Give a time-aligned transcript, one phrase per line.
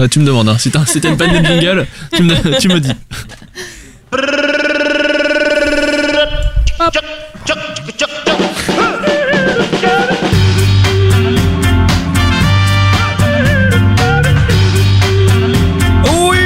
[0.00, 0.56] Bah, tu me demandes, hein.
[0.56, 2.88] si t'as une panne de jingle, tu me, dis.
[16.08, 16.38] Oui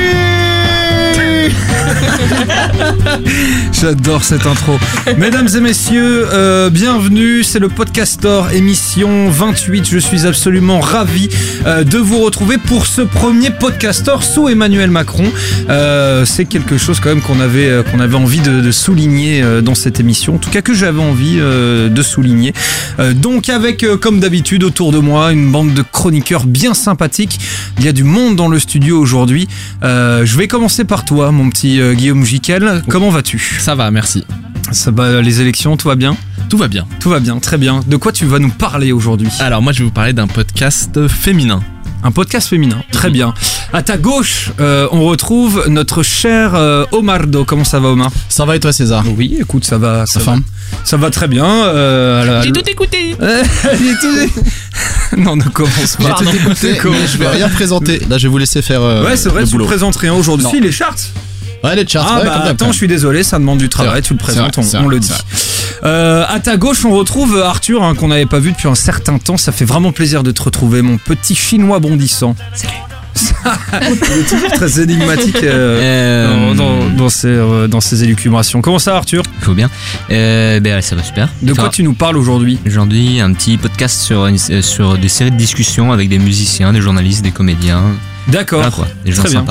[3.73, 4.81] J'adore cette intro.
[5.17, 7.45] Mesdames et messieurs, euh, bienvenue.
[7.45, 9.89] C'est le Podcastor émission 28.
[9.89, 11.29] Je suis absolument ravi
[11.65, 15.25] de vous retrouver pour ce premier Podcastor sous Emmanuel Macron.
[15.71, 19.43] Euh, c'est quelque chose quand même qu'on avait, euh, qu'on avait envie de, de souligner
[19.43, 20.35] euh, dans cette émission.
[20.35, 22.53] En tout cas que j'avais envie euh, de souligner.
[22.99, 27.41] Euh, donc avec, euh, comme d'habitude, autour de moi, une bande de chroniqueurs bien sympathiques.
[27.79, 29.49] Il y a du monde dans le studio aujourd'hui.
[29.83, 32.83] Euh, je vais commencer par toi, mon petit euh, Guillaume Jiquel.
[32.89, 33.59] Comment vas-tu?
[33.61, 34.25] Ça va, merci.
[34.73, 36.17] Ça va, les élections, tout va bien
[36.49, 36.87] Tout va bien.
[37.01, 37.81] Tout va bien, très bien.
[37.87, 41.07] De quoi tu vas nous parler aujourd'hui Alors, moi, je vais vous parler d'un podcast
[41.09, 41.63] féminin.
[42.03, 43.33] Un podcast féminin, très bien.
[43.73, 47.45] À ta gauche, euh, on retrouve notre cher euh, Omardo.
[47.47, 48.11] Comment ça va, Omar?
[48.29, 49.05] Ça va et toi César?
[49.17, 50.37] Oui, écoute, ça va, ça Ça va,
[50.85, 51.47] ça va très bien.
[51.47, 53.17] euh, à la- J'ai tout écouté
[53.63, 54.41] J'ai tout-
[55.17, 56.17] non, ne commence pas.
[56.19, 58.01] J'ai tout écouté, mais je vais rien présenter.
[58.11, 59.67] Là, je vais vous laisser faire euh, Ouais, c'est vrai, le tu le boulot.
[59.67, 60.45] présentes rien aujourd'hui.
[60.45, 60.51] Non.
[60.51, 60.95] Si, les charts.
[61.65, 62.07] Ouais, les charts.
[62.09, 64.59] Ah ouais, bah comme attends, je suis désolé, ça demande du travail, tu le présentes,
[64.59, 65.11] vrai, on, le dit.
[65.85, 69.19] Euh, à ta gauche, on retrouve Arthur, hein, qu'on n'avait pas vu depuis un certain
[69.19, 69.37] temps.
[69.37, 72.37] Ça fait vraiment plaisir de te retrouver, mon petit chinois bondissant.
[72.55, 72.73] Salut.
[73.83, 78.61] Il est toujours très énigmatique euh, dans, dans- dans ses, euh, dans ses élucubrations.
[78.61, 79.23] Comment ça, Arthur?
[79.39, 79.71] Il faut bien.
[80.11, 81.29] Euh, ben, ça va super.
[81.43, 82.59] De quoi Enfin, tu nous parles aujourd'hui?
[82.67, 86.73] Aujourd'hui, un petit podcast sur, une- euh, sur des séries de discussions avec des musiciens,
[86.73, 87.83] des journalistes, des comédiens.
[88.29, 88.87] D'accord.
[89.05, 89.45] Des gens Très bien.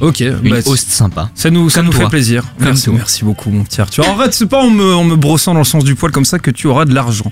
[0.00, 0.20] Ok.
[0.20, 1.30] Une bah, host sympa.
[1.34, 2.42] Ça nous, ça Comme nous fait plaisir.
[2.58, 2.94] Comme Merci, toi.
[2.96, 4.04] merci beaucoup, mon petit Arthur.
[4.14, 6.24] En fait, c'est pas en me, en me brossant dans le sens du poil comme
[6.24, 7.30] ça que tu auras de l'argent.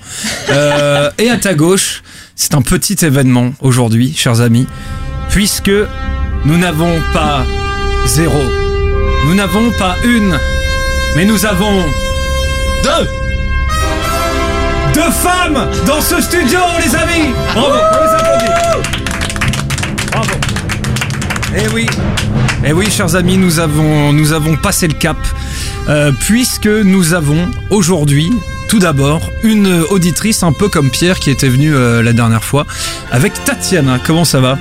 [0.50, 2.02] Euh, et à ta gauche,
[2.34, 4.66] c'est un petit événement aujourd'hui, chers amis,
[5.30, 5.70] puisque
[6.44, 7.44] nous n'avons pas
[8.06, 8.42] zéro,
[9.26, 10.36] nous n'avons pas une,
[11.16, 11.82] mais nous avons
[12.82, 13.08] deux.
[14.94, 17.30] Deux femmes dans ce studio, les amis.
[17.54, 18.52] Bravo, on les applaudit.
[20.10, 20.34] Bravo.
[21.56, 21.86] Eh oui,
[22.64, 25.16] eh oui, chers amis, nous avons, nous avons passé le cap,
[25.88, 28.32] euh, puisque nous avons aujourd'hui,
[28.68, 32.66] tout d'abord, une auditrice un peu comme Pierre qui était venu euh, la dernière fois,
[33.10, 33.98] avec Tatiana.
[34.04, 34.58] Comment ça va?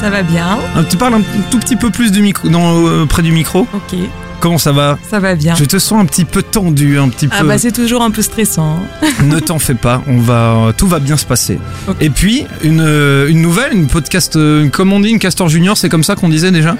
[0.00, 3.22] Ça va bien, Euh, Tu parles un tout petit peu plus du micro, euh, près
[3.22, 3.60] du micro.
[3.72, 3.98] ok,
[4.40, 4.98] Comment ça va?
[5.08, 5.54] Ça va bien.
[5.54, 7.46] Je te sens un petit peu tendu, un petit Ah peu.
[7.48, 8.78] bah c'est toujours un peu stressant.
[9.24, 11.58] ne t'en fais pas, on va, tout va bien se passer.
[12.00, 12.82] Et puis une,
[13.28, 16.28] une nouvelle, une podcast, une- comment on dit, une Castor Junior, c'est comme ça qu'on
[16.28, 16.76] disait déjà?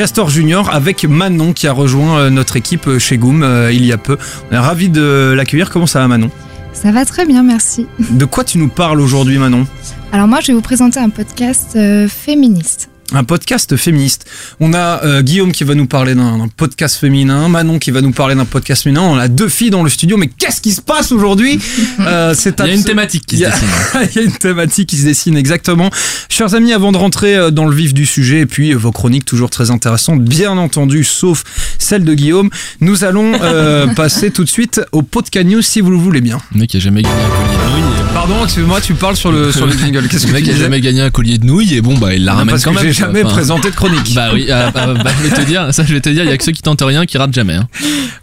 [0.00, 3.84] Castor Junior avec Manon qui a rejoint euh, notre équipe euh, chez Goom euh, il
[3.84, 4.16] y a peu.
[4.50, 5.68] On est ravi de l'accueillir.
[5.68, 6.30] Comment ça va Manon?
[6.72, 7.86] Ça va très bien, merci.
[7.98, 9.66] De quoi tu nous parles aujourd'hui Manon?
[10.10, 12.89] Alors moi, je vais vous présenter un podcast euh, féministe.
[13.12, 14.26] Un podcast féministe.
[14.60, 18.12] On a euh, Guillaume qui va nous parler d'un podcast féminin, Manon qui va nous
[18.12, 19.02] parler d'un podcast féminin.
[19.02, 21.58] On a deux filles dans le studio, mais qu'est-ce qui se passe aujourd'hui?
[22.00, 23.68] Euh, C'est Il y a une thématique qui se dessine.
[24.14, 25.90] Il y a une thématique qui se dessine exactement.
[26.28, 28.92] Chers amis, avant de rentrer euh, dans le vif du sujet, et puis euh, vos
[28.92, 31.44] chroniques toujours très intéressantes, bien entendu, sauf
[31.78, 32.48] celle de Guillaume,
[32.80, 36.38] nous allons euh, passer tout de suite au podcast news si vous le voulez bien.
[36.54, 38.09] Le mec qui a jamais gagné un collier.
[38.12, 40.06] Pardon, excuse-moi, tu parles sur le, sur le jingle.
[40.08, 41.96] Qu'est-ce Le que mec tu a disais jamais gagné un collier de nouilles et bon,
[41.96, 42.84] bah, il la Non, ramène Parce quand que même.
[42.86, 44.12] j'ai jamais Enfin, présenté de chronique.
[44.14, 46.30] Bah oui, ah, bah, bah, je vais te dire, ça je vais te dire, il
[46.30, 47.54] y a que ceux qui tentent rien qui ratent jamais.
[47.54, 47.68] Hein.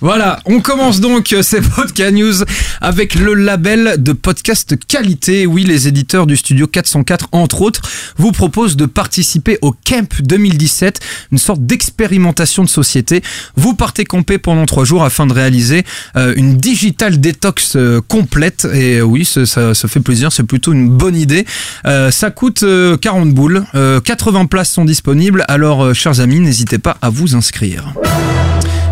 [0.01, 2.33] Voilà, on commence donc euh, ces podcast news
[2.81, 5.47] avec le label de podcast qualité.
[5.47, 7.81] Oui, les éditeurs du studio 404, entre autres,
[8.17, 10.99] vous proposent de participer au Camp 2017,
[11.31, 13.23] une sorte d'expérimentation de société.
[13.55, 15.83] Vous partez camper pendant trois jours afin de réaliser
[16.17, 18.67] euh, une digital détox euh, complète.
[18.73, 19.45] Et oui, ça,
[19.77, 21.45] ça, fait plaisir, c'est plutôt une bonne idée.
[21.85, 26.39] Euh, ça coûte euh, 40 boules, euh, 80 places sont disponibles, alors euh, chers amis,
[26.39, 27.93] n'hésitez pas à vous inscrire.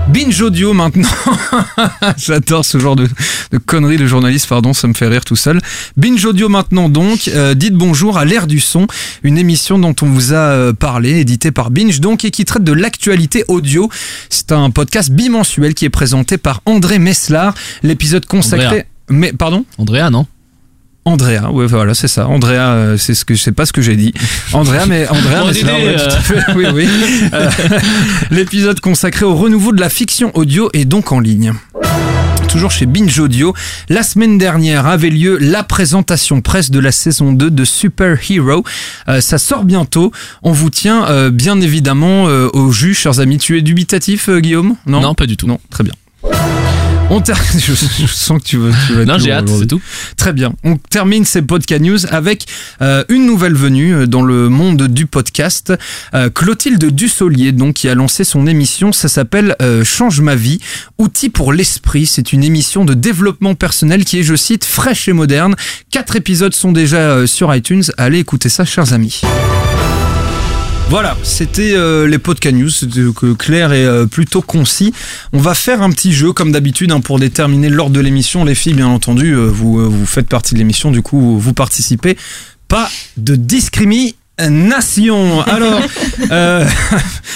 [0.07, 1.09] Binge Audio maintenant.
[2.17, 3.07] J'adore ce genre de,
[3.51, 5.59] de conneries de journaliste, pardon, ça me fait rire tout seul.
[5.97, 7.27] Binge Audio maintenant donc.
[7.27, 8.87] Euh, dites bonjour à l'ère du son,
[9.23, 12.63] une émission dont on vous a euh, parlé, éditée par Binge donc et qui traite
[12.63, 13.89] de l'actualité audio.
[14.29, 17.53] C'est un podcast bimensuel qui est présenté par André Messlar.
[17.81, 18.85] L'épisode consacré.
[19.09, 19.65] Mais pardon?
[19.77, 20.27] Andrea, non?
[21.07, 22.27] Andrea, ouais, voilà, c'est ça.
[22.27, 24.11] Andrea, euh, c'est ce que je sais pas ce que j'ai dit.
[24.53, 25.97] Andrea, mais Andrea, mais c'est vrai, euh.
[25.97, 26.87] tout à fait, oui, oui.
[27.33, 27.49] Euh,
[28.31, 31.53] L'épisode consacré au renouveau de la fiction audio est donc en ligne.
[32.47, 33.53] Toujours chez Binge Audio,
[33.89, 38.63] la semaine dernière avait lieu la présentation presse de la saison 2 de Super Hero.
[39.09, 40.11] Euh, ça sort bientôt.
[40.41, 43.37] On vous tient euh, bien évidemment euh, au jus, chers amis.
[43.39, 44.75] Tu es dubitatif, euh, Guillaume?
[44.85, 45.47] Non, pas du tout.
[45.47, 45.93] Non, très bien.
[47.11, 48.71] On ter- je, je sens que tu veux.
[48.87, 49.79] Tu veux Non, j'ai hâte, c'est tout.
[50.17, 50.53] Très bien.
[50.63, 52.45] On termine ces podcast news avec
[52.81, 55.71] euh, une nouvelle venue euh, dans le monde du podcast.
[56.15, 58.91] Euh, Clotilde Dussolier, donc, qui a lancé son émission.
[58.91, 60.59] Ça s'appelle euh, Change ma vie,
[60.97, 62.07] outil pour l'esprit.
[62.07, 65.55] C'est une émission de développement personnel qui est, je cite, fraîche et moderne.
[65.91, 67.83] Quatre épisodes sont déjà euh, sur iTunes.
[67.97, 69.21] Allez écouter ça, chers amis.
[70.89, 74.93] Voilà, c'était euh, les podcast news, c'était euh, clair et euh, plutôt concis.
[75.33, 78.45] On va faire un petit jeu comme d'habitude hein, pour déterminer l'ordre de l'émission.
[78.45, 81.53] Les filles, bien entendu, euh, vous, euh, vous faites partie de l'émission, du coup vous
[81.53, 82.17] participez.
[82.67, 85.41] Pas de discrimination.
[85.41, 85.81] Alors,
[86.31, 86.65] euh,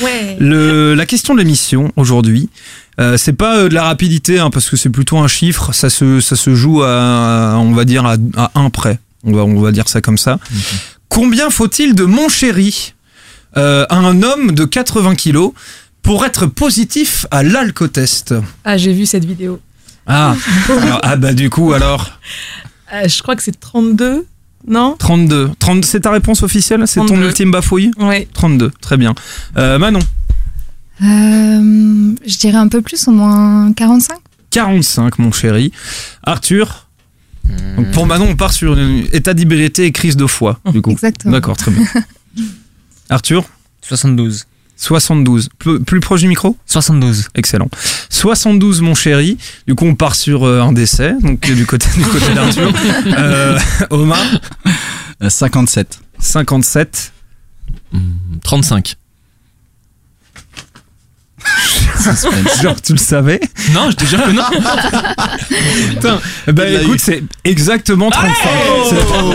[0.01, 0.37] Ouais.
[0.39, 2.47] le, la question de l'émission aujourd'hui,
[3.01, 5.73] euh, c'est pas euh, de la rapidité hein, parce que c'est plutôt un chiffre.
[5.73, 8.99] Ça se, ça se joue à, on va dire à, à un près.
[9.25, 10.39] On va, on va dire ça comme ça.
[11.09, 12.93] Combien faut-il de mon chéri?
[13.57, 15.51] Euh, à un homme de 80 kilos
[16.01, 18.33] pour être positif à l'alcotest
[18.65, 19.59] Ah, j'ai vu cette vidéo.
[20.07, 20.35] ah,
[20.81, 22.11] alors, ah bah du coup alors
[22.93, 24.25] Euh, je crois que c'est 32,
[24.67, 25.51] non 32.
[25.59, 26.83] 30, c'est ta réponse officielle?
[26.87, 27.25] C'est ton 32.
[27.27, 27.91] ultime bafouille?
[27.99, 28.27] Ouais.
[28.33, 29.13] 32, très bien.
[29.57, 29.99] Euh, Manon,
[31.01, 34.17] Euh, je dirais un peu plus, au moins 45.
[34.51, 35.71] 45 mon chéri.
[36.23, 36.87] Arthur?
[37.77, 40.91] Donc, Pour Manon, on part sur une état d'hybridité et crise de foie, du coup.
[40.91, 41.31] Exactement.
[41.31, 41.83] D'accord, très bien.
[43.09, 43.45] Arthur
[43.81, 44.45] 72.
[44.77, 45.49] 72.
[45.59, 47.27] Plus, plus proche du micro 72.
[47.35, 47.69] Excellent.
[48.09, 49.37] 72, mon chéri.
[49.67, 52.71] Du coup, on part sur euh, un décès, donc du côté, du côté d'Arthur.
[53.07, 53.59] Euh,
[53.89, 54.19] Omar,
[55.21, 55.99] Euh, 57.
[56.19, 57.11] 57.
[57.91, 57.99] Hmm,
[58.43, 58.95] 35.
[62.63, 63.39] Genre, tu le savais
[63.73, 64.43] Non, je te jure que non.
[65.89, 68.33] Putain, l'a écoute, c'est exactement 35.
[68.89, 69.33] C'est- Bravo,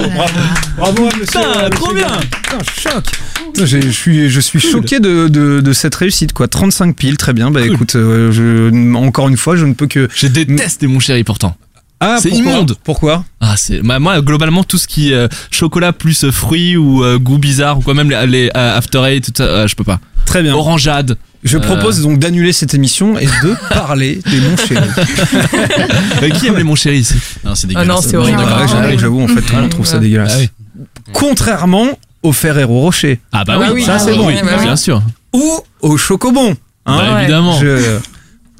[0.79, 1.41] bravo à monsieur.
[1.41, 2.07] Putain, trop bien.
[2.31, 3.05] Putain, choc.
[3.63, 6.49] Je suis, je suis choqué de, de, de cette réussite, quoi.
[6.49, 7.51] 35 piles, très bien.
[7.51, 7.75] Bah Cool.
[7.75, 10.09] écoute, euh, je, encore une fois, je ne peux que.
[10.15, 11.57] Je déteste mon chéri pourtant.
[12.01, 12.77] Ah, C'est immonde.
[12.85, 16.77] Pourquoi Ah, c'est bah, moi globalement tout ce qui est euh, chocolat plus euh, fruits
[16.77, 20.01] ou goût bizarre ou quoi même les, les, after eight tout ça, je peux pas.
[20.27, 20.55] Très bien.
[20.55, 21.17] Orangeade.
[21.45, 21.61] Je Euh.
[21.61, 24.81] propose donc d'annuler cette émission et de parler des mon chéri.
[26.23, 27.15] Euh, qui aime les mon chéri ici
[27.45, 27.89] Non, c'est Ah dégueulasse.
[27.89, 28.39] non, c'est horrible.
[28.39, 28.97] Ouais, j'avoue, oui.
[28.99, 30.33] j'avoue, en fait, tout le monde trouve ça dégueulasse.
[30.37, 30.49] Ah oui.
[31.13, 34.63] Contrairement au Ferrero Rocher Ah bah Ah oui, oui, ça ah c'est bon, bah oui.
[34.65, 35.03] bien sûr.
[35.35, 36.57] ou au Chocobon.
[36.87, 37.59] Hein Bah, évidemment.
[37.61, 37.99] Je-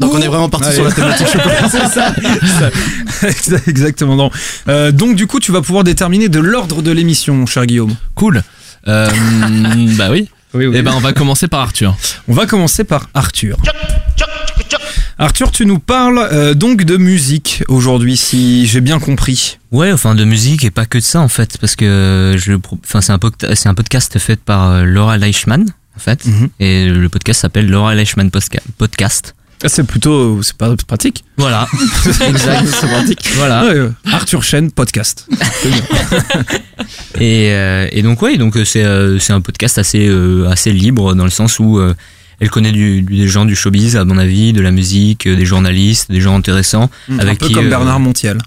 [0.01, 1.69] Donc on est vraiment parti sur la thématique chocolat.
[1.71, 2.13] C'est ça,
[3.33, 3.57] ça.
[3.67, 4.17] Exactement.
[4.17, 4.31] Non.
[4.69, 7.95] Euh, donc du coup, tu vas pouvoir déterminer de l'ordre de l'émission, mon cher Guillaume.
[8.15, 8.43] Cool.
[8.89, 9.09] Euh,
[9.97, 10.29] bah oui.
[10.55, 11.97] Oui, Et ben on va commencer par Arthur.
[12.29, 13.57] On va commencer par Arthur.
[15.19, 19.59] Arthur, tu nous parles euh, donc de musique aujourd'hui, si j'ai bien compris.
[19.71, 22.79] Ouais, enfin de musique et pas que de ça en fait, parce que je, pro-
[22.85, 25.67] enfin c'est un, pod- c'est un podcast fait par euh, Laura Leichmann
[25.97, 26.49] en fait, Mhm.
[26.59, 29.35] et le podcast s'appelle Laura Leichmann Posca- Podcast.
[29.63, 31.25] Ah, c'est plutôt, c'est pas pratique.
[31.39, 31.67] Voilà,
[32.29, 33.29] exact, c'est pratique.
[33.37, 33.65] Voilà.
[33.65, 35.27] Ouais, Arthur Chen podcast.
[37.21, 40.73] Et, euh, et donc ouais, donc euh, c'est euh, c'est un podcast assez euh, assez
[40.73, 41.81] libre dans le sens où
[42.41, 45.45] elle connaît du, du- des gens du showbiz à mon avis, de la musique, des
[45.47, 46.91] journalistes, des gens intéressants.
[47.09, 48.39] un Avec peu qui, comme Bernard Montiel.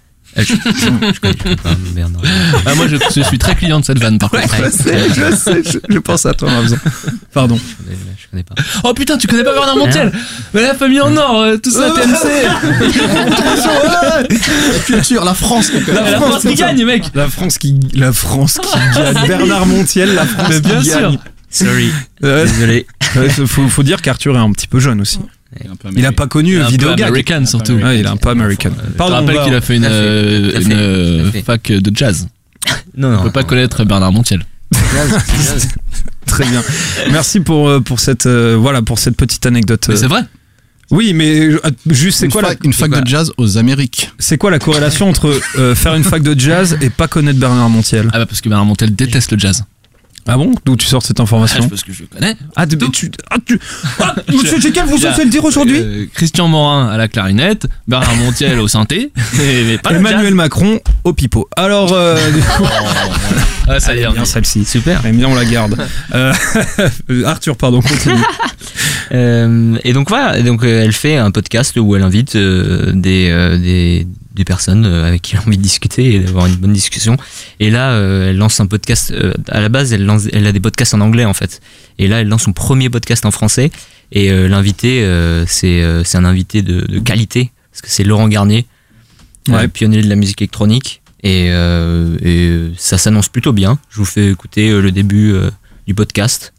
[0.43, 2.21] Je, je- je connais pas Bernard.
[2.65, 4.47] Ah, moi je, je suis très client de cette vanne par contre.
[4.55, 6.77] je sais, je sais, je, je pense à toi en faisant.
[7.33, 7.57] Pardon.
[7.57, 8.55] Je connais, je connais pas.
[8.83, 10.11] Oh putain, tu connais pas Bernard Montiel
[10.53, 12.27] Mais la famille en or, euh, tout ça TMC.
[14.73, 15.71] La culture, la France.
[15.87, 17.03] La France qui gagne mec.
[17.15, 19.15] La France qui, la France qui gagne.
[19.27, 20.99] Bernard Montiel, la France Mais bien qui sûr.
[21.01, 21.17] gagne.
[21.49, 22.85] Sorry, désolé.
[23.15, 25.19] ouais, faut, faut dire qu'Arthur est un petit peu jeune aussi.
[25.95, 27.07] Il a pas connu Un peu vidéo gag.
[27.07, 27.73] American surtout.
[27.73, 27.91] American.
[27.99, 28.71] Il est un peu américain.
[28.97, 31.41] Je on rappelle qu'il a fait une, euh, euh, fait.
[31.41, 32.27] fac de jazz.
[32.97, 33.23] Non, On non.
[33.23, 34.43] peut pas connaître Bernard Montiel.
[36.25, 36.61] Très bien.
[37.11, 39.85] Merci pour euh, pour cette voilà pour cette petite anecdote.
[39.89, 40.21] Mais c'est vrai.
[40.89, 41.49] Oui, mais
[41.87, 44.09] juste c'est Une quoi la fac, une fac quoi de jazz aux Amériques.
[44.19, 47.69] c'est quoi la corrélation entre euh, faire une fac de jazz et pas connaître Bernard
[47.69, 48.09] Montiel?
[48.13, 49.65] Ah bah parce que Bernard Montiel déteste le jazz.
[50.27, 52.35] Ah bon D'où tu sors cette Ah, information parce que je le connais.
[52.55, 53.59] Ah, tu, tu, ah, tu-
[53.99, 58.15] ah, Monsieur Jekyll, vous osez le dire aujourd'hui Euh, Christian Morin à la clarinette, Bernard
[58.17, 60.33] Montiel au synthé, mais, mais pas Emmanuel jazz.
[60.33, 61.47] Macron au pipeau.
[61.55, 62.17] Alors, euh,
[62.57, 62.65] coup,
[63.67, 64.65] Ah, ça y est, bien celle-ci.
[64.65, 65.01] Super.
[65.05, 65.77] Eh bien, on la garde.
[66.13, 66.33] Euh,
[67.25, 68.21] Arthur, pardon, continue.
[69.13, 72.91] Euh, et donc voilà, et donc euh, elle fait un podcast où elle invite euh,
[72.93, 73.29] des,
[73.59, 74.07] des
[74.37, 77.17] des personnes euh, avec qui elle a envie de discuter et d'avoir une bonne discussion.
[77.59, 79.11] Et là, euh, elle lance un podcast.
[79.11, 81.59] euh, à la base, elle lance, elle a des podcasts en anglais en fait.
[81.99, 83.71] Et là, elle lance son premier podcast en français.
[84.11, 88.03] Et euh, l'invité, euh, c'est euh, c'est un invité de, de qualité parce que c'est
[88.05, 88.65] Laurent Garnier,
[89.49, 89.63] Ouais.
[89.63, 91.01] euh, pionnier de la musique électronique.
[91.23, 93.79] Et, euh, et ça s'annonce plutôt bien.
[93.89, 95.49] Je vous fais écouter euh, le début euh,
[95.87, 96.53] du podcast.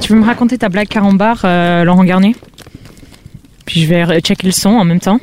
[0.00, 2.34] Tu veux me raconter ta blague carambar, euh, Laurent Garnier?
[3.66, 5.18] Puis je vais checker le son en même temps.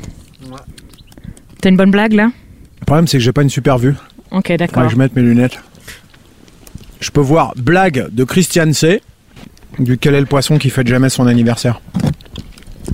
[1.64, 2.30] T'as une bonne blague là?
[2.82, 3.96] Le problème, c'est que j'ai pas une super vue.
[4.32, 4.84] Ok, Faudrait d'accord.
[4.84, 5.58] que je mette mes lunettes.
[7.00, 9.02] Je peux voir blague de Christian C.
[9.80, 11.80] Du quel est le poisson qui fête jamais son anniversaire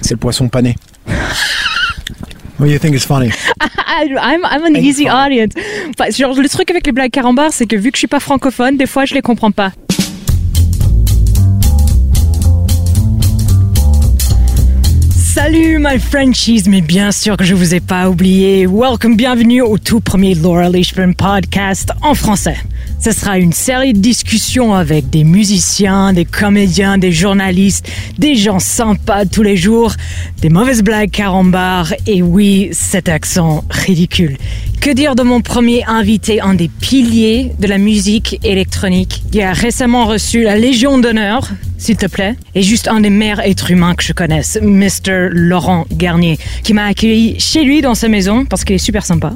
[0.03, 0.75] C'est le poisson pané.
[2.59, 3.31] What do you think is funny?
[3.59, 5.53] I'm, I'm an easy audience.
[5.99, 8.19] Enfin, genre, le truc avec les blagues carambars, c'est que vu que je suis pas
[8.19, 9.71] francophone, des fois je les comprends pas.
[15.31, 18.65] Salut my Frenchies, mais bien sûr que je vous ai pas oublié.
[18.65, 22.57] Welcome, bienvenue au tout premier Laura Leishman podcast en français.
[22.99, 28.57] Ce sera une série de discussions avec des musiciens, des comédiens, des journalistes, des gens
[28.57, 29.93] sympas tous les jours,
[30.41, 34.35] des mauvaises blagues carambars et oui, cet accent ridicule.
[34.81, 39.53] Que dire de mon premier invité, un des piliers de la musique électronique, qui a
[39.53, 43.95] récemment reçu la Légion d'honneur, s'il te plaît, et juste un des meilleurs êtres humains
[43.95, 45.18] que je connaisse, Mr.
[45.27, 49.33] Laurent Garnier, qui m'a accueilli chez lui dans sa maison, parce qu'il est super sympa.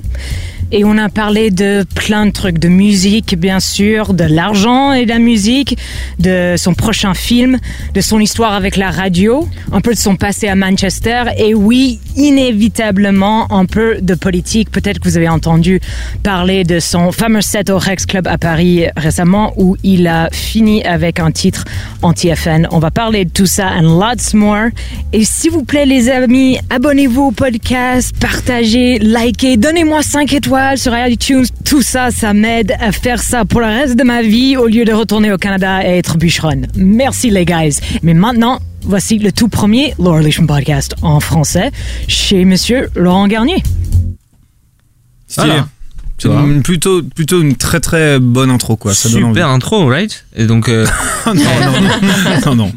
[0.75, 5.06] Et on a parlé de plein de trucs, de musique bien sûr, de l'argent et
[5.06, 5.77] de la musique,
[6.18, 7.60] de son prochain film,
[7.94, 12.00] de son histoire avec la radio, un peu de son passé à Manchester et oui,
[12.15, 14.72] inévitablement un peu de politique.
[14.72, 15.80] Peut-être que vous avez entendu
[16.24, 20.84] parler de son fameux set au Rex Club à Paris récemment où il a fini
[20.86, 21.65] avec un titre
[22.01, 22.68] anti-FN.
[22.72, 24.70] On va parler de tout ça and lots more.
[25.12, 30.93] Et s'il vous plaît les amis, abonnez-vous au podcast, partagez, likez, donnez-moi 5 étoiles sur
[30.98, 31.46] iTunes.
[31.65, 34.86] Tout ça, ça m'aide à faire ça pour le reste de ma vie au lieu
[34.86, 36.67] de retourner au Canada et être bûcheronne.
[36.75, 37.77] Merci les guys.
[38.01, 41.72] Mais maintenant, voici le tout premier Laura Leishman podcast en français
[42.08, 43.62] chez monsieur Laurent Garnier.
[45.36, 45.67] Voilà.
[46.25, 48.93] Une- plutôt, plutôt une très très bonne intro quoi.
[48.93, 49.27] Ça donne.
[49.27, 50.25] Super intro, right?
[50.36, 50.86] Et donc, euh,
[51.25, 52.72] non, non, non, non, non.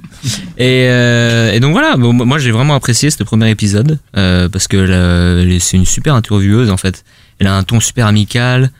[0.58, 4.66] et, euh, et donc voilà, bon, moi j'ai vraiment apprécié ce premier épisode euh, parce
[4.66, 7.04] que c'est une super intervieweuse en fait.
[7.38, 8.70] Elle a un ton super amical,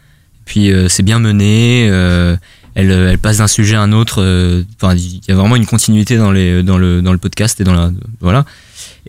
[0.44, 1.88] puis euh, c'est bien mené.
[1.90, 2.36] euh,
[2.74, 4.22] elle, elle passe d'un sujet à un autre.
[4.22, 7.60] euh, Enfin, il y a vraiment une continuité dans les dans le dans le podcast
[7.60, 8.44] et dans la voilà.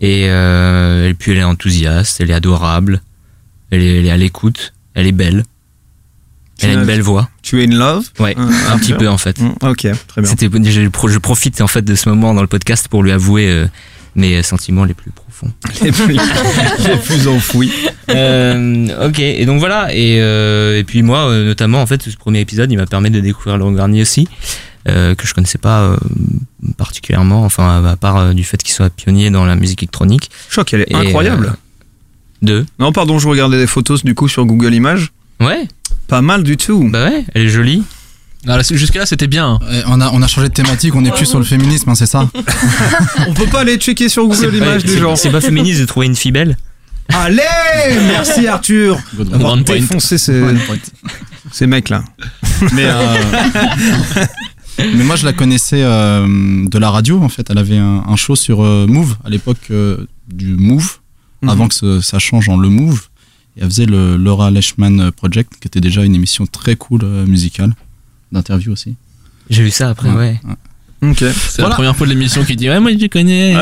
[0.00, 3.02] Et, euh, et puis elle est enthousiaste, elle est adorable,
[3.70, 5.44] elle est, elle est à l'écoute, elle est belle.
[6.60, 7.28] Elle a une belle voix.
[7.42, 8.08] Tu es in love?
[8.18, 9.08] Ouais, Un- un, un petit peu.
[9.08, 9.38] en fait.
[9.40, 10.30] Mm, Ok, très bien.
[10.30, 13.48] C'était, je, je profite en fait de ce moment dans le podcast pour lui avouer
[13.48, 13.66] euh,
[14.16, 15.27] mes sentiments les plus profonds.
[15.82, 17.72] Les plus, les plus enfouis.
[18.10, 22.16] Euh, ok, et donc voilà, et, euh, et puis moi euh, notamment en fait ce
[22.16, 24.26] premier épisode il m'a permis de découvrir Laurent Garnier aussi,
[24.88, 25.96] euh, que je connaissais pas
[26.76, 30.30] particulièrement, enfin à part du fait qu'il soit pionnier dans la musique électronique.
[30.50, 31.54] Crois qu'elle est Et, incroyable.
[32.40, 32.64] Deux.
[32.78, 35.10] Non, pardon, je regardais des photos du coup sur Google Images.
[35.40, 35.68] Ouais,
[36.08, 36.88] Pas mal du tout.
[36.90, 37.82] bah ouais, elle est jolie.
[38.44, 39.58] Là, Jusque-là, c'était bien.
[39.62, 39.82] hein.
[39.88, 42.06] On a, on a changé de thématique, on n'est plus sur le féminisme, hein, c'est
[42.06, 42.28] ça
[43.28, 45.16] On peut pas aller checker sur Google Images c'est, des gens.
[45.16, 46.56] c'est pas féministe de trouver une fille belle.
[47.12, 47.42] Allez
[48.06, 48.98] Merci Arthur
[49.40, 49.56] point.
[49.62, 50.42] défoncer ces,
[51.50, 52.04] ces mecs là.
[52.74, 53.16] mais, euh,
[54.78, 56.26] mais moi je la connaissais euh,
[56.68, 57.48] de la radio en fait.
[57.50, 60.98] Elle avait un, un show sur euh, Move à l'époque euh, du Move,
[61.40, 61.48] Mhm.
[61.50, 63.00] avant que ce- ça change en le Move.
[63.56, 67.24] Et elle faisait le Laura Leishman Project, qui était déjà une émission très cool euh,
[67.26, 67.74] musicale,
[68.32, 68.96] d'interview aussi.
[69.50, 70.40] J'ai vu ça après, ouais.
[71.00, 71.18] Ok.
[71.20, 71.28] C'est
[71.58, 71.68] Voilà.
[71.70, 73.54] la première fois de l'émission qui dit Ouais, moi je connais.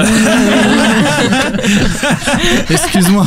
[2.71, 3.27] Excuse-moi,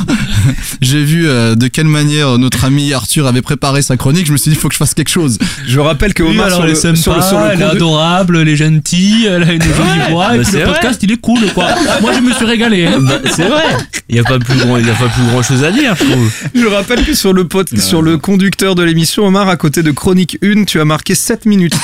[0.82, 4.26] j'ai vu euh, de quelle manière notre ami Arthur avait préparé sa chronique.
[4.26, 5.38] Je me suis dit, il faut que je fasse quelque chose.
[5.68, 7.62] Je rappelle que Oui, Omar alors sur elle le, sympa, sur le, sur le elle
[7.62, 10.64] est adorable, elle est gentille, elle a une jolie voix, et bah puis c'est le
[10.66, 10.74] vrai.
[10.74, 11.68] podcast il est cool quoi.
[12.02, 12.88] Moi je me suis régalé.
[12.88, 13.00] hein.
[13.00, 13.64] Bah, c'est vrai.
[14.10, 15.96] Il y a pas plus grand, il y a pas plus grand chose à dire,
[15.96, 16.32] je trouve.
[16.56, 19.92] Je rappelle que sur le, pod- sur le conducteur de l'émission, Omar, à côté de
[19.92, 21.76] Chronique 1, tu as marqué 7 minutes.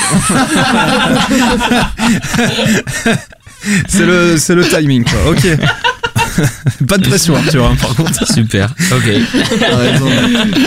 [3.88, 5.30] c'est le, c'est le timing, quoi.
[5.32, 5.46] Ok.
[6.86, 8.30] Pas de pression, Arthur, hein, par contre.
[8.30, 8.74] Super.
[8.92, 9.10] Ok.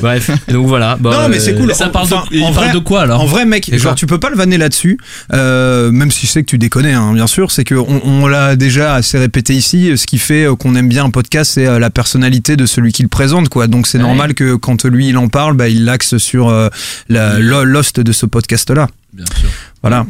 [0.01, 0.31] Bref.
[0.47, 0.97] Donc voilà.
[0.99, 1.75] Non, mais c'est euh, cool.
[1.75, 4.07] Ça parle, de, il en parle vrai- de quoi alors En vrai, mec, genre tu
[4.07, 4.97] peux pas le vanner là-dessus,
[5.33, 7.51] euh, même si je sais que tu déconnes, hein, bien sûr.
[7.51, 9.95] C'est que on, on l'a déjà assez répété ici.
[9.95, 12.91] Ce qui fait euh, qu'on aime bien un podcast, c'est euh, la personnalité de celui
[12.91, 13.67] qui le présente, quoi.
[13.67, 14.03] Donc c'est Ouais.
[14.05, 16.69] normal que quand lui il en parle, bah, il l'axe sur euh,
[17.09, 18.87] la lo- l'host de ce podcast-là.
[19.13, 19.49] Bien sûr.
[19.83, 20.07] Voilà.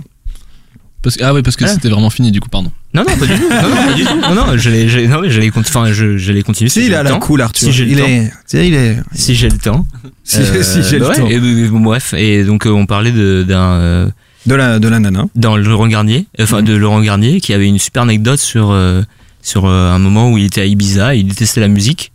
[1.02, 1.76] Parce que, ah oui, parce que Voilà.
[1.76, 2.72] c'était vraiment fini du coup, pardon.
[2.94, 3.50] Non, non, pas du tout.
[3.50, 4.20] Non, non, pas du tout.
[4.20, 6.70] Non, non, j'allais, j'allais, non, mais j'allais, cont- enfin, je, j'allais continuer.
[6.70, 7.20] Si, il a la temps.
[7.20, 7.68] cool, Arthur.
[7.68, 8.06] Si j'ai le il temps.
[8.06, 8.98] est, il est.
[9.14, 9.86] Si j'ai le temps.
[10.26, 11.28] Si, Euh, si j'ai bah le ouais, temps.
[11.30, 12.14] et, euh, bon, bref.
[12.16, 14.10] Et donc, euh, on parlait de, d'un, euh,
[14.46, 15.26] De la, de la nana.
[15.36, 19.02] dans le Laurent Garnier, enfin, de Laurent Garnier, qui avait une super anecdote sur, euh,
[19.42, 22.12] sur euh, un moment où il était à Ibiza, il détestait la musique,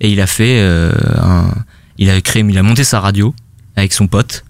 [0.00, 1.52] et il a fait euh, un,
[1.98, 3.34] il a créé, il a monté sa radio
[3.76, 4.44] avec son pote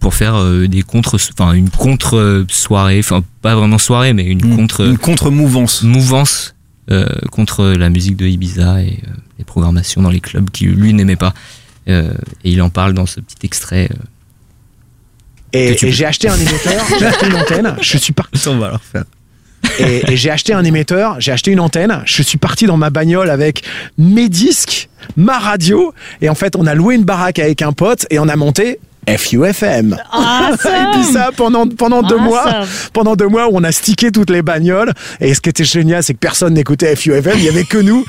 [0.00, 4.54] pour faire euh, des contre, enfin, une contre soirée, enfin, pas vraiment soirée, mais une
[4.56, 5.82] contre Une contre-mouvance.
[5.82, 6.54] mouvance
[6.90, 10.94] euh, contre la musique de Ibiza et euh, les programmations dans les clubs qui lui
[10.94, 11.34] n'aimait pas.
[11.88, 12.12] Euh,
[12.44, 13.88] et il en parle dans ce petit extrait.
[13.90, 13.96] euh.
[15.52, 18.48] Et, et j'ai acheté un émetteur, j'ai acheté une antenne, je suis parti.
[18.48, 19.04] On va leur faire.
[19.80, 22.90] Et, et j'ai acheté un émetteur, j'ai acheté une antenne, je suis parti dans ma
[22.90, 23.64] bagnole avec
[23.96, 28.06] mes disques, ma radio, et en fait on a loué une baraque avec un pote
[28.10, 28.78] et on a monté
[29.16, 29.96] FUFM.
[29.96, 34.30] Et puis ça pendant, pendant deux mois, pendant deux mois où on a stické toutes
[34.30, 34.92] les bagnoles.
[35.20, 38.04] Et ce qui était génial, c'est que personne n'écoutait FUFM, il y avait que nous,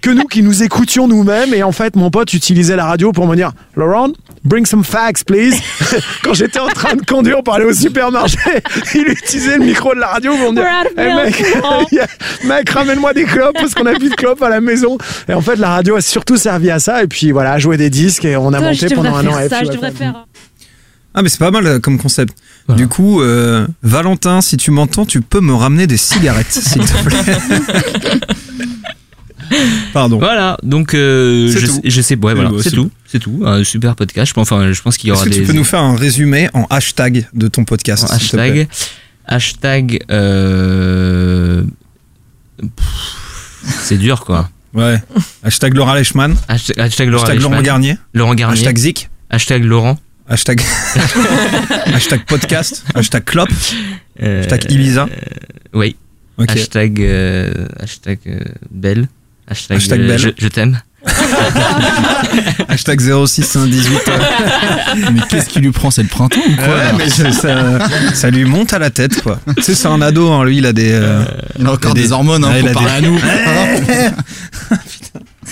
[0.00, 1.54] que nous qui nous écoutions nous-mêmes.
[1.54, 4.10] Et en fait, mon pote utilisait la radio pour me dire, Laurent,
[4.44, 5.54] bring some facts, please.
[6.22, 8.38] Quand j'étais en train de conduire pour aller au supermarché,
[8.94, 12.08] il utilisait le micro de la radio pour me dire, of Eh, mec,
[12.44, 14.98] mec, ramène-moi des clopes parce qu'on a plus de clopes à la maison.
[15.28, 17.02] Et en fait, la radio a surtout servi à ça.
[17.02, 19.26] Et puis voilà, à jouer des disques et on a Toi, je monté pendant un
[19.26, 19.74] an ça, je FUFM.
[19.74, 20.26] devrais faire.
[21.14, 22.36] Ah mais c'est pas mal euh, comme concept.
[22.66, 22.82] Voilà.
[22.82, 27.04] Du coup, euh, Valentin, si tu m'entends, tu peux me ramener des cigarettes, s'il te
[27.04, 27.36] plaît.
[29.92, 30.18] Pardon.
[30.18, 33.42] Voilà, donc euh, je, sais- je sais, ouais, voilà, bah, c'est tout, c'est tout.
[33.44, 34.28] Un super podcast.
[34.30, 35.80] Je pense, enfin, je pense qu'il y Est-ce aura que des tu peux nous faire
[35.82, 38.68] un résumé en hashtag de ton podcast en s'il te plaît
[39.26, 40.04] hashtag, hashtag.
[40.10, 41.62] Euh,
[43.82, 44.48] c'est dur quoi.
[44.72, 45.00] Ouais.
[45.44, 46.34] Hashtag Laura Leichmann.
[46.48, 47.96] Hashtag, hashtag Laurent, Hashtag Laurent Garnier.
[48.14, 48.58] Laurent Garnier.
[48.58, 49.10] Hashtag Zik.
[49.30, 49.98] hashtag Laurent.
[50.28, 50.60] Hashtag.
[51.94, 52.82] hashtag podcast.
[52.94, 53.48] Hashtag Clop.
[54.22, 55.06] euh, Hashtag Ibiza.
[55.74, 55.96] Oui.
[56.38, 56.50] Ok.
[56.50, 58.40] Hashtag, euh, hashtag euh,
[58.70, 59.08] Belle.
[59.46, 60.18] Hashtag, Hashtag euh, Belle.
[60.18, 60.80] Je, je t'aime.
[62.68, 63.98] Hashtag 0618.
[65.12, 67.78] Mais qu'est-ce qui lui prend C'est le printemps ou quoi Ouais, mais ça, ça,
[68.14, 69.38] ça lui monte à la tête, quoi.
[69.56, 70.92] Tu sais, c'est un ado, hein, lui, il a des.
[70.92, 71.22] euh,
[71.58, 73.06] Il a encore Il a des, des- hormones hein, Ouais, il pour a parler des-
[73.06, 73.18] à nous.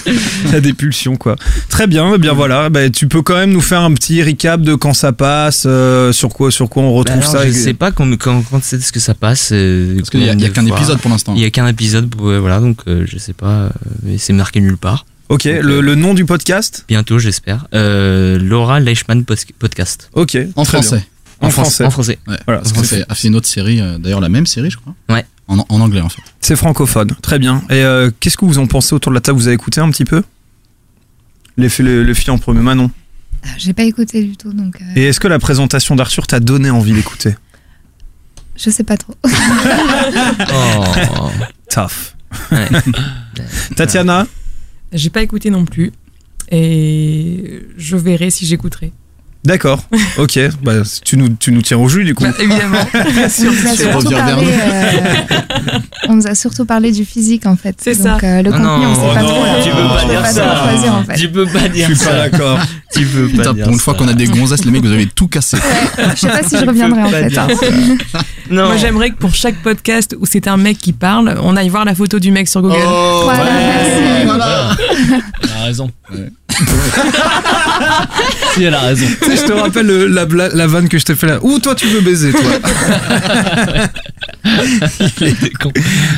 [0.48, 1.36] il a des pulsions, quoi.
[1.68, 2.68] Très bien, eh bien voilà.
[2.70, 6.12] Bah, tu peux quand même nous faire un petit recap de quand ça passe, euh,
[6.12, 7.44] sur quoi, sur quoi on retrouve Bah alors, ça.
[7.44, 9.50] je et- sais pas quand, quand, quand c'est ce que ça passe.
[9.52, 11.34] euh, Parce qu'il y a, il y a combien de qu'un épisode pour l'instant.
[11.36, 13.70] Il y a qu'un épisode, voilà, donc euh, je sais pas, euh,
[14.02, 15.06] mais c'est marqué nulle part.
[15.28, 16.84] Ok, le, le nom du podcast?
[16.88, 17.66] Bientôt, j'espère.
[17.74, 20.10] Euh, Laura Leichmann Pos- Podcast.
[20.12, 20.36] Ok.
[20.56, 20.64] En bien.
[20.64, 21.04] français.
[21.40, 21.84] En français.
[21.84, 22.18] En français.
[22.28, 22.36] Ouais.
[22.46, 24.76] Voilà, Parce qu'on fait- a fait une autre série, euh, d'ailleurs la même série, je
[24.76, 24.94] crois.
[25.08, 25.24] Ouais.
[25.48, 26.22] En, en anglais en fait.
[26.40, 27.08] C'est francophone.
[27.20, 27.62] Très bien.
[27.68, 29.38] Et euh, qu'est-ce que vous en pensez autour de la table?
[29.38, 30.22] Vous avez écouté un petit peu?
[31.56, 32.90] Les, fi- le, le film en premier Manon.
[33.44, 36.38] Ah, J'ai pas écouté du tout, donc euh, Et est-ce que la présentation d'Arthur t'a
[36.40, 37.34] donné envie d'écouter?
[38.56, 39.14] Je sais pas trop.
[40.54, 41.30] Oh.
[41.70, 42.14] Tough.
[42.50, 42.68] Ouais.
[43.76, 44.26] Tatiana?
[44.92, 45.92] J'ai pas écouté non plus.
[46.50, 48.92] Et je verrai si j'écouterai.
[49.44, 49.82] D'accord.
[50.18, 50.38] Ok.
[50.62, 50.72] Bah,
[51.04, 52.22] tu, nous, tu nous tiens au jus du coup.
[52.24, 52.78] Bah, évidemment.
[52.94, 55.78] On nous, parlé, euh,
[56.08, 57.76] on nous a surtout parlé du physique en fait.
[57.80, 58.26] C'est Donc, ça.
[58.26, 59.44] euh, le Ah contenu, non, on sait oh pas non, trop.
[59.62, 60.42] tu euh, peux pas je dire ça.
[60.42, 61.14] trop choisir en fait.
[61.16, 62.16] Tu peux pas dire Je suis pas ça.
[62.28, 62.58] d'accord.
[62.94, 63.98] Tu peux pas Putain, dire pour une fois ça.
[63.98, 65.56] qu'on a des gonzesses, les mecs, vous avez tout cassé.
[66.14, 67.38] Je sais pas si je reviendrai en fait.
[67.38, 67.48] hein.
[68.50, 68.66] Non.
[68.66, 71.86] Moi, j'aimerais que pour chaque podcast où c'est un mec qui parle, on aille voir
[71.86, 72.76] la photo du mec sur Google.
[72.86, 74.26] Oh, Voilà, merci.
[74.26, 74.76] voilà.
[75.42, 75.90] Elle a raison.
[76.12, 76.28] Ouais.
[78.54, 79.06] Si, elle a raison.
[79.22, 81.38] Tu sais, je te rappelle le- la, vanne que je t'ai fait là.
[81.42, 82.40] Où toi tu veux baiser toi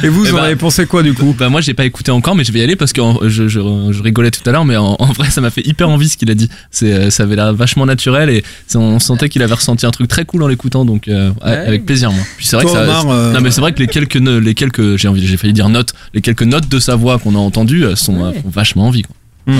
[0.02, 2.10] Et vous, Eh en bah- avez pensé quoi du coup Bah moi j'ai pas écouté
[2.10, 4.52] encore mais je vais y aller parce que en- je, je, je rigolais tout à
[4.52, 6.48] l'heure mais en, en vrai ça m'a fait hyper envie ce qu'il a dit.
[6.70, 8.44] C'est euh, ça avait l'air vachement naturel et
[8.74, 11.86] on sentait qu'il avait ressenti un truc très cool en l'écoutant donc euh, ouais, avec
[11.86, 12.22] plaisir moi.
[12.36, 14.14] Puis c'est vrai Toi, que ça Omar, euh, Non mais c'est vrai que les quelques
[14.14, 17.34] les quelques j'ai envie j'ai failli dire notes les quelques notes de sa voix qu'on
[17.34, 19.14] a entendues sont euh, font vachement envie quoi.
[19.46, 19.54] Ouais,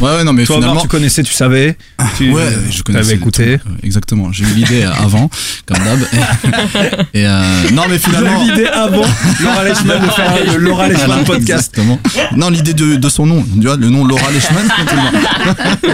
[0.00, 0.80] ouais, non, mais Toi, finalement.
[0.82, 1.76] tu connaissais, tu savais
[2.16, 3.04] tu, Ouais, je connaissais.
[3.04, 3.44] T'avais écouté.
[3.54, 4.32] Euh, Exactement.
[4.32, 5.30] J'ai eu l'idée avant,
[5.66, 6.00] comme d'hab.
[7.14, 8.42] Et, et, euh, non, mais finalement.
[8.44, 9.04] l'idée avant
[9.40, 11.70] Laura Leichmann de faire le Laura Leichmann Voilà, podcast.
[11.72, 12.00] Exactement.
[12.36, 13.44] Non, l'idée de, de son nom.
[13.60, 14.68] Tu vois, le nom Laura Leichmann.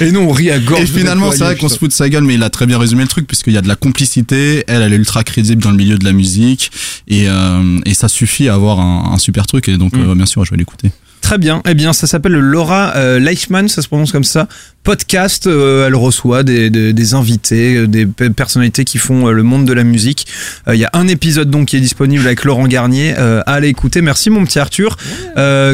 [0.00, 0.82] Et nous on rit à gorge.
[0.82, 2.78] Et finalement, c'est vrai qu'on se fout de sa gueule, mais il a très bien
[2.78, 4.64] résumé le truc, puisqu'il y a de la complicité.
[4.68, 6.70] Elle, elle est ultra crédible dans le milieu de la musique.
[7.08, 9.68] Et, euh, et ça suffit à avoir un, un super truc.
[9.68, 10.10] Et donc, Mm.
[10.10, 10.90] euh, bien sûr, je vais l'écouter.
[11.20, 11.62] Très bien.
[11.68, 14.48] Eh bien, ça s'appelle le Laura euh, Leichmann, ça se prononce comme ça.
[14.82, 15.46] Podcast.
[15.46, 19.66] euh, elle reçoit des, des, invités, euh, des pe- personnalités qui font euh, le monde
[19.66, 20.26] de la musique.
[20.68, 23.14] Il y a un épisode donc qui est disponible avec Laurent Garnier.
[23.16, 24.00] À aller écouter.
[24.00, 24.96] Merci mon petit Arthur.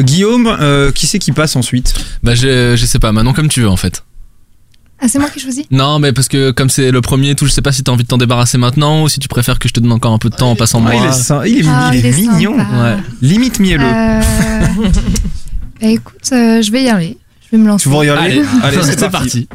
[0.01, 1.93] Guillaume, qui c'est qui passe ensuite?
[2.23, 4.03] Bah je, je sais pas maintenant comme tu veux en fait.
[4.99, 5.65] Ah, c'est moi qui choisis?
[5.71, 7.91] Non mais parce que comme c'est le premier et tout je sais pas si t'as
[7.91, 10.17] envie de t'en débarrasser maintenant ou si tu préfères que je te donne encore un
[10.17, 10.95] peu de temps en passant Ah, moi.
[10.95, 12.57] il est, sy- il est, Ah, il est il est mignon.
[12.57, 12.95] Ouais.
[13.21, 13.83] Limite mielleux.
[13.85, 14.21] Euh,
[15.81, 17.17] bah, écoute, euh, je vais y aller.
[17.45, 17.83] Je vais me lancer.
[17.83, 19.47] Tu veux regarder Allez, c'est c'est parti.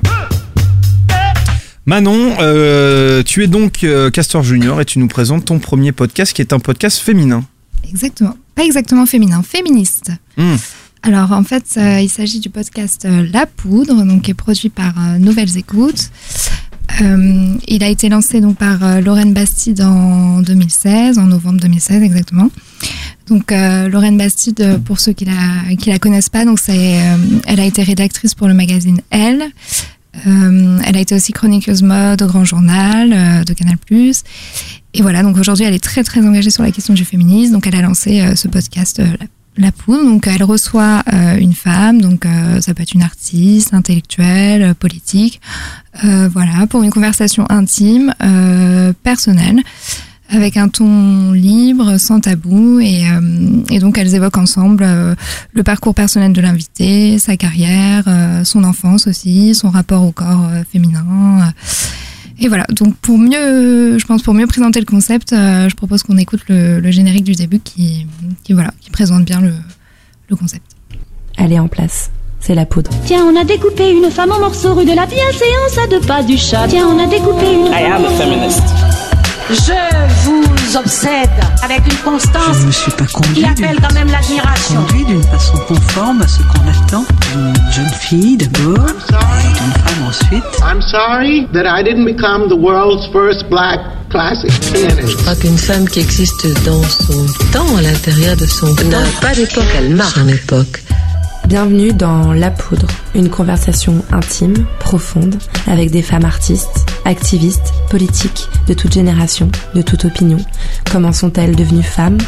[1.86, 6.32] Manon, euh, tu es donc euh, Castor Junior et tu nous présentes ton premier podcast
[6.34, 7.42] qui est un podcast féminin.
[7.88, 8.36] Exactement.
[8.54, 10.12] Pas exactement féminin, féministe.
[10.36, 10.56] Hmm.
[11.02, 14.68] Alors en fait, euh, il s'agit du podcast euh, La Poudre, donc qui est produit
[14.68, 16.10] par euh, Nouvelles Écoutes.
[17.66, 22.50] Il a été lancé donc par Lorraine Bastide en 2016, en novembre 2016 exactement.
[23.26, 25.32] Donc Lorraine Bastide, pour ceux qui la
[25.86, 29.44] la connaissent pas, donc elle a été rédactrice pour le magazine Elle.
[30.26, 33.76] Elle a été aussi chroniqueuse mode au Grand Journal de Canal+.
[34.92, 37.52] Et voilà, donc aujourd'hui, elle est très très engagée sur la question du féminisme.
[37.52, 40.04] Donc elle a lancé ce podcast la, la Poudre.
[40.04, 44.74] Donc elle reçoit euh, une femme, donc euh, ça peut être une artiste, intellectuelle, euh,
[44.74, 45.40] politique,
[46.04, 49.60] euh, voilà, pour une conversation intime, euh, personnelle
[50.32, 54.86] avec un ton libre, sans tabou, et, euh, et donc elles évoquent ensemble
[55.52, 58.04] le parcours personnel de l'invité, sa carrière,
[58.44, 61.52] son enfance aussi, son rapport au corps féminin.
[62.40, 66.02] Et voilà, donc pour mieux, je pense pour mieux présenter le concept, euh, je propose
[66.02, 68.06] qu'on écoute le, le générique du début qui,
[68.44, 69.52] qui voilà, qui présente bien le,
[70.28, 70.64] le concept.
[71.36, 72.10] Elle est en place.
[72.40, 72.90] C'est la poudre.
[73.04, 76.22] Tiens, on a découpé une femme en morceaux rue de la bienséance à deux pas
[76.22, 76.66] du chat.
[76.68, 77.66] Tiens, on a découpé une.
[77.66, 78.89] I am a feminist.
[79.52, 79.72] Je
[80.24, 81.28] vous obsède
[81.64, 84.76] avec une constance Je ne me suis pas qui appelle quand même l'admiration.
[84.76, 90.06] conduit d'une façon conforme à ce qu'on attend d'une jeune fille d'abord, et d'une femme
[90.08, 90.44] ensuite.
[90.62, 95.16] I'm sorry that I didn't become the world's first black classic pianist.
[95.22, 99.34] crois qu'une femme qui existe dans son temps, à l'intérieur de son temps, n'a pas
[99.34, 100.80] d'époque, elle marque son époque.
[101.50, 102.86] Bienvenue dans La Poudre,
[103.16, 105.36] une conversation intime, profonde,
[105.66, 110.38] avec des femmes artistes, activistes, politiques, de toute génération, de toute opinion.
[110.92, 112.18] Comment sont-elles devenues femmes?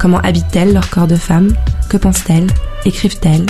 [0.00, 1.54] Comment habitent-elles leur corps de femme
[1.90, 2.46] Que pensent-elles?
[2.86, 3.44] Écrivent-elles?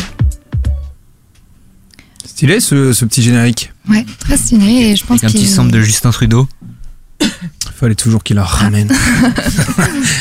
[2.27, 3.73] Stylé ce, ce petit générique.
[3.88, 6.49] Ouais, très stylé, et je pense Avec un petit sample de Justin Trudeau.
[7.77, 8.93] Fallait toujours qu'il la ramène.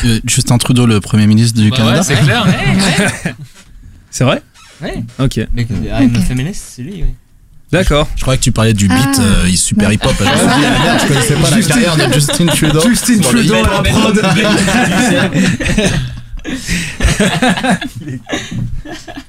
[0.05, 1.97] Euh, Justin Trudeau, le Premier ministre du Bah Canada.
[1.99, 2.45] ouais, c'est clair.
[2.45, 3.33] ouais,
[4.11, 4.41] C'est vrai?
[4.81, 5.03] Ouais.
[5.19, 5.39] Ok.
[5.53, 7.13] Mais I'm a feminist, c'est lui, oui.
[7.71, 8.07] D'accord.
[8.15, 9.21] Je croyais que tu parlais du beat Ah.
[9.21, 10.11] euh, il est super hip-hop.
[10.19, 12.81] Je me suis dit, ah, merde, je connaissais pas la Justin- carrière de Justin Trudeau.
[12.89, 14.21] Justin Trudeau la prod.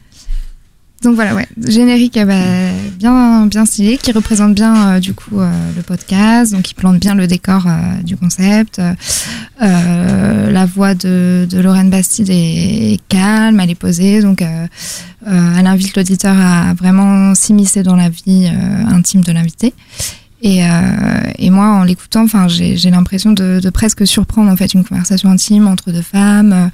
[1.03, 5.51] Donc voilà, ouais, générique euh, bah, bien stylé, qui représente bien euh, du coup euh,
[5.75, 8.81] le podcast, donc qui plante bien le décor euh, du concept.
[9.59, 16.37] La voix de, de Lorraine Bastide est, calme, elle est posée, donc elle invite l'auditeur
[16.39, 18.51] à vraiment s'immiscer dans la vie
[18.89, 19.73] intime de l'invité.
[20.43, 20.69] Et, euh,
[21.39, 25.31] et moi, en l'écoutant, enfin, j'ai l'impression de, de presque surprendre en fait une conversation
[25.31, 26.71] intime entre deux femmes.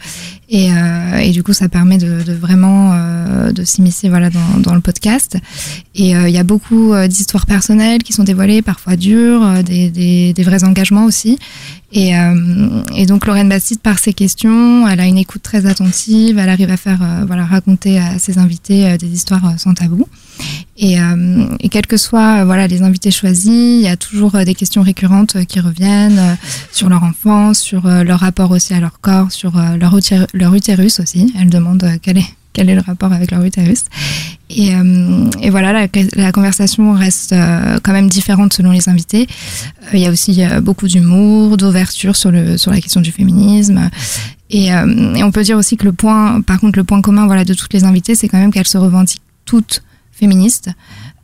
[0.49, 4.61] Et, euh, et du coup, ça permet de, de vraiment euh, de s'immiscer voilà dans,
[4.61, 5.37] dans le podcast.
[5.97, 10.43] Et il y a beaucoup d'histoires personnelles qui sont dévoilées, parfois dures, des, des, des
[10.43, 11.39] vrais engagements aussi.
[11.93, 16.39] Et, euh, et donc Lorraine Bastide, par ses questions, elle a une écoute très attentive.
[16.39, 20.07] Elle arrive à faire voilà raconter à ses invités des histoires sans tabou.
[20.79, 24.45] Et, euh, quels que soient euh, voilà les invités choisis, il y a toujours euh,
[24.45, 26.37] des questions récurrentes euh, qui reviennent
[26.73, 31.01] sur leur enfance, sur leur rapport aussi à leur corps, sur leur, utér- leur utérus
[31.01, 31.33] aussi.
[31.39, 33.85] Elle demande euh, quel est quel est le rapport avec leur utérus.
[34.49, 34.71] Et,
[35.51, 37.35] voilà, la, conversation reste
[37.83, 39.27] quand même différente selon les invités.
[39.93, 43.91] Il y a aussi beaucoup d'humour, d'ouverture sur sur la question du féminisme.
[44.49, 47.53] Et, on peut dire aussi que le point, par contre, le point commun voilà de
[47.53, 49.83] toutes les invitées, c'est quand même qu'elles se revendiquent toutes
[50.17, 50.71] féministes,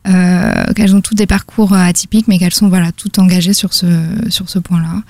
[0.09, 3.73] euh, qu'elles ont toutes des parcours euh, atypiques, mais qu'elles sont voilà toutes engagées sur
[3.73, 3.87] ce
[4.29, 5.03] sur ce point-là.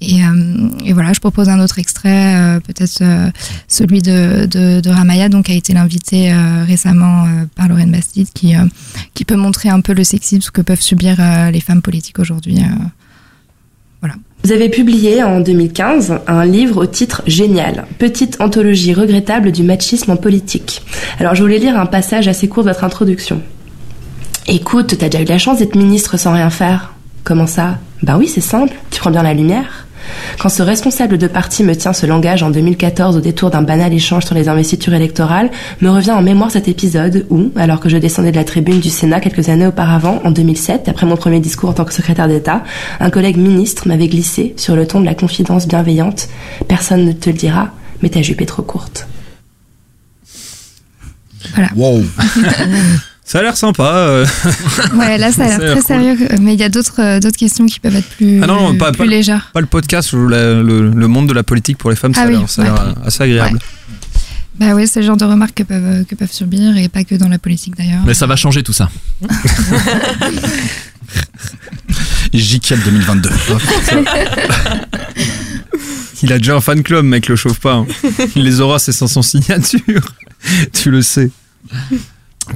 [0.00, 3.02] Et, euh, voilà, je propose un autre extrait, peut-être
[3.68, 6.34] celui de, de, Ramaya, donc qui a été l'invité
[6.66, 8.54] récemment par Lorraine Bastide, qui
[9.14, 11.16] qui peut montrer un peu le sexisme que peuvent subir
[11.50, 12.58] les femmes politiques aujourd'hui.
[14.44, 20.10] Vous avez publié en 2015 un livre au titre Génial, petite anthologie regrettable du machisme
[20.10, 20.82] en politique.
[21.18, 23.40] Alors je voulais lire un passage assez court de votre introduction.
[24.46, 26.92] Écoute, t'as déjà eu la chance d'être ministre sans rien faire.
[27.24, 27.78] Comment ça?
[28.02, 29.86] Ben oui, c'est simple, tu prends bien la lumière.
[30.38, 33.92] Quand ce responsable de parti me tient ce langage en 2014 au détour d'un banal
[33.92, 37.96] échange sur les investitures électorales, me revient en mémoire cet épisode où, alors que je
[37.96, 41.70] descendais de la tribune du Sénat quelques années auparavant, en 2007, après mon premier discours
[41.70, 42.62] en tant que secrétaire d'État,
[43.00, 46.28] un collègue ministre m'avait glissé, sur le ton de la confidence bienveillante,
[46.68, 47.70] Personne ne te le dira,
[48.02, 49.06] mais ta jupe est trop courte.
[51.54, 51.68] Voilà.
[51.76, 52.02] Wow.
[53.26, 53.82] Ça a l'air sympa.
[53.84, 54.26] euh.
[54.94, 55.82] Ouais, là ça a l'air très cool.
[55.82, 58.56] sérieux, mais il y a d'autres euh, d'autres questions qui peuvent être plus Ah non,
[58.60, 59.50] non, pas, plus pas, légères.
[59.54, 62.24] pas le podcast, ou le, le monde de la politique pour les femmes, ça Ah
[62.24, 62.80] a oui, l'air ça a l'air, ouais.
[62.80, 63.58] euh, assez agréable.
[64.60, 67.14] Bah oui, c'est le genre de remarques que peuvent que peuvent subir et pas que
[67.16, 68.02] dans la politique d'ailleurs.
[68.06, 68.88] Mais ça va changer tout ça.
[72.32, 73.30] JKL 2022.
[76.22, 77.74] Il a déjà un fan club, mec, le chauffe pas.
[77.74, 77.86] hein.
[78.34, 80.14] Il les aura, c'est 500 signatures.
[80.72, 81.30] tu le sais.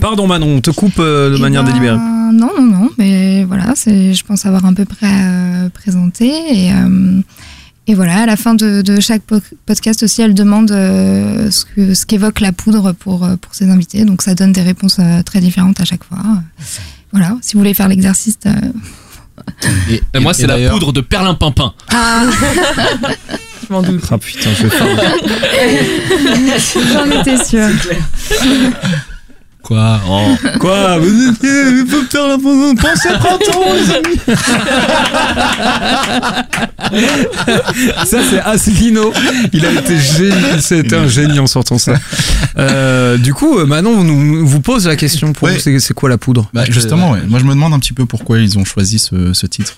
[0.00, 1.96] Pardon Manon, on te coupe euh, de Eh manière ben, délibérée.
[1.96, 6.26] Non, non, non, mais voilà, je pense avoir à peu près euh, présenté.
[6.26, 7.20] Et, euh,
[7.86, 11.64] Et voilà, à la fin de, de chaque po- podcast aussi, elle demande euh, ce
[11.64, 14.04] que- ce qu'évoque la poudre pour, pour ses invités.
[14.04, 16.18] Donc ça donne des réponses euh, très différentes à chaque fois.
[17.12, 18.36] Voilà, si vous voulez faire l'exercice.
[18.44, 18.50] euh,
[19.90, 21.72] Et, et moi, c'est la poudre de perlimpinpin.
[21.90, 22.24] Ah,
[23.66, 24.02] Je m'en doute.
[24.10, 24.86] Ah putain, je vais faire.
[26.92, 27.68] j'en étais sûre.
[29.68, 30.34] Quoi oh.
[30.60, 34.18] Quoi Il faut faire la Pensez printemps, les amis
[38.06, 39.12] Ça, c'est Asselineau.
[39.52, 40.32] Il a été génie.
[40.60, 41.92] C'était un génie en sortant ça.
[42.56, 45.54] Euh, du coup, euh, Manon nous, vous pose la question pour Ouais.
[45.54, 47.20] vous, c'est c'est quoi la poudre Bah, justement, ouais.
[47.28, 49.74] moi je me demande un petit peu pourquoi ils ont choisi ce, ce titre.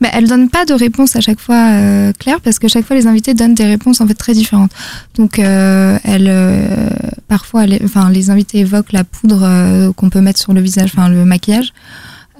[0.00, 2.96] Bah, elle donne pas de réponse à chaque fois euh, claire parce que chaque fois
[2.96, 4.72] les invités donnent des réponses en fait très différentes.
[5.16, 6.88] Donc euh, elle, euh,
[7.28, 11.08] parfois, elle- enfin les invités évoquent la poudre qu'on peut mettre sur le visage, enfin
[11.08, 11.72] le maquillage.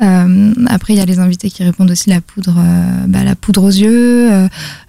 [0.00, 2.56] Après il y a les invités qui répondent aussi la poudre,
[3.06, 4.28] bah, la poudre aux yeux,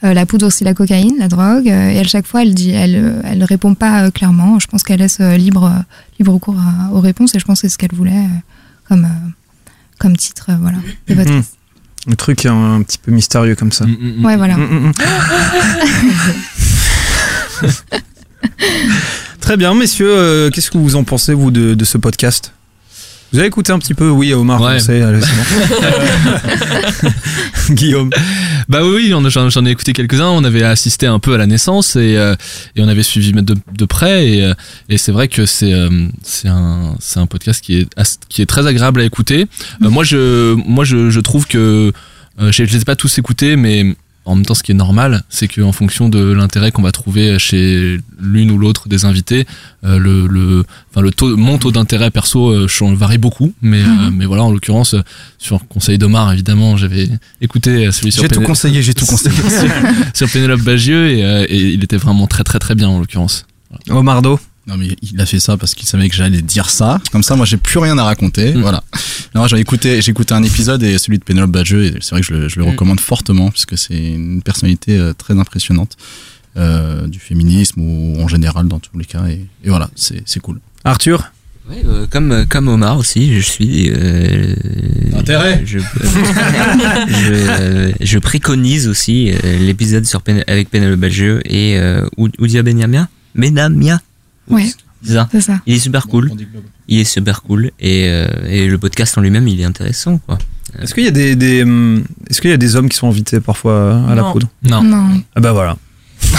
[0.01, 1.67] la poudre aussi la cocaïne, la drogue.
[1.67, 4.59] et à chaque fois elle dit, elle, elle répond pas clairement.
[4.59, 5.71] Je pense qu'elle laisse libre,
[6.19, 8.25] libre cours à- aux réponses et je pense que c'est ce qu'elle voulait
[8.89, 9.07] comme
[9.99, 10.77] comme titre, voilà.
[11.15, 11.57] podcasts.
[12.07, 13.85] Un truc un, un petit peu mystérieux comme ça.
[13.85, 14.25] Mm, mm, mm.
[14.25, 14.55] Ouais voilà.
[19.41, 22.53] Très bien, messieurs, euh, qu'est-ce que vous en pensez, vous, de, de ce podcast?
[23.33, 24.75] Vous avez écouté un petit peu Oui, Omar, Ouais.
[24.75, 27.09] on sait, allez, bon.
[27.73, 28.09] Guillaume.
[28.69, 30.27] Bah oui, j'en ai écouté quelques-uns.
[30.29, 32.35] On avait assisté un peu à la naissance et, euh,
[32.75, 34.27] et on avait suivi de, de près.
[34.27, 34.53] Et, euh,
[34.89, 36.07] et c'est vrai que c'est euh,
[36.45, 39.47] un, podcast qui est, as- qui est très agréable à écouter.
[39.83, 41.91] Euh, moi, je, moi je, je trouve que
[42.39, 45.23] je ne les ai pas tous écoutés, mais en même temps, ce qui est normal,
[45.29, 49.45] c'est qu'en fonction de l'intérêt qu'on va trouver chez l'une ou l'autre des invités,
[49.83, 53.53] euh, le, le, enfin, le taux, mon taux d'intérêt perso euh, varie beaucoup.
[53.61, 55.01] Mais, euh, mais voilà, en l'occurrence, euh,
[55.37, 57.07] sur conseil d'Omar, évidemment, j'avais
[57.41, 59.35] écouté celui sur J'ai tout conseillé, j'ai tout conseillé.
[60.13, 63.45] sur Pénélope Bagieux et, euh, et il était vraiment très très très bien en l'occurrence.
[63.89, 64.39] Omardo.
[64.67, 66.99] Non mais il a fait ça parce qu'il savait que j'allais dire ça.
[67.11, 68.53] Comme ça, moi j'ai plus rien à raconter.
[68.53, 68.61] Mm.
[68.61, 68.83] Voilà.
[69.35, 72.21] Non, j'ai écouté, j'ai écouté un épisode et celui de Pénélope Bagieux et c'est vrai
[72.21, 72.69] que je le, je le Mm.
[72.69, 75.97] recommande fortement puisque c'est une personnalité euh, très impressionnante
[76.57, 80.39] euh, du féminisme ou en général dans tous les cas et, et voilà, c'est c'est
[80.39, 80.59] cool.
[80.83, 81.31] Arthur?
[81.69, 83.89] Ouais, euh, comme, comme Omar aussi, je suis.
[83.91, 84.53] euh,
[85.17, 85.63] Intérêt.
[85.65, 92.05] je, je, euh, je préconise aussi euh, l'épisode sur Pen- avec Penelope Bagieux et euh,
[92.17, 93.07] Oud- Oudia Benyamia.
[93.33, 93.99] Benamia.
[94.49, 94.67] Ouais.
[95.03, 95.59] C'est ça.
[95.65, 96.31] Il est super cool.
[96.87, 100.17] Il est super cool et, euh, et le podcast en lui-même, il est intéressant.
[100.19, 100.37] Quoi.
[100.81, 103.07] Est-ce qu'il y a des, des, hum, est-ce qu'il y a des hommes qui sont
[103.07, 104.81] invités parfois à la poudre Non.
[104.83, 105.21] Non.
[105.35, 105.77] Ah bah voilà.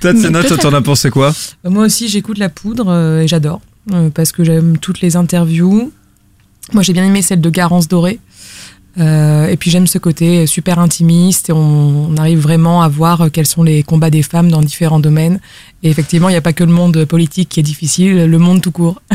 [0.00, 3.60] Tatsena, toi t'en as pensé quoi Bah, Moi aussi, j'écoute la poudre euh, et j'adore
[3.92, 5.92] euh, parce que j'aime toutes les interviews.
[6.72, 8.20] Moi, j'ai bien aimé celle de Garance Doré.
[8.98, 13.30] Euh, et puis j'aime ce côté super intimiste et on, on arrive vraiment à voir
[13.32, 15.40] quels sont les combats des femmes dans différents domaines.
[15.82, 18.60] Et effectivement, il n'y a pas que le monde politique qui est difficile, le monde
[18.60, 19.00] tout court.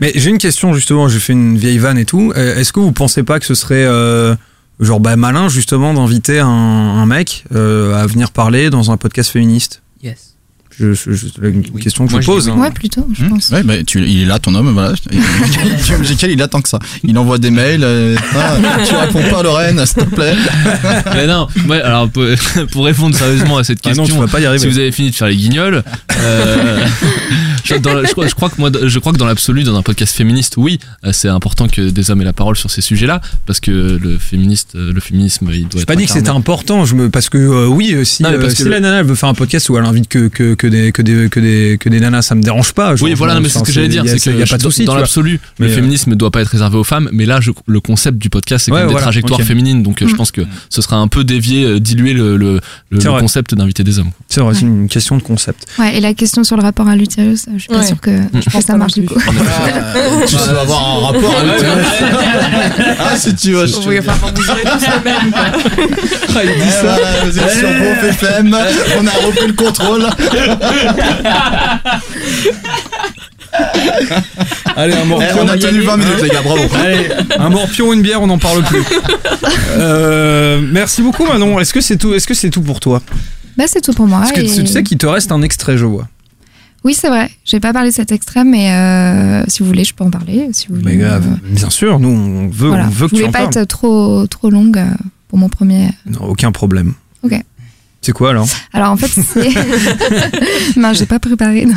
[0.00, 2.32] Mais j'ai une question justement, j'ai fait une vieille vanne et tout.
[2.36, 4.34] Euh, Est-ce que vous pensez pas que ce serait euh,
[4.80, 9.30] genre bah, malin justement d'inviter un, un mec euh, à venir parler dans un podcast
[9.30, 9.82] féministe?
[10.02, 10.33] Yes.
[10.78, 11.82] Je, je- je- C'est une Oui.
[11.82, 12.48] question que Moi, je je pose.
[12.48, 12.56] hein.
[12.56, 13.50] Ouais, plutôt, je Hmm pense.
[13.50, 14.94] Ouais, bah, tu, il est là, ton homme, voilà.
[16.18, 16.78] J'ai il attend que ça.
[17.02, 17.84] Il envoie des mails.
[17.84, 18.56] euh, ah,
[18.86, 20.34] tu réponds pas, Lorraine, s'il te plaît.
[21.14, 22.24] Mais non, ouais, alors pour,
[22.72, 24.68] pour répondre sérieusement à cette Ah non, question, tu vas pas y si arriver.
[24.68, 25.82] vous avez fini de faire les guignols,
[26.20, 26.86] euh,
[27.64, 29.76] je, dans la- je crois, je crois que moi, je crois que dans l'absolu, dans
[29.76, 32.80] un podcast féministe, oui, euh, c'est important que des hommes aient la parole sur ces
[32.80, 36.30] sujets-là, parce que le féministe, euh, le féminisme, il doit être pas dit que c'était
[36.30, 38.80] important, je me, parce que euh, oui, si, Non, parce euh, que si le- la
[38.80, 41.28] nana elle veut faire un podcast où elle invite que, que, que, des, que, des,
[41.28, 42.96] que, des, que des nanas, ça me dérange pas.
[42.96, 44.42] genre, Oui, voilà, non, mais c'est ce que j'allais dire, y a- c'est que y
[44.42, 44.84] a pas de souci.
[44.84, 47.50] dans l'absolu, le euh, féminisme ne doit pas être réservé aux femmes, mais là, je-
[47.66, 49.46] le concept du podcast, c'est Ouais, des voilà, trajectoires ok.
[49.46, 50.16] féminines, donc euh, je Mm.
[50.16, 52.60] pense que ce sera un peu dévié, euh, diluer le, le,
[53.20, 54.10] concept d'inviter des hommes.
[54.28, 55.66] C'est vrai, c'est une question de concept.
[55.78, 57.86] Ouais, et la question sur le rapport à l'utérus, je suis pas Ouais.
[57.86, 59.14] sûre que, je pense que ça marche du coup.
[60.26, 61.64] tu dois avoir un rapport avec
[62.98, 63.66] Ah, si tu veux.
[63.66, 63.90] vous.
[66.36, 66.96] Ah, il dit ça.
[67.24, 68.56] Vous êtes sur FM.
[69.00, 70.04] On a repris le contrôle.
[74.76, 75.36] Allez, un Eh, morpion.
[75.42, 76.62] on a tenu 20 minutes, les gars, bravo.
[76.74, 78.82] Allez, un morpion, une bière, on n'en parle plus.
[79.78, 81.60] Euh, merci beaucoup, Manon.
[81.60, 83.00] Est-ce que c'est tout, est-ce que c'est tout pour toi?
[83.56, 84.18] Bah, c'est tout pour moi.
[84.20, 86.08] Parce que et- tu sais qu'il te reste un extrait, je vois.
[86.82, 87.30] Oui, c'est vrai.
[87.44, 90.48] J'ai pas parlé de cet extrait, mais euh, si vous voulez, je peux en parler.
[90.52, 92.86] Si vous voulez, Mais grave, euh, bien sûr, nous on veut, voilà.
[92.86, 93.56] on veut je que tu voulais en pas parles.
[93.58, 94.82] être trop, trop longue
[95.28, 95.88] pour mon premier.
[96.06, 96.92] Non, aucun problème.
[97.22, 97.40] Ok.
[98.04, 99.48] C'est quoi alors Alors en fait, c'est.
[100.76, 101.64] non, j'ai pas préparé.
[101.64, 101.74] non.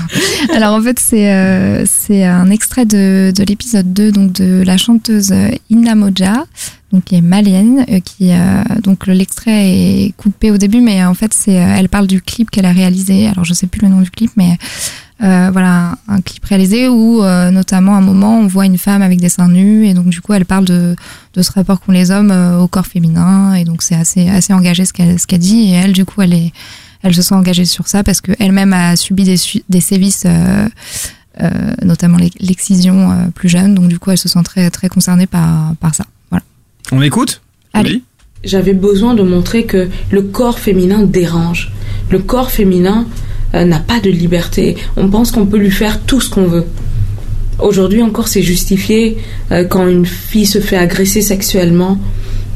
[0.53, 4.75] Alors en fait, c'est euh, c'est un extrait de, de l'épisode 2 donc de la
[4.77, 5.33] chanteuse
[5.69, 6.45] Inna Moja,
[6.91, 11.03] donc qui est malienne, euh, qui euh, donc le- l'extrait est coupé au début, mais
[11.05, 13.27] en fait c'est elle parle du clip qu'elle a réalisé.
[13.27, 14.57] Alors je sais plus le nom du clip, mais
[15.23, 18.77] euh, voilà un, un clip réalisé où euh, notamment à un moment on voit une
[18.77, 20.95] femme avec des seins nus et donc du coup elle parle de
[21.37, 24.51] de ce rapport qu'ont les hommes euh, au corps féminin et donc c'est assez assez
[24.53, 26.51] engagé ce qu'elle ce qu'elle dit et elle du coup elle est
[27.03, 29.35] elle se sent engagée sur ça parce qu'elle-même a subi des,
[29.69, 30.67] des sévices, euh,
[31.41, 31.49] euh,
[31.83, 33.75] notamment l'ex- l'excision euh, plus jeune.
[33.75, 36.05] Donc du coup, elle se sent très, très concernée par, par ça.
[36.31, 36.43] Voilà.
[36.91, 37.41] On écoute?
[37.73, 38.01] Allez.
[38.43, 41.71] J'avais besoin de montrer que le corps féminin dérange.
[42.09, 43.05] Le corps féminin
[43.53, 44.75] euh, n'a pas de liberté.
[44.97, 46.65] On pense qu'on peut lui faire tout ce qu'on veut.
[47.59, 49.17] Aujourd'hui encore, c'est justifié
[49.51, 51.97] euh, quand une fille se fait agresser sexuellement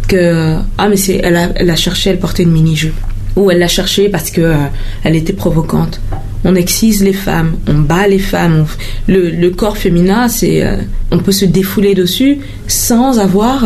[0.07, 2.93] que ah mais c'est elle a, elle a cherché, elle portait une mini jupe
[3.35, 4.55] ou elle l'a cherché parce que euh,
[5.03, 6.01] elle était provocante.
[6.43, 8.65] On excise les femmes, on bat les femmes.
[9.07, 10.77] le, le corps féminin, c'est euh,
[11.11, 13.65] on peut se défouler dessus sans avoir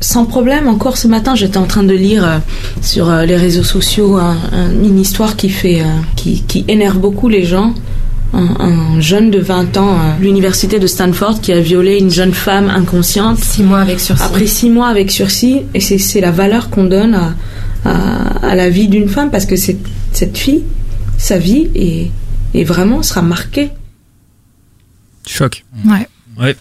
[0.00, 0.68] sans problème.
[0.68, 2.40] Encore ce matin, j'étais en train de lire
[2.80, 5.82] sur les réseaux sociaux un- un- une histoire qui fait,
[6.16, 7.74] qui, qui énerve beaucoup les gens.
[8.34, 12.32] Un, un jeune de 20 ans, à l'université de Stanford, qui a violé une jeune
[12.32, 13.38] femme inconsciente.
[13.38, 14.22] Six mois avec sursis.
[14.22, 17.34] Après six mois avec sursis, et c'est c'est la valeur qu'on donne à,
[17.84, 20.64] à, à la vie d'une femme, parce que cette, cette fille,
[21.18, 22.10] sa vie, est,
[22.54, 23.70] est vraiment sera marquée.
[25.26, 25.64] Choc.
[25.84, 26.08] Ouais.
[26.40, 26.56] Ouais.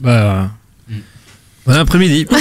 [0.00, 0.50] Bah.
[1.66, 2.26] Bon après-midi.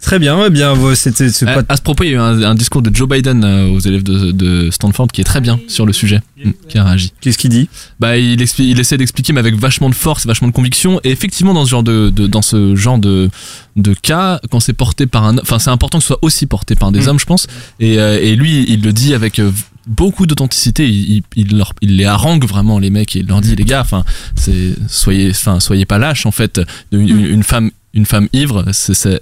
[0.00, 2.18] Très bien, eh bien, c'était c'est À, pas à ce propos, il y a eu
[2.18, 5.40] un, un discours de Joe Biden euh, aux élèves de, de Stanford qui est très
[5.40, 7.12] bien sur le sujet, Mm, qui a réagi.
[7.20, 7.68] Qu'est-ce qu'il dit?
[8.00, 10.98] Bah, il, essaie d'expliquer, mais avec vachement de force, vachement de conviction.
[11.04, 13.28] Et effectivement, dans ce genre de, de- dans ce genre de,
[13.76, 16.76] de cas, quand c'est porté par un, enfin, c'est important que ce soit aussi porté
[16.76, 17.08] par des Mm.
[17.08, 17.46] hommes, je pense.
[17.78, 19.50] Et, euh, et lui, il le dit avec euh,
[19.86, 20.88] beaucoup d'authenticité.
[20.88, 23.16] Il, il, il les harangue vraiment les mecs.
[23.16, 24.04] Et il leur dit, les gars, enfin,
[24.88, 26.26] soyez, enfin, soyez pas lâches.
[26.26, 26.60] En fait,
[26.92, 27.70] une, une- une femme.
[27.92, 28.64] Une femme ivre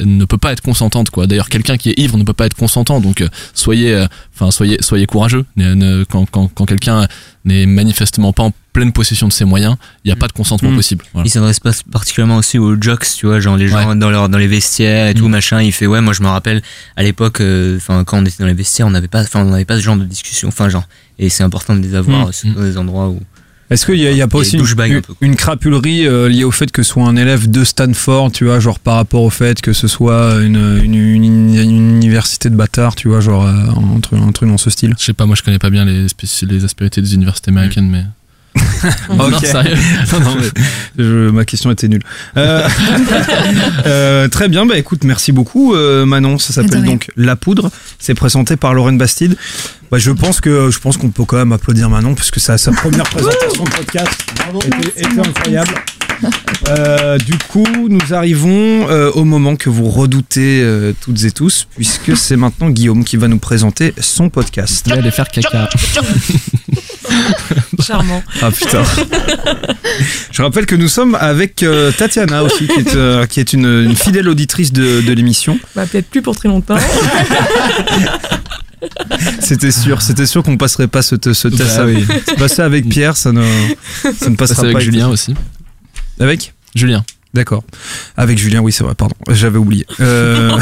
[0.05, 1.27] ne peut pas être consentante quoi.
[1.27, 4.51] D'ailleurs quelqu'un qui est ivre ne peut pas être consentant donc euh, soyez euh, enfin
[4.51, 7.09] soyez soyez courageux Ne- ne- quand, quand, quand quelqu'un
[7.47, 10.71] n'est manifestement pas en pleine possession de ses moyens il n'y a pas de consentement
[10.71, 10.77] Mm.
[10.77, 11.27] possible Voilà.
[11.27, 14.39] Il s'adresse pas particulièrement aussi aux jocks, tu vois, genre les gens dans, leur, dans
[14.39, 15.61] les vestiaires et tout, machin.
[15.63, 16.63] Il fait, ouais, moi je me rappelle
[16.97, 19.51] à l'époque, euh, enfin quand on était dans les vestiaires, on n'avait pas, enfin on
[19.51, 20.85] n'avait pas ce genre de discussion, enfin genre,
[21.19, 22.33] et c'est important de les avoir Mm.
[22.33, 23.21] surtout dans des endroits où.
[23.71, 26.71] Est-ce qu'il n'y a, y a pas aussi une, un crapulerie euh, liée au fait
[26.73, 29.75] que ce soit un élève de Stanford, tu vois, genre par rapport au fait que
[29.75, 33.51] ce soit une, une, une- une université de bâtards, tu vois, genre euh,
[33.97, 34.95] un, truc, un truc dans ce style?
[34.99, 36.07] Je sais pas moi je connais pas bien les,
[36.43, 38.05] les aspérités des universités américaines mais
[39.17, 39.45] non Ok.
[39.45, 39.77] sérieux
[40.13, 40.63] Non, non, mais
[40.99, 42.03] je- ma question était nulle.
[42.37, 42.67] Euh,
[43.87, 46.39] euh, très bien, bah écoute, merci beaucoup euh, Manon.
[46.39, 47.71] Ça s'appelle donc La Poudre.
[47.99, 49.37] C'est présenté par Lorraine Bastide.
[49.91, 52.73] Bah, je pense que je pense qu'on peut quand même applaudir Manon puisque ça sa
[52.73, 54.25] première présentation de podcast
[54.67, 55.75] était, était incroyable.
[56.69, 61.69] Euh, du coup, nous arrivons euh, au moment que vous redoutez euh, toutes et tous,
[61.77, 64.83] puisque c'est maintenant Guillaume qui va nous présenter son podcast.
[64.87, 65.69] il va aller faire caca
[67.83, 68.23] Charmant.
[68.43, 68.83] Ah putain.
[70.33, 73.67] Je rappelle que nous sommes avec euh, Tatiana aussi, qui est, euh, qui est une,
[73.67, 75.59] une fidèle auditrice de, de l'émission.
[75.75, 76.77] Bah, peut-être plus pour très longtemps.
[79.41, 81.79] C'était sûr, c'était sûr qu'on passerait pas ce, ce test.
[81.79, 82.07] Bah oui.
[82.39, 83.43] Passer avec Pierre, ça ne,
[84.17, 84.81] ça ne passera avec pas.
[84.81, 85.35] Julien aussi
[86.21, 87.63] Avec Julien D'accord.
[88.17, 89.15] Avec Julien, oui, c'est vrai, pardon.
[89.31, 89.85] J'avais oublié.
[90.01, 90.51] Euh...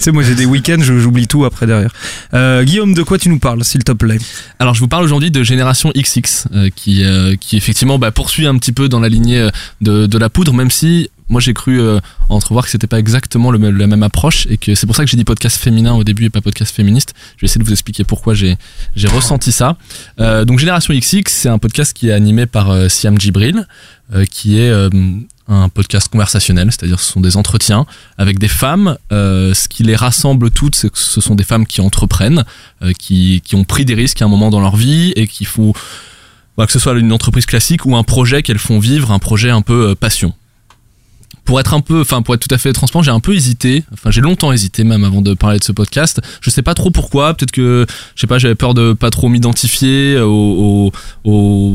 [0.00, 1.92] tu sais, moi j'ai des week-ends, j'oublie tout après derrière.
[2.34, 4.18] Euh, Guillaume, de quoi tu nous parles, s'il te plaît?
[4.58, 8.46] Alors je vous parle aujourd'hui de Génération XX euh, qui, euh, qui effectivement bah, poursuit
[8.46, 9.48] un petit peu dans la lignée
[9.82, 13.50] de, de la poudre même si moi j'ai cru euh, entrevoir que c'était pas exactement
[13.52, 15.92] le, même- la même approche et que c'est pour ça que j'ai dit podcast féminin
[15.94, 17.14] au début et pas podcast féministe.
[17.36, 18.56] Je vais essayer de vous expliquer pourquoi j'ai
[18.96, 19.76] j'ai ressenti ça.
[20.18, 23.66] Euh, donc Génération XX c'est un podcast qui est animé par euh, Siam Djibril
[24.14, 24.88] euh, qui est euh,
[25.50, 27.84] un podcast conversationnel, c'est-à-dire ce sont des entretiens
[28.16, 28.96] avec des femmes.
[29.12, 32.44] Euh, ce qui les rassemble toutes, c'est que ce sont des femmes qui entreprennent,
[32.82, 35.46] euh, qui, qui ont pris des risques à un moment dans leur vie et qu'il
[35.46, 35.74] faut
[36.56, 39.50] bah, que ce soit une entreprise classique ou un projet qu'elles font vivre, un projet
[39.50, 40.34] un peu euh, passion.
[41.44, 43.82] Pour être un peu, enfin pour être tout à fait transparent, j'ai un peu hésité.
[43.92, 46.20] Enfin j'ai longtemps hésité même avant de parler de ce podcast.
[46.40, 47.34] Je sais pas trop pourquoi.
[47.34, 50.92] Peut-être que je sais pas, j'avais peur de pas trop m'identifier aux,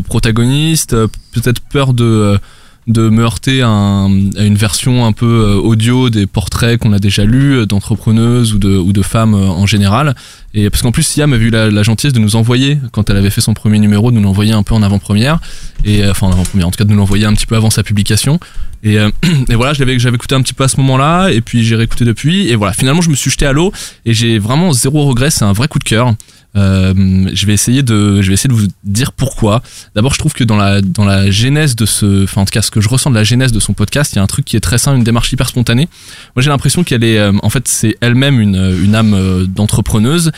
[0.07, 0.95] protagonistes.
[1.33, 2.39] Peut-être peur de
[2.87, 6.93] de me heurter à, un- à une version un peu euh, audio des portraits qu'on
[6.93, 10.15] a déjà lus euh, d'entrepreneuses ou de, femmes euh, en général.
[10.53, 13.17] Et parce qu'en plus, Siam a eu la, la gentillesse de nous envoyer, quand elle
[13.17, 15.39] avait fait son premier numéro, de nous l'envoyer un peu en avant-première.
[15.83, 17.81] et enfin en premier, en tout cas de nous l'envoyer un petit peu avant sa
[17.83, 18.39] publication.
[18.83, 18.97] Et,
[19.49, 22.49] et voilà, j'avais écouté un petit peu à ce moment-là, et puis j'ai réécouté depuis,
[22.49, 23.71] et voilà, finalement je me suis jeté à l'eau,
[24.05, 26.13] et j'ai vraiment zéro regret, c'est un vrai coup de cœur.
[26.55, 29.61] Euh, je vais essayer de, je vais essayer de vous dire pourquoi.
[29.95, 32.61] D'abord, je trouve que dans la dans la genèse de ce, enfin en tout cas
[32.61, 34.45] ce que je ressens de la genèse de son podcast, il y a un truc
[34.45, 35.89] qui est très sain, une démarche hyper spontanée.
[36.35, 40.31] Moi, j'ai l'impression qu'elle est, euh, en fait, c'est elle-même une une âme euh, d'entrepreneuse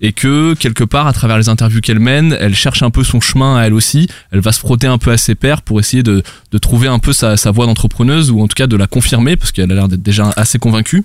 [0.00, 3.20] et que quelque part à travers les interviews qu'elle mène, elle cherche un peu son
[3.20, 4.08] chemin à elle aussi.
[4.32, 6.98] Elle va se frotter un peu à ses pairs pour essayer de, de trouver un
[6.98, 9.74] peu sa, sa voie d'entrepreneuse ou en tout cas de la confirmer parce qu'elle a
[9.74, 11.04] l'air d'être déjà assez convaincue.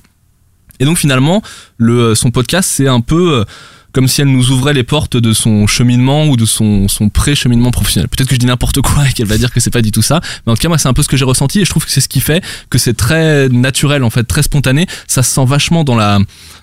[0.80, 1.42] Et donc finalement,
[1.78, 3.44] le, son podcast c'est un peu euh,
[4.00, 8.08] comme si elle nous ouvrait les portes de son cheminement ou de son, pré-cheminement professionnel.
[8.08, 10.02] Peut-être que je dis n'importe quoi et qu'elle va dire que c'est pas du tout
[10.02, 11.70] ça, mais en tout cas moi c'est un peu ce que j'ai ressenti et je
[11.70, 14.88] trouve que c'est ce qui fait que c'est très naturel en fait, très spontané.
[15.06, 16.20] Ça se sent vachement dans la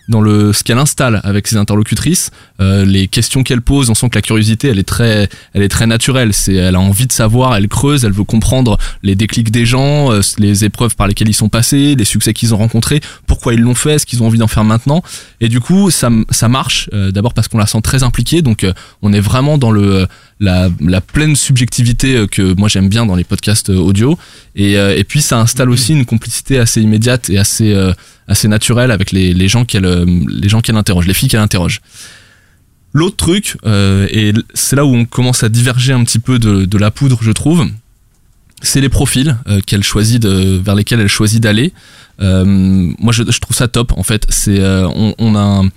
[0.09, 2.30] dans le ce qu'elle installe avec ses interlocutrices,
[2.61, 5.68] euh, les questions qu'elle pose, on sent que la curiosité elle est très elle est
[5.68, 6.32] très naturelle.
[6.32, 10.11] C'est elle a envie de savoir, elle creuse, elle veut comprendre les déclics des gens,
[10.11, 13.61] euh, les épreuves par lesquelles ils sont passés, les succès qu'ils ont rencontrés, pourquoi ils
[13.61, 15.03] l'ont fait, ce qu'ils ont envie d'en faire maintenant.
[15.43, 16.89] Et du coup ça ça marche.
[16.95, 18.72] euh, D'abord parce qu'on la sent très impliquée, donc euh,
[19.03, 20.07] on est vraiment dans le
[20.41, 24.18] la, la pleine subjectivité euh, que moi j'aime bien dans les podcasts euh, audio.
[24.55, 27.93] Et, euh, puis ça installe aussi une complicité assez immédiate et assez euh,
[28.29, 31.41] assez naturelle avec les, les gens qu'elle euh, les gens qu'elle interroge, les filles qu'elle
[31.41, 31.81] interroge.
[32.93, 36.79] L'autre truc, euh, et c'est là où on commence à diverger un petit peu de,
[36.79, 37.66] la poudre, je trouve,
[38.62, 41.74] c'est les profils euh, qu'elle choisit vers lesquels elle choisit d'aller.
[42.22, 43.93] Euh, moi, je, trouve ça top.
[43.99, 45.68] En fait, c'est euh, on, on a un-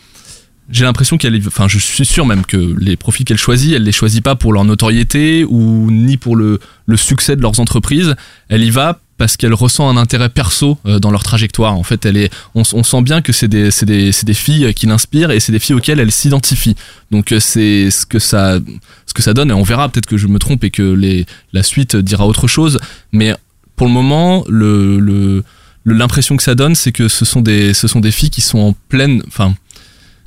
[0.72, 3.84] j'ai l'impression qu'elle, est- enfin, je suis sûr même que les profils qu'elle choisit, elle
[3.84, 8.16] les choisit pas pour leur notoriété ou ni pour le, le succès de leurs entreprises.
[8.50, 11.76] Elle y va parce qu'elle ressent un intérêt perso euh, dans leur trajectoire.
[11.76, 15.32] En fait, elle est, on, sent bien que c'est des, des, des filles qui l'inspirent
[15.32, 16.76] et c'est des filles auxquelles elle s'identifie.
[17.12, 18.60] Donc euh, c'est ce que ça,
[19.06, 21.26] ce que ça donne et on verra peut-être que je me trompe et que les,
[21.52, 22.80] la suite dira autre chose.
[23.12, 23.34] Mais
[23.76, 25.44] pour le moment, le-
[25.86, 28.60] l'impression que ça donne, c'est que ce sont des, ce sont des filles qui sont
[28.60, 29.56] en pleine, enfin,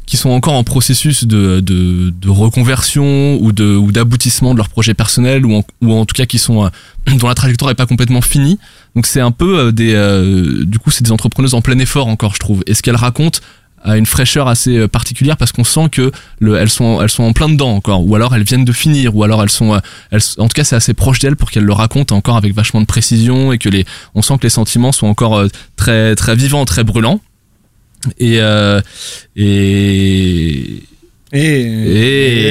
[0.07, 4.69] qui sont encore en processus de, de, de reconversion ou de ou d'aboutissement de leur
[4.69, 6.69] projet personnel ou en, ou en tout cas qui sont euh,
[7.19, 8.59] dont la trajectoire est pas complètement finie.
[8.95, 12.09] Donc c'est un peu euh, des euh, du coup c'est des entrepreneuses en plein effort
[12.09, 12.63] encore je trouve.
[12.67, 13.41] Et ce qu'elles racontent
[13.85, 17.25] a une fraîcheur assez euh, particulière parce qu'on sent que le, elles sont elles sont
[17.25, 19.81] en plein dedans encore ou alors elles viennent de finir ou alors elles sont
[20.11, 22.81] elles, en tout cas c'est assez proche d'elles pour qu'elles le racontent encore avec vachement
[22.81, 23.85] de précision et que les
[24.15, 25.45] on sent que les sentiments sont encore
[25.77, 27.21] très très vivants très brûlants
[28.19, 28.81] et euh,
[29.37, 30.83] et
[31.35, 31.63] et,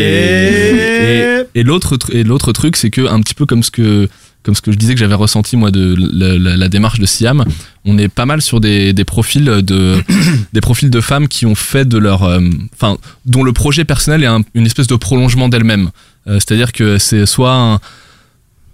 [0.02, 4.08] et, et l'autre tr- et l'autre truc c'est que un petit peu comme ce que
[4.44, 7.06] comme ce que je disais que j'avais ressenti moi de la, la- la démarche de
[7.06, 7.46] Siam
[7.86, 9.98] on est pas mal sur des, des profils de
[10.54, 12.40] des profils de femmes qui ont fait de leur euh,
[12.74, 15.92] enfin dont le projet personnel est un- une espèce de prolongement d'elles-mêmes.
[16.28, 17.80] Euh, c'est-à-dire que c'est soit un,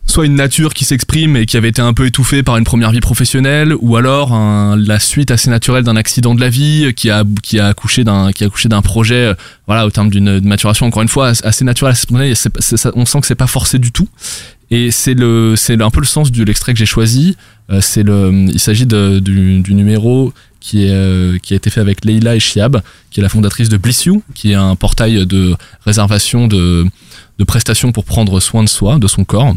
[0.09, 2.91] soit une nature qui s'exprime et qui avait été un peu étouffée par une première
[2.91, 7.09] vie professionnelle, ou alors un- la suite assez naturelle d'un accident de la vie qui
[7.09, 9.33] a qui a accouché d'un qui a accouché d'un projet, euh,
[9.67, 13.35] voilà, au terme d'une maturation encore une fois assez naturelle, ça- on sent que c'est
[13.35, 14.07] pas forcé du tout.
[14.71, 17.37] Et c'est le c'est un peu le sens de l'extrait que j'ai choisi.
[17.69, 21.79] Euh, c'est le il s'agit du, du numéro qui est euh, qui a été fait
[21.81, 22.81] avec Leila et Chiab,
[23.11, 25.55] qui est la fondatrice de Bliss You, qui est un portail de
[25.85, 26.85] réservation de
[27.39, 29.53] de prestations pour prendre soin de soi, de son corps.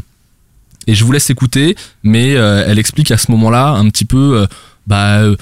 [0.87, 4.41] Et je vous laisse écouter, mais euh, elle explique à ce moment-là un petit peu
[4.41, 4.47] euh,
[4.87, 5.37] bah, euh,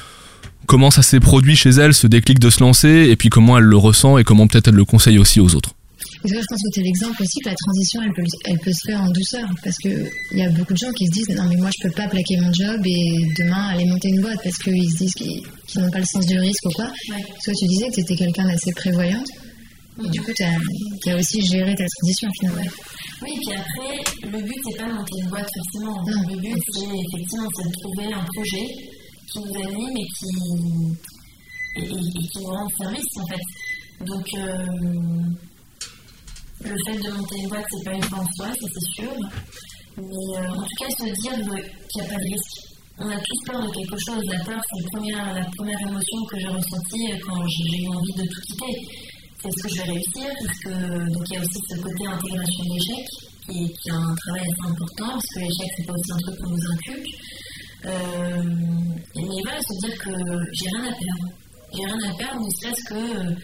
[0.67, 3.65] comment ça s'est produit chez elle, ce déclic de se lancer, et puis comment elle
[3.65, 5.75] le ressent et comment peut-être elle le conseille aussi aux autres.
[6.23, 8.73] Parce que je pense que c'est l'exemple aussi que la transition, elle peut, elle peut
[8.73, 9.49] se faire en douceur.
[9.63, 11.95] Parce qu'il y a beaucoup de gens qui se disent Non, mais moi, je peux
[11.95, 15.43] pas plaquer mon job et demain aller monter une boîte parce qu'ils se disent qu'ils
[15.77, 16.87] n'ont pas le sens du risque ou quoi.
[17.45, 19.27] Toi, tu disais que tu étais quelqu'un d'assez prévoyante.
[20.05, 22.71] Et du coup, tu as, aussi géré ta transition finalement.
[23.23, 25.97] Oui, puis après, le but, c'est pas de monter une boîte forcément.
[26.07, 28.67] Le but, c'est effectivement de trouver un projet
[29.31, 30.31] qui nous anime et qui,
[31.77, 34.05] et, et- et qui nous rend service, en fait.
[34.07, 34.67] Donc, euh,
[36.61, 39.13] le fait de monter une boîte, c'est pas une fin en soi, ça c'est sûr.
[39.97, 40.03] Mais
[40.39, 42.59] euh, en tout cas, se dire qu'il n'y a pas de risque.
[43.01, 44.23] On a tous peur de quelque chose.
[44.27, 47.89] La peur, c'est la première, la première émotion que j'ai ressentie euh, quand j'ai eu
[47.89, 48.75] envie de tout quitter.
[49.41, 52.07] C'est ce que je vais réussir parce que donc il y a aussi ce côté
[52.07, 53.07] intégration de l'échec
[53.47, 56.51] qui, est- un travail assez important parce que l'échec c'est pas aussi un truc qu'on
[56.51, 57.15] nous inculque.
[57.87, 58.43] Euh,
[59.15, 60.11] mais voilà, se dire que
[60.53, 61.27] j'ai rien à perdre.
[61.73, 62.95] J'ai rien à perdre, ne serait-ce que.
[63.31, 63.37] euh,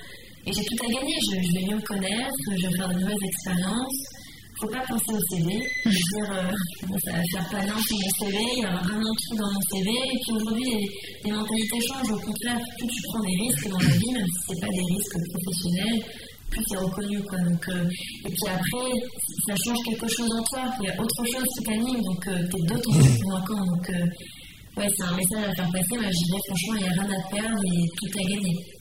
[0.47, 1.15] et j'ai tout à gagner.
[1.31, 4.01] Je, je vais mieux me connaître, je vais faire de nouvelles expériences.
[4.61, 5.51] Faut pas penser au CV.
[5.85, 6.51] Je veux dire, euh,
[7.05, 9.65] ça va faire pas sur mon CV, il y aura un an trou dans mon
[9.73, 9.91] CV.
[9.91, 10.87] Et puis aujourd'hui, les,
[11.25, 12.13] les mentalités changent.
[12.13, 14.87] Au contraire, plus tu prends des risques dans la vie, même si c'est pas des
[14.95, 16.01] risques professionnels,
[16.51, 17.23] plus c'est reconnu.
[17.23, 17.39] Quoi.
[17.51, 17.89] Donc, euh,
[18.27, 18.91] et puis après,
[19.47, 20.71] ça change quelque chose en toi.
[20.81, 23.65] Il y a autre chose qui t'anime, donc euh, t'es d'autres plus convaincant.
[23.65, 25.97] Donc, euh, ouais, c'est un message à faire passer.
[25.99, 28.74] Moi, je dirais franchement, il n'y a rien à perdre et tout à gagner.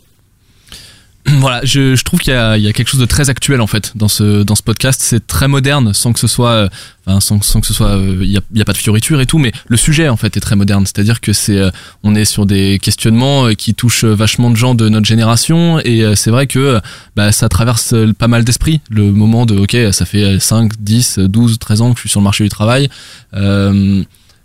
[1.40, 3.68] Voilà, je, je trouve qu'il y, a- y a quelque chose de très actuel en
[3.68, 5.02] fait dans ce dans ce podcast.
[5.04, 6.70] C'est très moderne, sans que ce soit, euh,
[7.06, 8.78] enfin, sans, sans que ce soit, euh, il y a, il y a pas de
[8.78, 10.86] fioriture et tout, mais le sujet en fait est très moderne.
[10.86, 11.70] C'est-à-dire que c'est, euh,
[12.04, 16.04] on est sur des questionnements euh, qui touchent vachement de gens de notre génération et
[16.04, 16.80] euh, c'est vrai que euh,
[17.16, 18.82] bah, ça traverse euh, pas mal d'esprit.
[18.90, 22.20] Le moment de, ok, ça fait 5, 10, 12, 13 ans que je suis sur
[22.20, 22.90] le marché du travail.
[23.34, 24.04] Euh,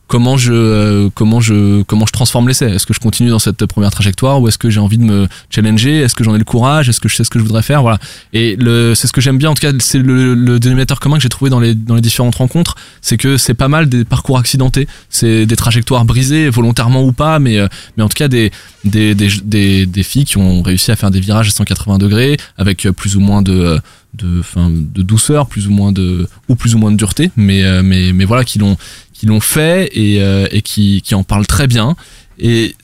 [0.08, 2.66] comment je euh, comment je comment je transforme l'essai?
[2.66, 5.28] Est-ce que je continue dans cette première trajectoire ou est-ce que j'ai envie de me
[5.50, 6.00] challenger?
[6.00, 6.88] Est-ce que j'en ai le courage?
[6.88, 7.82] Est-ce que je sais ce que je voudrais faire?
[7.82, 7.98] Voilà.
[8.32, 11.16] Et le c'est ce que j'aime bien en tout cas c'est le, le dénominateur commun
[11.16, 14.04] que j'ai trouvé dans les dans les différentes rencontres, c'est que c'est pas mal des
[14.04, 18.28] parcours accidentés, c'est des trajectoires brisées volontairement ou pas mais euh, mais en tout cas
[18.28, 18.50] des
[18.84, 22.36] des, des des des filles qui ont réussi à faire des virages à 180 degrés
[22.56, 23.78] avec euh, plus ou moins de euh,
[24.14, 27.62] de fin de douceur plus ou moins de ou plus ou moins de dureté mais
[27.62, 28.76] euh, mais mais voilà qui l'ont
[29.18, 31.96] qui l'ont fait et, euh, qui, en parlent très bien.
[32.38, 32.76] Et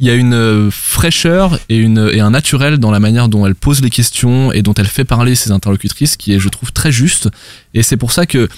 [0.00, 3.54] il y a une euh, fraîcheur et, et un naturel dans la manière dont elle
[3.54, 6.90] pose les questions et dont elle fait parler ses interlocutrices qui est, je trouve, très
[6.90, 7.28] juste.
[7.74, 8.48] Et c'est pour ça que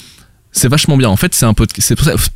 [0.57, 1.09] c'est vachement bien.
[1.11, 1.69] En fait, c'est un pod-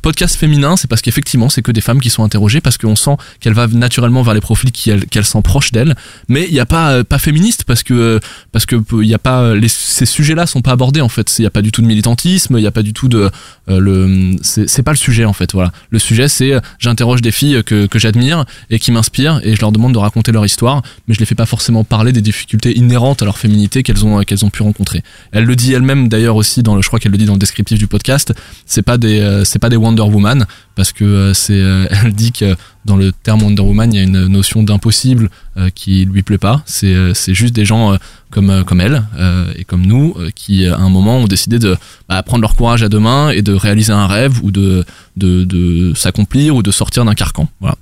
[0.01, 3.15] podcast féminin, c'est parce qu'effectivement, c'est que des femmes qui sont interrogées, parce qu'on sent
[3.39, 5.95] qu'elle va naturellement vers les profils qui elle- qu'elle sent proches d'elle.
[6.29, 8.19] Mais il n'y a pas euh, pas féministe parce que euh,
[8.51, 11.33] parce que il y a pas ces sujets-là sont pas abordés en fait.
[11.39, 13.31] Il n'y a pas du tout de militantisme, il n'y a pas du tout de
[13.69, 15.51] euh, le c'est pas le sujet en fait.
[15.53, 15.71] Voilà.
[15.89, 19.61] Le sujet c'est euh, j'interroge des filles que que j'admire et qui m'inspirent et je
[19.61, 22.77] leur demande de raconter leur histoire, mais je les fais pas forcément parler des difficultés
[22.77, 25.01] inhérentes à leur féminité qu'elles ont qu'elles ont pu rencontrer.
[25.31, 27.39] Elle le dit elle-même d'ailleurs aussi dans le je crois qu'elle le dit dans le
[27.39, 28.10] descriptif du podcast.
[28.65, 30.45] C'est pas des euh, c'est pas des Wonder Woman
[30.75, 32.55] parce que euh, c'est euh, elle dit que
[32.85, 35.29] dans le terme Wonder Woman il y a une notion d'impossible
[35.75, 36.63] qui lui plaît pas.
[36.65, 37.97] C'est c'est juste des gens
[38.31, 39.03] comme comme elle
[39.55, 41.77] et comme nous qui à un moment ont décidé de
[42.09, 44.83] bah, prendre leur courage à deux mains et de réaliser un rêve ou de
[45.17, 47.49] de, de s'accomplir ou de sortir d'un carcan.
[47.59, 47.75] Voilà.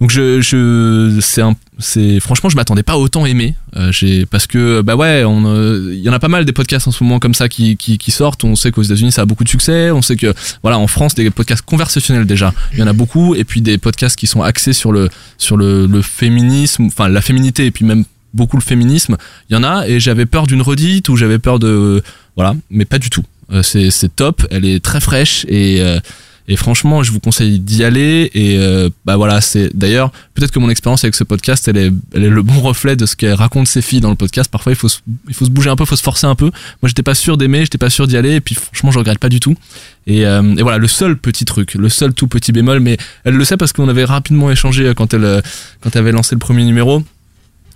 [0.00, 3.54] Donc je, je c'est un c'est franchement je m'attendais pas autant aimer.
[3.76, 6.52] Euh, j'ai parce que bah ouais on euh, il y en a pas mal des
[6.52, 8.42] podcasts en ce moment comme ça qui qui, qui sortent.
[8.44, 9.90] On sait qu'aux États-Unis ça a beaucoup de succès.
[9.90, 10.32] On sait que
[10.62, 13.34] voilà en France des podcasts conversationnels déjà il y en a beaucoup.
[13.34, 17.20] Et puis des podcasts qui sont axés sur le sur le, le féminisme enfin la
[17.20, 19.18] féminité et puis même beaucoup le féminisme
[19.50, 19.86] il y en a.
[19.86, 22.02] Et j'avais peur d'une redite ou j'avais peur de
[22.36, 22.54] voilà.
[22.70, 23.24] Mais pas du tout.
[23.52, 24.46] Euh, c'est c'est top.
[24.50, 26.00] Elle est très fraîche et euh,
[26.50, 28.28] et franchement, je vous conseille d'y aller.
[28.34, 31.92] Et euh, bah voilà, c'est d'ailleurs peut-être que mon expérience avec ce podcast, elle est,
[32.12, 34.50] le bon reflet de ce qu'elle raconte ses filles dans le podcast.
[34.50, 34.98] Parfois, il faut, se,
[35.28, 36.46] il faut se bouger un peu, il faut se forcer un peu.
[36.46, 38.34] Moi, j'étais pas sûr d'aimer, j'étais pas sûr d'y aller.
[38.34, 39.54] Et puis, franchement, je regrette pas du tout.
[40.08, 43.34] Et, euh, et voilà, le seul petit truc, le seul tout petit bémol, mais elle
[43.34, 45.40] le sait parce qu'on avait rapidement échangé quand elle, euh,
[45.82, 47.04] quand elle avait lancé le premier numéro.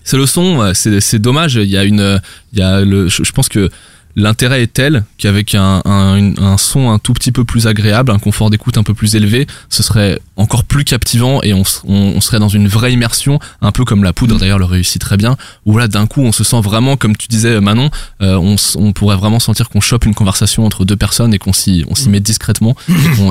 [0.04, 1.54] C'est le son, euh, c'est dommage.
[1.54, 2.18] Il y a une, euh,
[2.52, 3.70] il y a le, je pense que
[4.16, 8.18] l'intérêt est tel qu'avec un, un, un son un tout petit peu plus agréable, un
[8.18, 12.20] confort d'écoute un peu plus élevé, ce serait encore plus captivant et on, on, on
[12.20, 15.36] serait dans une vraie immersion, un peu comme la poudre d'ailleurs le réussit très bien,
[15.66, 17.90] où là d'un coup on se sent vraiment, comme tu disais Manon,
[18.22, 21.52] euh, on, on pourrait vraiment sentir qu'on chope une conversation entre deux personnes et qu'on
[21.52, 22.76] s'y on s'y met discrètement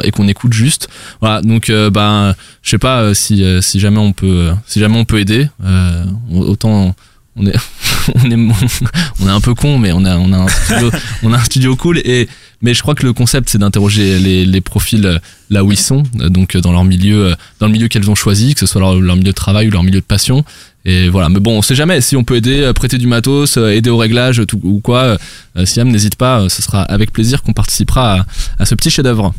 [0.03, 0.87] et qu'on- écoute juste.
[1.21, 4.53] Voilà, donc euh, ben je sais pas euh, si euh, si jamais on peut euh,
[4.65, 6.95] si jamais on peut aider, euh, autant
[7.35, 7.55] on est
[8.15, 8.35] on est
[9.19, 10.91] on est un peu con mais on a on a un studio
[11.23, 12.27] on a un studio cool et
[12.61, 15.19] mais je crois que le concept c'est d'interroger les, les profils
[15.49, 18.59] là où ils sont donc dans leur milieu dans le milieu qu'elles ont choisi que
[18.59, 20.45] ce soit leur, leur milieu de travail ou leur milieu de passion.
[20.85, 21.29] Et voilà.
[21.29, 22.01] Mais bon on sait jamais.
[22.01, 25.17] Si on peut aider prêter du matos aider au réglage ou quoi
[25.55, 26.49] euh, Siam n'hésite pas.
[26.49, 28.25] Ce sera avec plaisir qu'on participera à,
[28.59, 29.33] à ce petit chef d'œuvre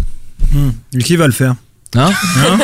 [0.53, 0.71] Hmm.
[0.95, 1.55] Et qui va le faire?
[1.97, 2.59] Hein Hein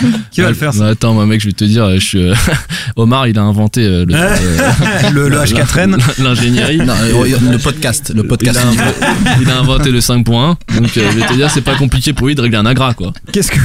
[0.30, 2.18] Qui va le faire, ça Bah, Attends, moi mec, je vais te dire, je suis,
[2.22, 2.34] euh,
[2.96, 4.36] Omar, il a inventé euh, le, euh,
[5.12, 5.96] Le- le H4N.
[6.22, 6.78] l'ingénierie.
[6.78, 8.58] Non, euh, le podcast, le podcast.
[8.72, 10.24] Il a, inv- il a inventé le 5.1.
[10.24, 12.94] Donc, euh, je vais te dire, c'est pas compliqué pour lui de régler un agra,
[12.94, 13.12] quoi.
[13.32, 13.58] Qu'est-ce que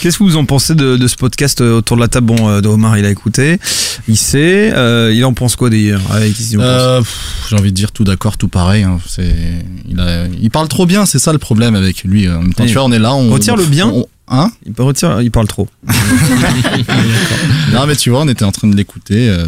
[0.00, 2.26] qu'est-ce que vous en pensez de, de ce podcast euh, autour de la table?
[2.26, 3.58] Bon, euh, de Omar, il a écouté,
[4.08, 6.00] il sait, euh, il en pense quoi d'ailleurs?
[6.12, 8.84] Avec qui il en pense Euh, pff, J'ai envie de dire tout d'accord, tout pareil.
[8.84, 8.98] hein.
[9.08, 9.34] C'est,
[9.88, 12.28] il, a- il parle trop bien, c'est ça le problème avec lui.
[12.28, 13.88] En même temps, tu vois, on est là, on retire le bien.
[13.88, 15.68] on- hein Il peut retirer, il parle trop.
[17.72, 19.28] Non, mais tu vois, on était en train de l'écouter.
[19.28, 19.46] euh.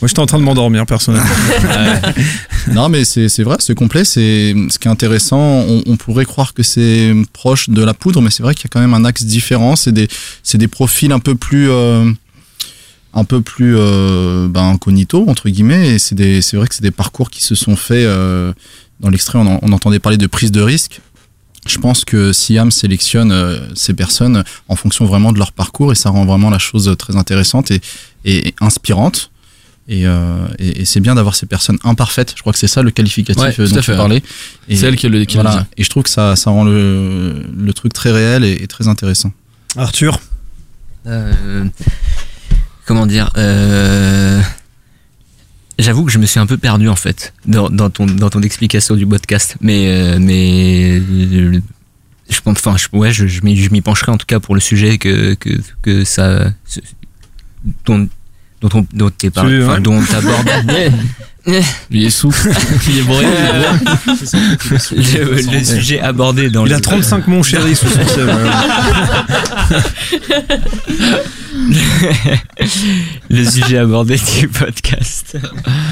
[0.00, 1.28] Moi, j'étais en train de m'endormir personnellement.
[2.72, 4.04] non, mais c'est vrai, c'est complet.
[4.04, 5.38] C'est ce qui est intéressant.
[5.38, 8.66] On, on pourrait croire que c'est proche de la poudre, mais c'est vrai qu'il y
[8.66, 9.76] a quand même un axe différent.
[9.76, 10.08] C'est des
[10.54, 12.10] des profils un peu plus euh,
[13.14, 15.94] un peu plus euh, ben, incognito entre guillemets.
[15.94, 18.06] Et c'est vrai que c'est des parcours qui se sont faits.
[19.00, 21.00] dans l'extrait, on, en- on entendait parler de prise de risque.
[21.66, 25.94] Je pense que Siam sélectionne euh, ces personnes en fonction vraiment de leur parcours et
[25.94, 27.80] ça rend vraiment la chose très intéressante et,
[28.24, 29.30] et inspirante.
[29.88, 32.34] Et, euh, et, et c'est bien d'avoir ces personnes imparfaites.
[32.36, 34.22] Je crois que c'est ça le qualificatif Ouais, euh, dont tu fait, parlais.
[34.68, 34.76] ouais.
[34.76, 35.60] C'est elle qui le- qui le voilà.
[35.60, 35.66] dit.
[35.78, 38.88] Et je trouve que ça, ça rend le, le truc très réel et, et très
[38.88, 39.32] intéressant.
[39.76, 40.20] Arthur?
[41.06, 41.64] Euh,
[42.86, 44.40] comment dire euh,
[45.78, 48.42] J'avoue que je me suis un peu perdu en fait dans, dans ton dans ton
[48.42, 54.12] explication du podcast, mais euh, mais je pense, enfin, je, ouais, je, je m'y pencherai
[54.12, 55.50] en tout cas pour le sujet que que
[55.82, 56.52] que ça
[57.86, 58.08] dont
[58.60, 59.80] dont on dont t'es Tu- parlé, enfin, ouais.
[59.80, 60.48] dont t'abordes.
[61.90, 62.52] Il est souffle,
[62.88, 63.26] il est bourré.
[64.06, 68.32] le, le sujet abordé dans Il le- a 35 mon chéri sous son CV.
[73.30, 75.36] le sujet abordé du podcast.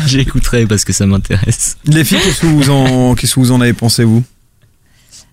[0.06, 1.76] J'écouterai parce que ça m'intéresse.
[1.84, 4.22] Les filles, qu'est-ce que vous en, qu'est-ce que vous en avez pensé, vous?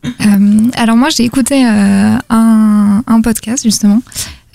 [0.05, 4.01] Euh, alors moi j'ai écouté euh, un, un podcast justement.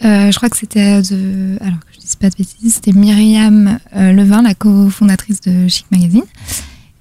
[0.04, 1.78] Euh, je crois que c'était de alors
[2.18, 6.22] pas de bêtises, c'était Myriam euh, Levin, la cofondatrice de Chic Magazine.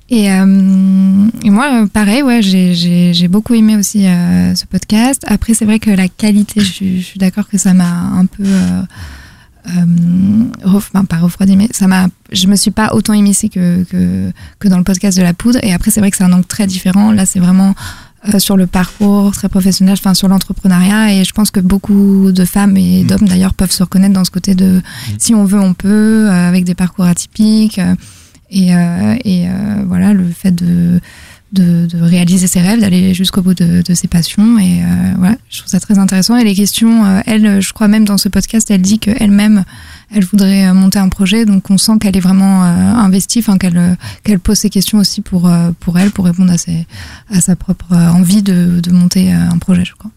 [0.10, 2.74] Et, euh, moi, pareil, ouais, j'ai-
[3.14, 5.24] j'ai beaucoup aimé aussi euh, ce podcast.
[5.28, 8.82] Après, c'est vrai que la qualité, je, suis- d'accord que ça m'a un peu, euh,
[10.66, 14.32] ref- enfin, pas refroidi, mais ça m'a, je me suis pas autant émissée que, que
[14.60, 15.60] que dans le podcast de la poudre.
[15.64, 17.12] Et après, c'est vrai que c'est un angle très différent.
[17.12, 17.74] Là, c'est vraiment
[18.28, 21.14] euh, sur le parcours très professionnel, enfin sur l'entrepreneuriat.
[21.14, 24.32] Et je pense que beaucoup de femmes et d'hommes d'ailleurs peuvent se reconnaître dans ce
[24.32, 24.82] côté de
[25.18, 27.80] si on veut, on peut, euh, avec des parcours atypiques.
[27.80, 27.96] euh,
[28.54, 29.52] et, euh, et euh,
[29.88, 31.00] voilà, le fait de,
[31.54, 34.60] de, de réaliser ses rêves, d'aller jusqu'au bout de, de ses passions.
[34.60, 36.36] Et euh, voilà, je trouve ça très intéressant.
[36.36, 39.64] Et les questions, elle, je crois même dans ce podcast, elle dit qu'elle-même,
[40.14, 41.46] elle voudrait euh, monter un projet.
[41.46, 45.00] Donc on sent qu'elle est vraiment euh, investie, enfin qu'elle euh, qu'elle pose ses questions
[45.00, 45.50] aussi pour,
[45.80, 46.86] pour elle, pour répondre à, ses,
[47.30, 50.12] à sa propre envie de, de monter un projet, je crois.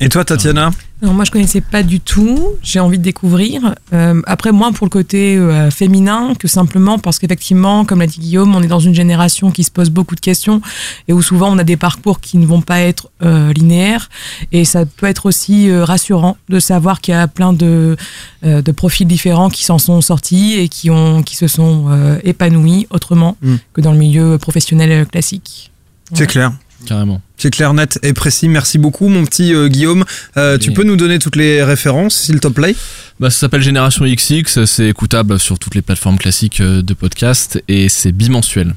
[0.00, 0.70] Et toi, Tatiana
[1.02, 2.38] Non, moi je connaissais pas du tout.
[2.62, 3.74] J'ai envie de découvrir.
[3.92, 8.20] Euh, après, moins pour le côté euh, féminin que simplement parce qu'effectivement, comme l'a dit
[8.20, 10.62] Guillaume, on est dans une génération qui se pose beaucoup de questions
[11.08, 14.08] et où souvent on a des parcours qui ne vont pas être euh, linéaires.
[14.52, 17.96] Et ça peut être aussi rassurant de savoir qu'il y a plein de,
[18.42, 23.18] de profils différents qui s'en sont sortis et qui, ont, qui se sont épanouis autrement
[23.42, 23.56] Mm.
[23.72, 25.70] que dans le milieu professionnel classique.
[26.12, 26.52] C'est clair.
[26.86, 27.20] Carrément.
[27.36, 28.48] C'est clair, net et précis.
[28.48, 30.04] Merci beaucoup, mon petit euh, Guillaume.
[30.36, 32.74] Euh, tu peux nous donner toutes les références, s'il te plaît?
[33.20, 37.62] Bah, ça s'appelle Génération XX, c'est écoutable sur toutes les plateformes classiques euh, de podcast
[37.68, 38.74] et c'est bimensuel.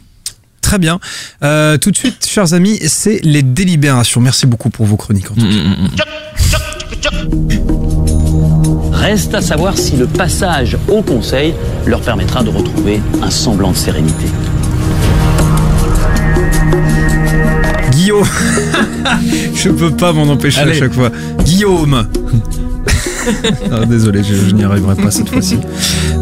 [0.61, 0.99] Très bien.
[1.43, 4.21] Euh, tout de suite, chers amis, c'est les délibérations.
[4.21, 5.29] Merci beaucoup pour vos chroniques.
[5.31, 5.47] En tout
[5.97, 6.05] cas.
[8.91, 13.77] Reste à savoir si le passage au Conseil leur permettra de retrouver un semblant de
[13.77, 14.25] sérénité.
[17.91, 18.25] Guillaume.
[19.55, 20.71] je peux pas m'en empêcher Allez.
[20.71, 21.11] à chaque fois.
[21.43, 22.07] Guillaume.
[23.71, 25.57] Ah, désolé, je, je n'y arriverai pas cette fois-ci.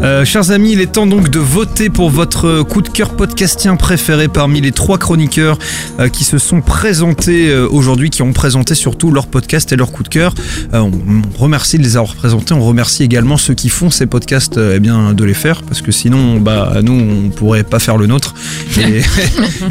[0.02, 3.76] Euh, chers amis, il est temps donc de voter pour votre coup de cœur podcastien
[3.76, 5.58] préféré parmi les trois chroniqueurs
[5.98, 9.90] euh, qui se sont présentés euh, aujourd'hui, qui ont présenté surtout leur podcast et leur
[9.92, 10.34] coup de cœur.
[10.72, 12.54] On, on remercie de les avoir présentés.
[12.54, 15.92] On remercie également ceux qui font ces podcasts eh bien, de les faire parce que
[15.92, 18.34] sinon, bah, nous, on pourrait pas faire le nôtre.
[18.78, 19.02] Et,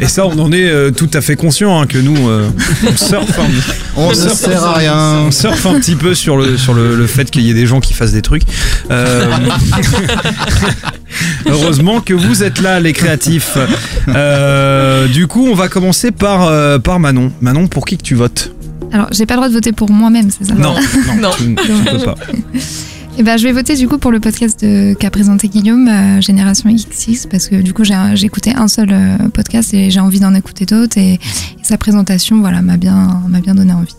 [0.00, 3.38] et ça, on en est tout à fait conscient hein, que nous, on surfe.
[3.38, 3.44] un-
[3.96, 5.18] On ne surfe- sert à rien.
[5.26, 7.66] On surfe un petit peu sur le, sur le, le fait qu'il y ait des
[7.66, 8.44] gens qui fassent des trucs.
[8.90, 9.30] Euh,
[11.46, 13.58] Heureusement que vous êtes là, les créatifs.
[14.08, 17.32] Euh, du coup, on va commencer par, euh, par Manon.
[17.40, 18.54] Manon, pour qui que tu votes
[18.92, 20.74] Alors, j'ai pas le droit de voter pour moi-même, c'est ça Non,
[21.20, 22.14] non, tu, tu peux pas.
[23.18, 26.20] Eh ben, je vais voter du coup pour le podcast de- qu'a présenté Guillaume, euh,
[26.22, 30.00] Génération XX, parce que du coup j'ai j'ai écouté un seul euh, podcast et j'ai
[30.00, 31.18] envie d'en écouter d'autres et, et
[31.64, 33.94] sa présentation voilà m'a bien m'a bien donné envie.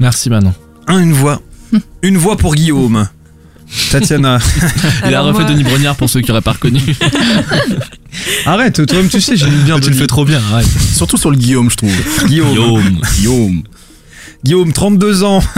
[0.00, 0.52] Merci Manon.
[0.86, 1.40] Un, une voix.
[2.02, 3.08] Une voix pour Guillaume.
[3.90, 4.38] Tatiana.
[5.00, 6.80] Il a Alors, refait moi- Denis Brognard pour ceux qui auraient pas reconnu.
[8.46, 9.98] Arrête, toi-même tu sais, j'ai mis bien tu le Denis.
[9.98, 10.66] fais trop bien, arrête.
[10.94, 11.92] Surtout sur le Guillaume, je trouve.
[12.26, 12.48] Guillaume.
[12.50, 13.00] Guillaume.
[13.16, 13.62] Guillaume.
[14.44, 15.42] Guillaume, 32 ans.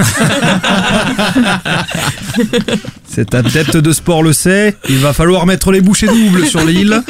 [3.06, 4.76] C'est ta tête de sport le sait.
[4.88, 7.02] Il va falloir mettre les bouchées doubles sur l'île.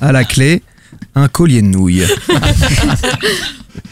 [0.00, 0.62] À la clé,
[1.14, 2.04] un collier de nouilles.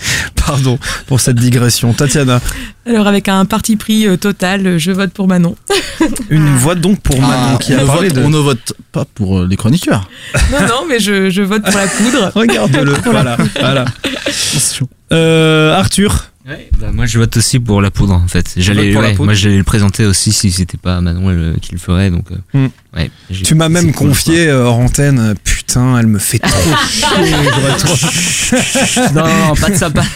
[0.47, 1.93] Pardon pour cette digression.
[1.93, 2.41] Tatiana,
[2.87, 5.57] Alors avec un parti pris euh, total, je vote pour Manon.
[6.31, 8.23] une voix donc pour Manon Ah, qui on, a ne parlé vote, de...
[8.23, 10.09] on ne vote pas pour euh, les chroniqueurs.
[10.53, 12.33] Non, non, mais je, je vote pour la poudre.
[12.35, 12.95] Regarde-le.
[13.05, 13.85] voilà, voilà.
[15.13, 18.53] Euh, Arthur, Bah, moi, je vote aussi pour la poudre, en fait.
[18.57, 22.11] J'allais, ouais, moi, j'allais le présenter aussi si c'était pas Manon euh, qui le ferait,
[22.11, 22.27] donc.
[22.31, 22.69] euh, Hmm.
[22.97, 23.11] ouais,
[23.45, 25.19] tu m'as même confié euh, hors antenne.
[25.19, 25.35] euh,
[25.69, 28.57] Putain, elle me fait trop chier.
[29.15, 30.03] Non, non, pas de sympa.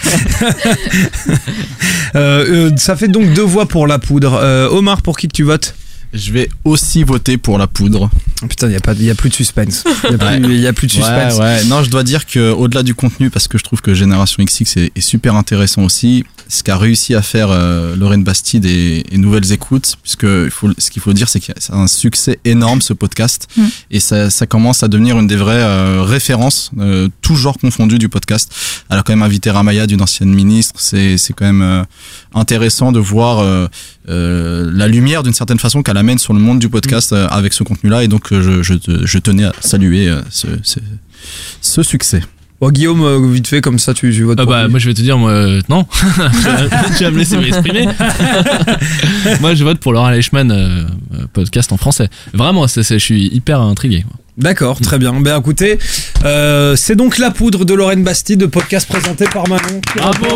[2.15, 4.35] Euh, euh, ça fait donc deux voix pour la poudre.
[4.35, 5.75] Euh, Omar, pour qui que tu votes?
[6.13, 8.11] Je vais aussi voter pour la poudre.
[8.49, 9.85] Putain, il y a pas, il y a plus de suspense.
[10.05, 11.35] Il y a plus, a de suspense.
[11.35, 11.65] Ouais, ouais.
[11.65, 14.77] Non, je dois dire que au-delà du contenu, parce que je trouve que Génération XX
[14.77, 19.17] est, est super intéressant aussi, ce qu'a réussi à faire euh, Lorraine Bastide et, et
[19.19, 21.87] Nouvelles Écoutes, puisque il faut, ce qu'il faut dire, c'est qu'il y a c'est un
[21.87, 23.63] succès énorme ce podcast, Mm.
[23.91, 27.99] et ça, ça commence à devenir une des vraies euh, références, euh, tout genre confondu
[27.99, 28.53] du podcast.
[28.91, 31.83] Elle a quand même invité Ramaya d'une ancienne ministre, c'est c'est quand même euh,
[32.35, 33.67] intéressant de voir euh,
[34.09, 37.53] euh, la lumière d'une certaine façon qu'elle amène sur le monde du podcast euh, avec
[37.53, 40.79] ce contenu-là, et donc euh, je, je, te- je tenais à saluer euh, ce, ce,
[41.61, 42.21] ce succès.
[42.61, 44.71] Bon, Guillaume, euh, vite fait, comme ça, tu, tu votes Ah bah lui.
[44.71, 45.85] moi je vais te dire moi euh, non
[46.97, 47.89] tu vas me laisser m'exprimer
[49.41, 50.85] moi je vote pour Laura Leichmann euh,
[51.15, 54.17] euh, podcast en français vraiment c'est- je suis hyper intrigué moi.
[54.39, 55.13] D'accord, très bien.
[55.21, 55.79] Ben écoutez,
[56.25, 59.81] euh, c'est donc la poudre de Lorraine Bastide, podcast présenté par Manon.
[59.95, 60.27] Bravo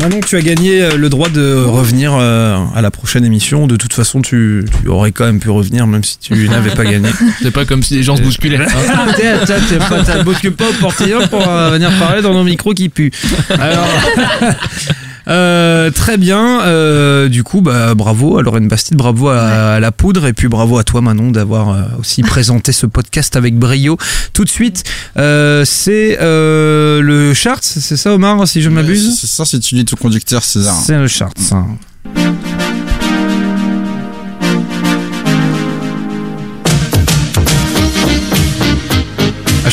[0.00, 3.66] Manon, tu as gagné euh, le droit de revenir euh, à la prochaine émission.
[3.66, 6.84] De toute façon, tu, tu aurais quand même pu revenir, même si tu n'avais pas
[6.84, 7.08] gagné.
[7.42, 8.66] c'est pas comme si les gens se bousculaient hein.
[8.94, 9.06] Ah,
[9.46, 13.10] t'as- bouscule pas au portillon pour euh, venir parler dans nos micros qui puent.
[13.58, 13.86] Alors,
[15.28, 16.62] euh, très bien.
[16.62, 20.48] euh, du coup, bah, bravo à Lorraine Bastide, bravo à, à la poudre, et puis
[20.48, 23.96] bravo à toi, Manon, d'avoir euh, aussi présenté ce podcast avec brio.
[24.32, 24.84] Tout de suite,
[25.16, 29.18] euh, c'est euh, le chart, c'est ça, Omar, si je m'abuse?
[29.20, 30.74] C'est ça, si tu lis tout conducteur, César.
[30.84, 31.36] C'est le chart.
[31.38, 31.64] ça.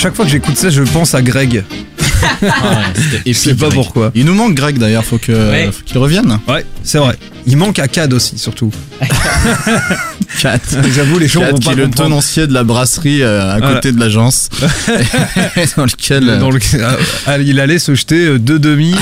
[0.04, 1.64] Chaque fois que j'écoute ça, je pense à Greg.
[3.26, 4.12] Je sais pas pourquoi.
[4.16, 5.70] Il nous manque Greg d'ailleurs, faut que Ouais.
[5.72, 6.39] faut qu'il revienne.
[6.47, 7.18] Ouais, c'est vrai.
[7.45, 8.72] Il manque à Cad aussi, surtout.
[10.41, 10.60] Cat.
[10.93, 12.10] J'avoue, les gens vont qui pas est le comprendre.
[12.10, 13.76] tenancier de la brasserie euh, à Voilà.
[13.76, 14.49] côté de l'agence,
[15.78, 16.30] dans lequel.
[16.30, 16.60] euh, Dans le-
[17.28, 18.95] ah, il allait se jeter euh, deux demi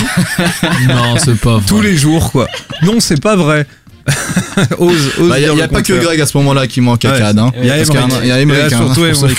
[0.87, 1.63] non c'est pas vrai.
[1.67, 2.47] tous les jours, quoi.
[2.83, 3.65] Non, c'est pas vrai.
[4.79, 5.93] Ose, ose bah, Il n'y a, le pas que.
[5.93, 7.17] Greg à ce moment-là qui manque à.
[7.17, 7.39] Cad.
[7.39, 7.51] Hein.
[7.57, 7.77] Il y a a
[8.39, 8.73] Emmerich.
[8.73, 9.37] a a hein, surtout Emmerich.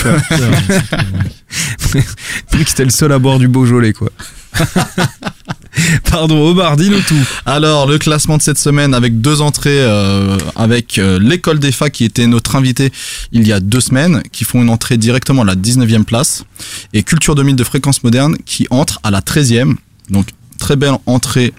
[2.53, 4.11] Vu que c'était le seul à boire du Beaujolais, quoi.
[6.11, 7.27] Pardon, Omar, dis-nous tout.
[7.47, 11.93] Alors, le classement de cette semaine avec deux entrées euh, avec euh, l'école des facs
[11.93, 12.93] qui était notre invité
[13.33, 16.45] il y a deux semaines, qui font une entrée directement à la 19e place,
[16.93, 19.77] et Culture 2000 de fréquence moderne qui entre à la 13e.
[20.11, 21.55] Donc, très belle entrée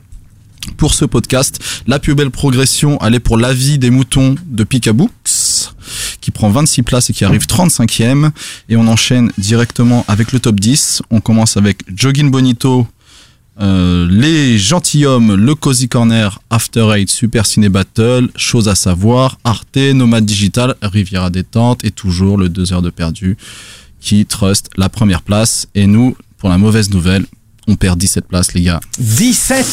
[0.71, 1.59] pour ce podcast.
[1.87, 5.09] La plus belle progression, elle est pour La vie des moutons de Picaboo,
[6.21, 8.31] qui prend 26 places et qui arrive 35e.
[8.69, 11.03] Et on enchaîne directement avec le top 10.
[11.11, 12.87] On commence avec Jogging Bonito,
[13.61, 19.77] euh, Les Gentilshommes, Le Cozy Corner, After Eight, Super Ciné Battle, Chose à savoir, Arte,
[19.77, 23.37] Nomade Digital, Riviera Détente et toujours le 2 heures de perdu
[23.99, 25.67] qui trust la première place.
[25.75, 27.25] Et nous, pour la mauvaise nouvelle,
[27.67, 28.79] on perd 17 places, les gars.
[28.99, 29.65] 17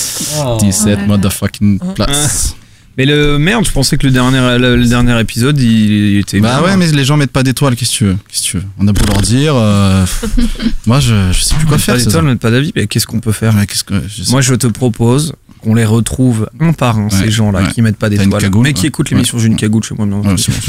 [0.61, 2.55] 17 motherfucking places.
[2.99, 6.41] Mais le merde, je pensais que le dernier, le, le dernier épisode, il, il était.
[6.41, 6.65] Bah bien.
[6.71, 8.17] ouais, mais les gens mettent pas d'étoiles, qu'est-ce que tu veux?
[8.29, 8.65] Qu'est-ce que tu veux?
[8.79, 9.55] On a beau leur dire.
[9.57, 10.05] euh,
[10.87, 11.97] moi, je, je sais plus quoi Pas faire.
[11.97, 12.73] d'étoiles, mais pas d'avis.
[12.77, 13.55] Mais qu'est-ce qu'on peut faire?
[13.67, 17.61] Qu'est-ce que je Moi, je te propose qu'on les retrouve un par un, ces gens-là,
[17.63, 17.73] ouais.
[17.73, 18.89] qui mettent pas d'étoiles, cagoule, mais qui ouais.
[18.89, 19.39] écoutent l'émission.
[19.39, 20.07] J'ai une cagoule chez moi.
[20.07, 20.23] bon.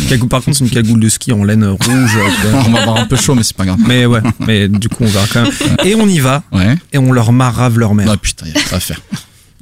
[0.09, 2.11] Cagoule, par contre, c'est une cagoule de ski en laine rouge.
[2.49, 2.61] vois.
[2.67, 3.79] On va avoir un peu chaud, mais c'est pas grave.
[3.87, 5.51] mais ouais, mais du coup, on verra quand même.
[5.85, 6.75] Et on y va, Ouais.
[6.93, 8.07] et on leur marave leur mère.
[8.11, 9.01] Ah putain, y a pas à faire.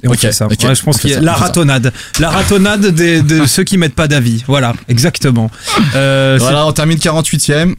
[0.02, 0.46] Et on Ok, fait ça.
[0.48, 1.92] Ouais, je pense qu'il y a ça, la ratonnade.
[2.18, 4.42] La ratonnade des, de ceux qui mettent pas d'avis.
[4.46, 5.50] Voilà, exactement.
[5.94, 7.74] Euh, Voilà, on termine 48ème.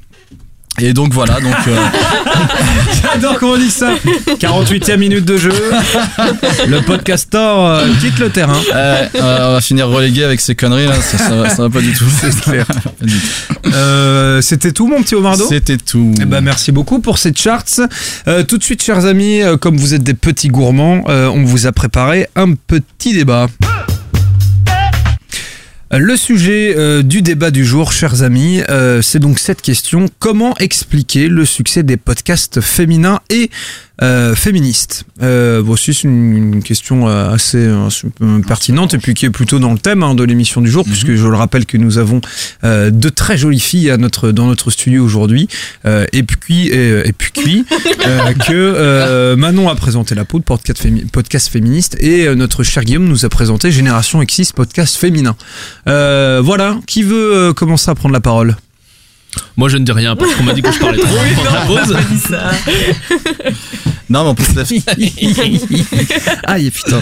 [0.83, 1.77] Et donc voilà, donc euh,
[3.03, 3.93] J'adore qu'on dit ça.
[4.39, 5.51] 48e minute de jeu.
[6.67, 8.57] Le podcaster euh, quitte le terrain.
[8.73, 11.69] euh, euh, on va finir relégué avec ces conneries là, ça, ça, va, ça va
[11.69, 12.05] pas du tout.
[13.73, 15.45] Euh, C'était tout, mon petit Omardo?
[15.47, 16.13] C'était tout.
[16.19, 17.79] Eh ben, merci beaucoup pour ces charts.
[18.27, 21.67] Euh, tout de suite, chers amis, comme vous êtes des petits gourmands, euh, on vous
[21.67, 23.47] a préparé un petit débat.
[25.93, 30.05] Le sujet euh, du débat du jour, chers amis, euh, c'est donc cette question.
[30.19, 33.49] Comment expliquer le succès des podcasts féminins et
[34.01, 38.07] euh, féministes euh, bon, c'est une, une question euh, assez, euh, assez,
[38.47, 41.13] pertinente et puis qui est plutôt dans le thème hein, de l'émission du jour, puisque
[41.13, 42.21] je le rappelle que nous avons
[42.63, 45.47] euh, de très jolies filles à notre, dans notre studio aujourd'hui,
[45.85, 47.65] euh, et puis, et, et puis
[48.07, 52.63] euh, que euh, Manon a présenté La Poudre, podcast, fémi- podcast féministe, et euh, notre
[52.63, 55.35] cher Guillaume nous a présenté Génération X6, podcast féminin.
[55.87, 58.55] Euh, voilà, qui veut euh, commencer à prendre la parole?
[59.55, 61.07] Moi je ne dis rien parce qu'on m'a dit que je parlais trop.
[61.35, 61.95] Pendant la pause
[64.11, 64.71] Non, mais on peut peut-être
[66.43, 67.01] Aïe, putain.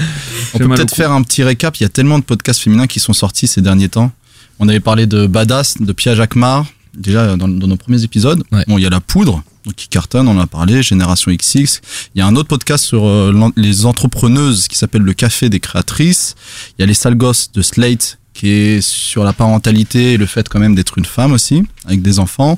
[0.53, 1.75] on peut peut-être faire un petit récap.
[1.77, 4.11] Il y a tellement de podcasts féminins qui sont sortis ces derniers temps.
[4.59, 8.43] On avait parlé de Badass, de Pia Jacquemart, déjà dans, dans nos premiers épisodes.
[8.51, 8.63] Ouais.
[8.67, 11.81] Bon, il y a La Poudre, donc qui cartonne, on en a parlé, Génération XX.
[12.13, 15.59] Il y a un autre podcast sur euh, les entrepreneuses qui s'appelle Le Café des
[15.59, 16.35] créatrices.
[16.77, 20.25] Il y a Les Sales Gosses de Slate qui est sur la parentalité et le
[20.25, 22.57] fait quand même d'être une femme aussi, avec des enfants.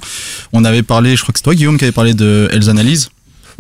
[0.54, 3.10] On avait parlé, je crois que c'est toi Guillaume qui avait parlé de Elles Analyse.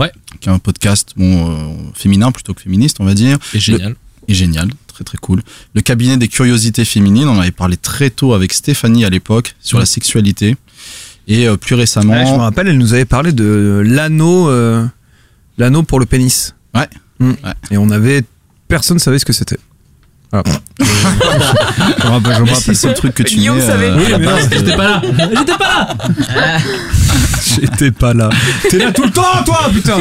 [0.01, 0.11] Ouais.
[0.39, 3.37] Qui est un podcast bon, euh, féminin plutôt que féministe, on va dire.
[3.53, 3.95] Et génial.
[4.27, 5.41] Et génial, très très cool.
[5.73, 9.55] Le cabinet des curiosités féminines, on en avait parlé très tôt avec Stéphanie à l'époque
[9.61, 10.55] sur la sexualité.
[11.27, 12.13] Et euh, plus récemment.
[12.13, 14.85] Ouais, je me rappelle, elle nous avait parlé de l'anneau, euh,
[15.57, 16.55] l'anneau pour le pénis.
[16.73, 16.89] Ouais.
[17.19, 17.33] Mm.
[17.71, 18.23] Et on avait,
[18.67, 19.59] personne savait ce que c'était.
[20.31, 20.43] Voilà.
[20.79, 22.87] je me rappelle, je me rappelle.
[22.89, 23.87] le truc que tu Guillaume mets, savait.
[23.89, 25.01] euh, Oui, mais non, J'étais pas là
[25.35, 26.57] J'étais pas là
[27.43, 28.29] J'étais pas là.
[28.69, 29.97] T'es là tout le temps, toi, putain.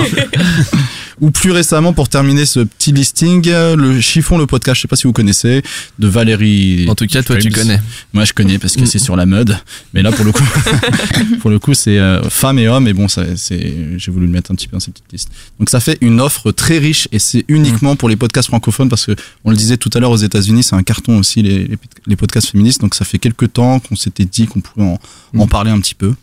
[1.21, 4.89] Ou plus récemment, pour terminer ce petit listing, euh, le chiffon, le podcast, je sais
[4.89, 5.63] pas si vous connaissez,
[5.99, 6.87] de Valérie.
[6.89, 7.81] En tout cas, toi, tu connais.
[8.13, 9.59] Moi, je connais parce que c'est sur la mode.
[9.93, 10.45] Mais là, pour le coup,
[11.41, 12.89] pour le coup, c'est euh, femmes et hommes.
[12.89, 15.31] Et bon, ça, c'est, j'ai voulu le mettre un petit peu dans cette petite liste.
[15.59, 19.07] Donc, ça fait une offre très riche et c'est uniquement pour les podcasts francophones parce
[19.07, 19.13] que
[19.45, 22.17] on le disait tout à l'heure aux États-Unis, c'est un carton aussi les, les, les
[22.17, 22.81] podcasts féministes.
[22.81, 24.99] Donc, ça fait quelques temps qu'on s'était dit qu'on pouvait en,
[25.37, 26.15] en parler un petit peu.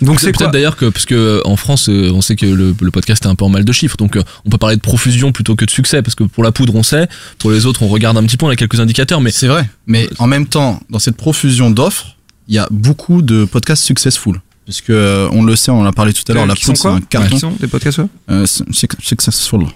[0.00, 2.90] Donc C'est peut-être d'ailleurs que, parce que en France, euh, on sait que le, le
[2.90, 5.32] podcast est un peu en mal de chiffres, donc euh, on peut parler de profusion
[5.32, 7.08] plutôt que de succès, parce que pour la poudre, on sait,
[7.38, 9.68] pour les autres, on regarde un petit peu, on a quelques indicateurs, mais C'est vrai.
[9.86, 12.16] Mais en même temps, dans cette profusion d'offres,
[12.48, 14.40] il y a beaucoup de podcasts successful.
[14.64, 16.88] Puisque euh, on le sait, on en a parlé tout à l'heure, la poudre c'est
[16.88, 17.28] un carton.
[17.34, 19.66] Qui sont des podcasts ouais Euh, successful.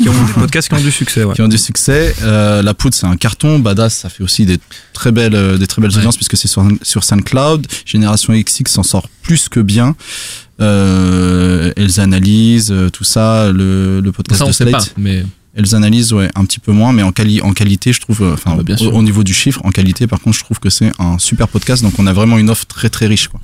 [0.00, 1.34] Qui ont des podcasts qui ont du succès, ouais.
[1.34, 2.14] Qui ont du succès.
[2.22, 3.58] Euh, la poudre c'est un carton.
[3.58, 4.58] Badass ça fait aussi des
[4.92, 5.98] très belles, euh, des très belles Ouais.
[5.98, 7.66] audiences puisque c'est sur, sur SoundCloud.
[7.84, 9.96] Génération XX s'en sort plus que bien.
[10.60, 14.94] Euh, elles analysent tout ça, le, le podcast ça, de pas, Slate.
[14.98, 15.24] mais
[15.54, 18.56] Elles analysent ouais, un petit peu moins, mais en, quali en qualité, je trouve, enfin,
[18.58, 20.92] Ah bah, au, au niveau du chiffre, en qualité, par contre, je trouve que c'est
[20.98, 21.82] un super podcast.
[21.82, 23.28] Donc, on a vraiment une offre très très riche.
[23.28, 23.40] Quoi.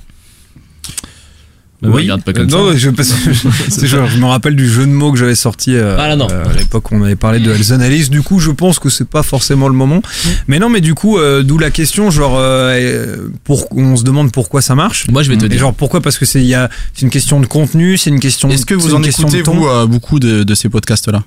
[1.89, 2.77] Bah, regarde pas comme non, ça.
[2.77, 5.97] Je, je, c'est genre, je me rappelle du jeu de mots que j'avais sorti euh,
[5.99, 6.27] Ah là, non.
[6.31, 8.09] euh, à l'époque où on avait parlé de Elles Analyse.
[8.09, 10.01] Du coup, je pense que c'est pas forcément le moment.
[10.47, 14.31] Mais non, mais du coup, euh, d'où la question, genre, euh, pour, on se demande
[14.31, 15.07] pourquoi ça marche.
[15.09, 15.59] moi, je vais te Et dire.
[15.59, 16.01] genre, pourquoi?
[16.01, 18.49] Parce que c'est il y a, c'est une question de contenu, c'est une question.
[18.49, 21.23] Est-ce que vous en écoutez, vous, euh, beaucoup de, de ces podcasts-là?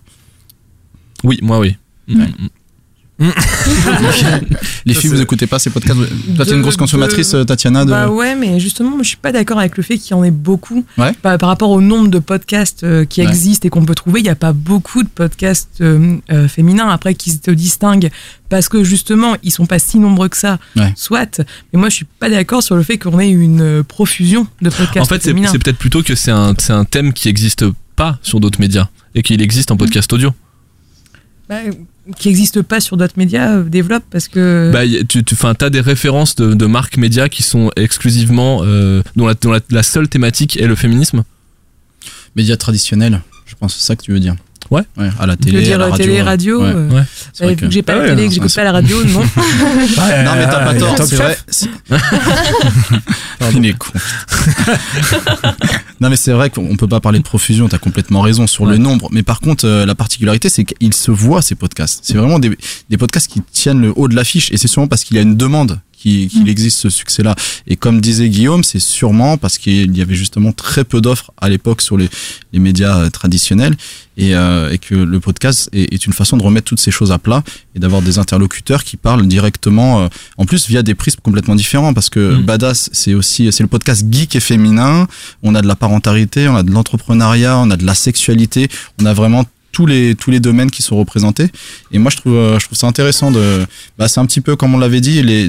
[1.25, 1.77] Oui, moi, oui.
[2.09, 2.27] Mm, mm.
[3.19, 5.99] Les filles, vous écoutez pas ces podcasts
[6.37, 7.91] Toi, t'es une grosse consommatrice, de- Tatiana de...
[7.91, 10.23] Bah ouais, mais justement, moi, je suis pas d'accord avec le fait qu'il y en
[10.23, 10.85] ait beaucoup.
[10.99, 11.12] Ouais.
[11.23, 13.27] Par, par rapport au nombre de podcasts euh, qui Ouais.
[13.29, 16.89] existent et qu'on peut trouver, il n'y a pas beaucoup de podcasts euh, euh, féminins
[16.91, 18.11] après qui se distinguent
[18.51, 20.59] parce que justement, ils sont pas si nombreux que ça.
[20.77, 20.93] Ouais.
[20.97, 21.41] Soit.
[21.73, 24.99] Mais moi, je suis pas d'accord sur le fait qu'on ait une profusion de podcasts
[24.99, 25.51] En fait, c'est féminins.
[25.53, 26.55] peut-être plutôt que c'est un,
[26.85, 27.64] thème qui existe
[27.97, 30.33] pas sur d'autres médias et qu'il existe en podcast audio.
[31.49, 31.61] Bah,
[32.19, 34.71] qui n'existe pas sur d'autres médias, euh, développe parce que.
[34.73, 38.61] Bah, y- tu, tu, enfin, t'as des références de, de marques médias qui sont exclusivement,
[38.63, 41.25] euh, dont, la, dont la, la seule thématique est le féminisme?
[42.37, 44.37] Médias traditionnels, je pense, c'est ça que tu veux dire.
[44.71, 44.83] Ouais.
[44.97, 46.05] Ouais, à la télé, dire à la radio.
[46.05, 46.73] télé, radio, Ouais.
[46.75, 47.03] euh, Ouais.
[47.33, 48.73] C'est vrai vu que j'ai pas Ah la ouais, télé, non, que j'écoute pas la
[48.73, 49.21] radio, non.
[49.21, 51.37] Non, mais t'as pas tort, c'est vrai.
[53.55, 53.91] Il est con.
[56.01, 58.77] non, mais c'est vrai qu'on peut pas parler de profusion, t'as complètement raison sur le
[58.77, 59.09] nombre.
[59.12, 62.01] Mais par contre, euh, la particularité, c'est qu'ils se voient, ces podcasts.
[62.03, 62.57] C'est vraiment des,
[62.91, 64.51] des podcasts qui tiennent le haut de l'affiche.
[64.53, 67.35] Et c'est sûrement parce qu'il y a une demande qui- qu'il existe ce succès-là.
[67.67, 71.49] Et comme disait Guillaume, c'est sûrement parce qu'il y avait justement très peu d'offres à
[71.49, 72.09] l'époque sur les,
[72.53, 73.75] les médias euh, traditionnels.
[74.19, 77.13] Et, euh, et que le podcast est, est une façon de remettre toutes ces choses
[77.13, 77.45] à plat
[77.75, 81.93] et d'avoir des interlocuteurs qui parlent directement, euh, en plus via des prismes complètement différents,
[81.93, 82.43] parce que Mm.
[82.43, 85.07] Badass, c'est aussi c'est le podcast geek et féminin.
[85.43, 88.69] On a de la parentalité, on a de l'entrepreneuriat, on a de la sexualité,
[89.01, 89.45] on a vraiment
[89.77, 91.49] tous les tous les domaines qui sont représentés.
[91.93, 93.45] Et moi, je trouve euh, je trouve ça intéressant de,
[93.99, 95.49] bah, c'est un petit peu comme on l'avait dit, les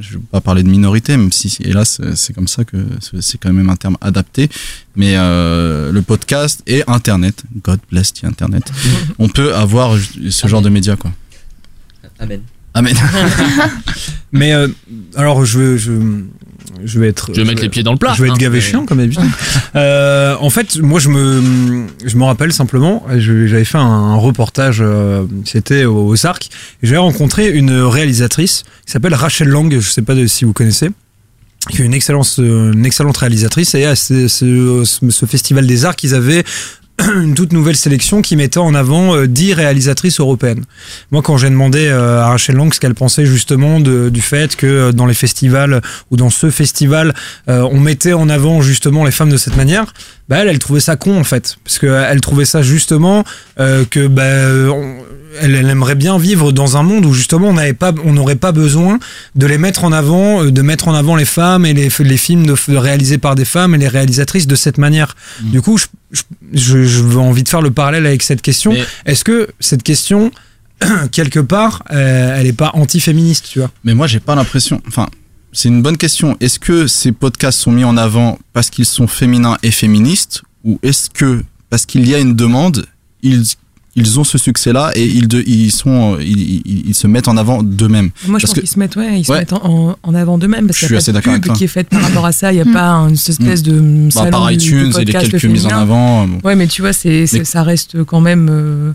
[0.00, 2.76] je vais pas parler de minorité, même si hélas c'est comme ça que
[3.22, 4.50] c'est- quand même un terme adapté.
[4.96, 8.64] Mais euh, le podcast et Internet, God bless the Internet,
[9.24, 9.96] on peut avoir
[10.38, 11.12] ce genre de médias quoi.
[12.18, 12.40] Amen.
[12.74, 12.94] Amen.
[14.32, 14.68] Mais euh,
[15.16, 15.92] alors, je je,
[16.84, 17.30] je vais être.
[17.32, 18.14] Je vais mettre les pieds dans le plat.
[18.16, 18.38] Je vais être hein.
[18.38, 19.24] gavé chiant comme d'habitude.
[19.76, 25.24] euh, en fait, moi, je me, je me rappelle simplement, j'avais fait un reportage, euh,
[25.44, 26.48] c'était au, au SARC,
[26.82, 30.90] et j'avais rencontré une réalisatrice qui s'appelle Rachel Lang, je sais pas si vous connaissez
[31.70, 35.96] qui est une excellente, une excellente réalisatrice et à ce, ce, ce festival des arts
[35.96, 36.44] qu'ils avaient
[37.22, 40.64] une toute nouvelle sélection qui mettait en avant euh, 10 réalisatrices européennes.
[41.10, 44.66] Moi, quand j'ai demandé euh, à Rachel Lang ce qu'elle pensait justement du fait que
[44.66, 45.80] euh, dans les festivals
[46.10, 47.14] ou dans ce festival,
[47.48, 49.92] euh, on mettait en avant justement les femmes de cette manière,
[50.28, 53.24] bah elle, elle trouvait ça con en fait, parce que euh, elle trouvait ça justement
[53.60, 54.96] euh, que bah, on-
[55.40, 58.34] elle, elle aimerait bien vivre dans un monde où justement on n'avait pas, on n'aurait
[58.36, 58.98] pas besoin
[59.36, 62.16] de les mettre en avant, euh, de mettre en avant les femmes et les, les
[62.16, 65.14] films de, réalisés par des femmes et les réalisatrices de cette manière.
[65.40, 66.22] Du coup, je, je,
[66.54, 68.72] je, je veux envie de faire le parallèle avec cette question.
[68.72, 70.30] Mais- Est-ce que cette question
[71.12, 73.70] quelque part, euh, elle est pas anti-féministe, tu vois?
[73.84, 74.80] Mais moi, j'ai pas l'impression.
[74.88, 75.08] Enfin,
[75.52, 76.36] c'est une bonne question.
[76.40, 80.78] Est-ce que ces podcasts sont mis en avant parce qu'ils sont féminins et féministes, ou
[80.82, 82.86] est-ce que parce qu'il y a une demande,
[83.22, 83.42] ils
[83.96, 87.36] ils ont ce succès-là et ils, de, ils sont ils, ils, ils se mettent en
[87.36, 88.10] avant d'eux-mêmes?
[88.28, 90.66] Moi, je Parce pense qu'ils se mettent, ouais, ils se mettent en, en avant d'eux-mêmes
[90.68, 92.52] parce Je qu'il a pas de pub qui est faite par rapport à ça.
[92.52, 92.72] Il n'y a Mm.
[92.72, 95.66] pas une espèce de Bah, salon par du- iTunes du et les podcast quelques mises
[95.66, 96.22] en avant.
[96.22, 96.38] euh, bon.
[96.44, 98.48] Ouais, mais tu vois, c'est, ça reste quand même.
[98.50, 98.92] euh,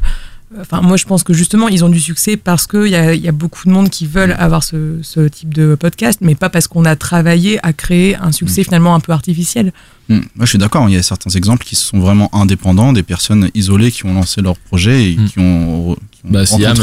[0.61, 3.21] Enfin, moi, je pense que justement, ils ont du succès parce qu'il y a, il
[3.21, 6.49] y a beaucoup de monde qui veulent avoir ce, ce type de podcast, mais pas
[6.49, 9.71] parce qu'on a travaillé à créer un succès finalement un peu artificiel.
[10.09, 10.19] Hmm.
[10.35, 10.87] Moi, je suis d'accord.
[10.89, 14.41] Il y a certains exemples qui sont vraiment indépendants, des personnes isolées qui ont lancé
[14.41, 15.95] leur projet et qui ont.
[16.11, 16.75] qui ont Bah, Siam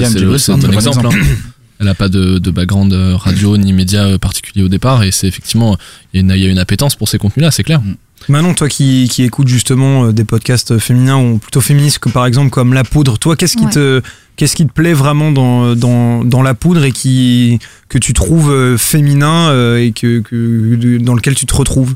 [0.00, 1.06] Siam c'est un très bon exemple.
[1.06, 1.36] hein.
[1.80, 5.12] Elle n'a pas de, de background euh, radio ni média euh, particulier au départ et
[5.12, 5.78] c'est effectivement
[6.12, 7.80] il y, a une- il y a une appétence pour ces contenus-là, c'est clair.
[8.28, 12.26] Manon, toi qui, qui écoutes justement euh, des podcasts féminins ou plutôt féministes, que par
[12.26, 13.70] exemple comme La Poudre, toi, qu'est-ce qui, Ouais.
[13.72, 14.02] te,
[14.36, 17.58] qu'est-ce qui te plaît vraiment dans, dans, dans La Poudre et qui,
[17.88, 21.94] que tu trouves euh, féminin euh, et que, que, dans lequel tu te retrouves?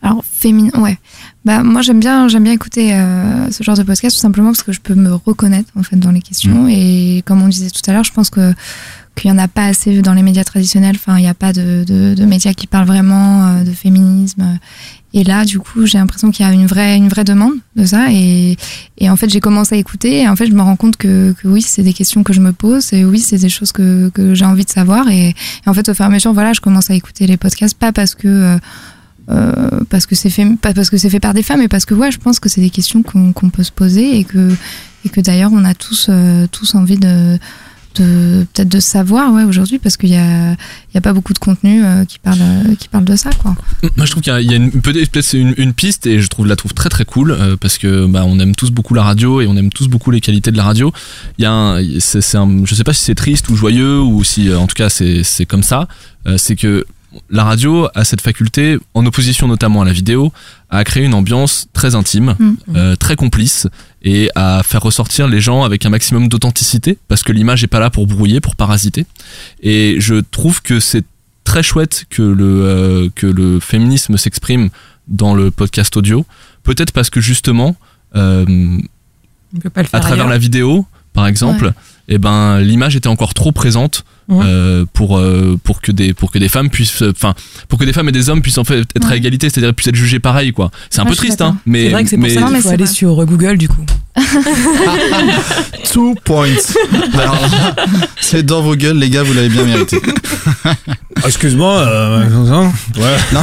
[0.00, 0.96] Alors féminin, ouais.
[1.44, 4.62] Bah moi j'aime bien, j'aime bien écouter euh, ce genre de podcast tout simplement parce
[4.62, 7.80] que je peux me reconnaître en fait dans les questions et comme on disait tout
[7.90, 8.52] à l'heure, je pense que
[9.18, 10.96] qu'il y en a pas assez dans les médias traditionnels.
[10.96, 14.58] Enfin, il n'y a pas de, de, médias qui parlent vraiment euh, de féminisme.
[15.14, 17.86] Et là, du coup, j'ai l'impression qu'il y a une vraie, une vraie demande de
[17.86, 18.06] ça.
[18.10, 18.56] Et,
[18.98, 20.20] et en fait, j'ai commencé à écouter.
[20.20, 22.40] Et en fait, je me rends compte que, que oui, c'est des questions que je
[22.40, 22.92] me pose.
[22.92, 25.08] Et oui, c'est des choses que, que j'ai envie de savoir.
[25.08, 25.34] Et,
[25.66, 27.92] en fait, au fur et à mesure, voilà, je commence à écouter les podcasts, pas
[27.92, 28.58] parce que euh,
[29.30, 31.84] euh, parce que c'est fait pas parce que c'est fait par des femmes mais parce
[31.84, 34.56] que ouais je pense que c'est des questions qu'on peut se poser et que
[35.04, 36.08] et que d'ailleurs on a tous
[36.50, 37.38] tous envie de
[37.96, 40.56] de peut-être de savoir ouais aujourd'hui parce qu'il y a
[40.94, 43.54] a pas beaucoup de contenu euh, qui parle euh, qui parle de ça quoi
[43.96, 46.74] Moi, je trouve qu'il y a, une, peut-être une, piste et je trouve la trouve
[46.74, 49.56] très très cool euh, parce que bah, on aime tous beaucoup la radio et on
[49.56, 50.92] aime tous beaucoup les qualités de la radio.
[51.38, 54.66] Il y a c'est, je sais pas si c'est triste ou joyeux ou si en
[54.66, 55.88] tout cas c'est c'est comme ça.
[56.36, 56.84] C'est que
[57.30, 60.32] la radio a cette faculté, en opposition notamment à la vidéo,
[60.68, 62.54] à créer une ambiance très intime, Mm.
[62.76, 63.66] euh, très complice
[64.02, 67.80] et à faire ressortir les gens avec un maximum d'authenticité parce que l'image est pas
[67.80, 69.06] là pour brouiller, pour parasiter.
[69.62, 71.04] Et je trouve que c'est
[71.44, 74.68] très chouette que le, euh, que le féminisme s'exprime
[75.08, 76.26] dans le podcast audio.
[76.62, 77.74] Peut-être parce que justement,
[78.16, 78.44] euh,
[79.54, 80.28] On peut pas le à travers ailleurs.
[80.28, 80.84] la vidéo,
[81.14, 81.72] par exemple, Ouais.
[82.08, 84.44] Eh ben l'image était encore trop présente Ouais.
[84.46, 87.34] euh, pour euh, pour que des pour que des femmes puissent, enfin
[87.66, 89.88] pour que des femmes et des hommes puissent en fait être à égalité, c'est-à-dire puissent
[89.88, 90.70] être jugés pareil quoi.
[90.90, 92.60] C'est un Ouais, peu triste hein, mais c'est vrai que c'est pour mais- ça qu'il
[92.60, 93.86] faut aller sur euh, Google du coup.
[95.92, 96.48] Two points.
[97.14, 97.38] Alors,
[98.20, 99.98] c'est dans vos gueules, les gars, vous l'avez bien mérité.
[101.24, 101.78] Excuse-moi.
[101.78, 102.70] euh, Non,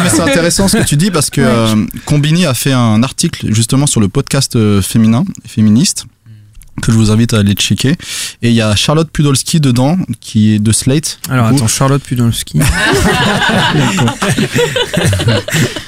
[0.03, 3.53] mais c'est intéressant ce que tu dis parce que euh, Combini a fait un article
[3.53, 6.05] justement sur le podcast euh, féminin féministe
[6.82, 7.91] que je vous invite à aller checker.
[8.41, 11.19] Et il y a Charlotte Pudolski dedans, qui est de Slate.
[11.30, 12.59] Alors attends, Charlotte Pudolski.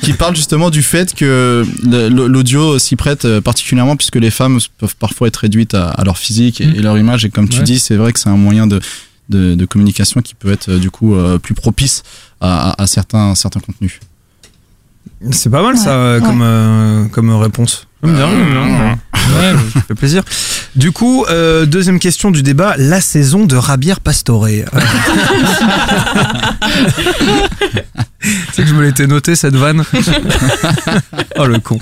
[0.01, 4.95] qui parle justement du fait que l'audio s'y prête euh, particulièrement puisque les femmes peuvent
[4.95, 7.25] parfois être réduites à, leur physique et, leur image.
[7.25, 7.63] Et comme tu Ouais.
[7.63, 8.79] dis, c'est vrai que c'est un moyen de,
[9.29, 12.03] de, de communication qui peut être euh, du coup euh, plus propice
[12.39, 13.99] à, à- à certains, certains contenus.
[15.31, 17.86] C'est pas mal ça comme, euh, comme réponse.
[18.03, 18.27] Bien.
[18.27, 20.23] Ouais, ça fait plaisir.
[20.75, 24.65] Du coup, euh, deuxième question du débat, la saison de Rabière Pastoré.
[28.53, 29.83] C'est que je me l'étais noté cette vanne.
[31.37, 31.79] oh le con.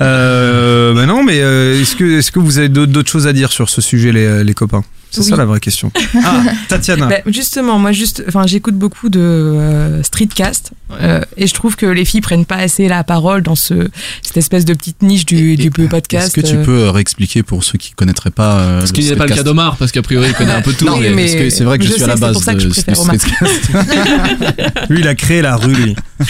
[0.00, 3.52] Euh, bah non, mais euh, est-ce que, est-ce que vous avez d'autres choses à dire
[3.52, 4.84] sur ce sujet, les, les copains?
[5.10, 5.90] C'est ça la vraie question.
[6.22, 7.06] Ah, Tatiana.
[7.06, 11.86] Bah, justement, moi, juste, enfin, j'écoute beaucoup de euh, streetcast euh, et je trouve que
[11.86, 13.88] les filles prennent pas assez la parole dans ce,
[14.22, 16.26] cette espèce de petite niche du, du podcast.
[16.26, 16.64] Est-ce que tu euh.
[16.64, 19.34] peux euh, réexpliquer pour ceux qui connaîtraient pas euh, Parce qu'il n'y a pas le
[19.34, 20.84] cas d'Omar, parce qu'a priori il connaît un peu tout.
[20.84, 22.54] Non, mais- c'est vrai que je je suis à la sais, c'est base pour ça
[22.54, 23.14] que je de- préfère du Omar.
[23.16, 24.90] Streetcast.
[24.90, 25.96] Lui, il a créé la lui.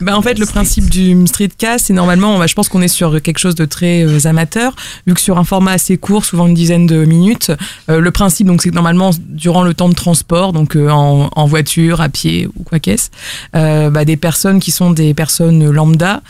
[0.00, 3.20] Bah, en fait, le principe du streetcast, c'est normalement, bah, je pense qu'on est sur
[3.20, 4.74] quelque chose de très euh, amateur,
[5.06, 7.52] vu que sur un format assez court, souvent une dizaine de minutes.
[7.90, 11.28] euh, le principe, donc, c'est que normalement, durant le temps de transport, donc euh, en,
[11.34, 13.10] en voiture, à pied ou quoi qu'est-ce,
[13.54, 16.22] euh, bah, des personnes qui sont des personnes lambda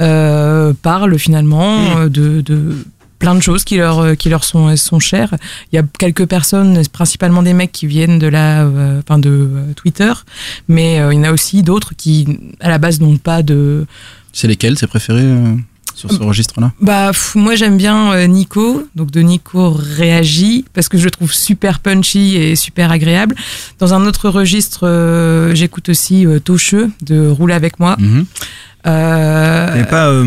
[0.00, 2.76] euh, parlent finalement de, de
[3.18, 5.34] plein de choses qui leur euh, qui leur sont sont chères.
[5.72, 9.30] Il y a quelques personnes, principalement des mecs qui viennent de la euh, enfin de
[9.30, 10.12] euh, Twitter,
[10.68, 13.86] mais euh, il y en a aussi d'autres qui à la base n'ont pas de
[14.32, 15.54] C'est lesquels, c'est préféré euh,
[15.94, 16.72] sur ce registre-là?
[16.80, 21.80] bah moi j'aime bien Nico, donc de Nico réagit parce que je le trouve super
[21.80, 23.34] punchy et super agréable.
[23.80, 27.96] Dans un autre registre, j'écoute aussi Tocheux de Rouler avec moi.
[27.98, 28.26] Mhm.
[28.86, 30.24] Euh, Il n'y pas euh,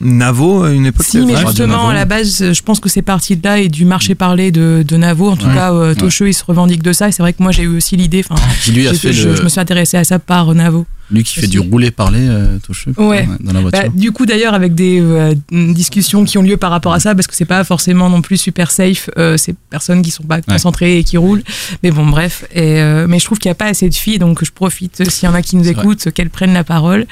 [0.00, 3.36] Navo à une époque si, mais justement, à la base, je pense que c'est parti
[3.36, 5.30] de là et du marché parlé de, de Navo.
[5.30, 5.54] En tout Ouais.
[5.54, 5.94] cas, euh,
[6.26, 7.08] il se revendique de ça.
[7.08, 8.24] Et c'est vrai que moi, j'ai eu aussi l'idée.
[8.28, 10.50] Enfin, Qui lui a j'ai fait je, le- je me suis intéressée à ça par
[10.50, 10.86] euh, Navo.
[11.14, 13.28] Lui qui fait du rouler-parler, euh, Toshio, Ouais.
[13.40, 13.82] dans la voiture.
[13.84, 17.14] Bah, du coup, d'ailleurs, avec des euh, discussions qui ont lieu par rapport à ça,
[17.14, 20.40] parce que c'est pas forcément non plus super safe, euh, ces personnes qui sont pas
[20.42, 21.42] concentrées et qui roulent.
[21.82, 22.44] Mais bon, bref.
[22.52, 25.08] Et, euh, mais je trouve qu'il n'y a pas assez de filles, donc je profite,
[25.10, 27.06] s'il y en a qui nous écoutent, qu'elles prennent la parole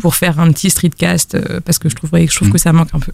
[0.00, 2.52] pour faire un petit streetcast, euh, parce que je trouverais, je trouve Mm.
[2.52, 3.12] que ça manque un peu.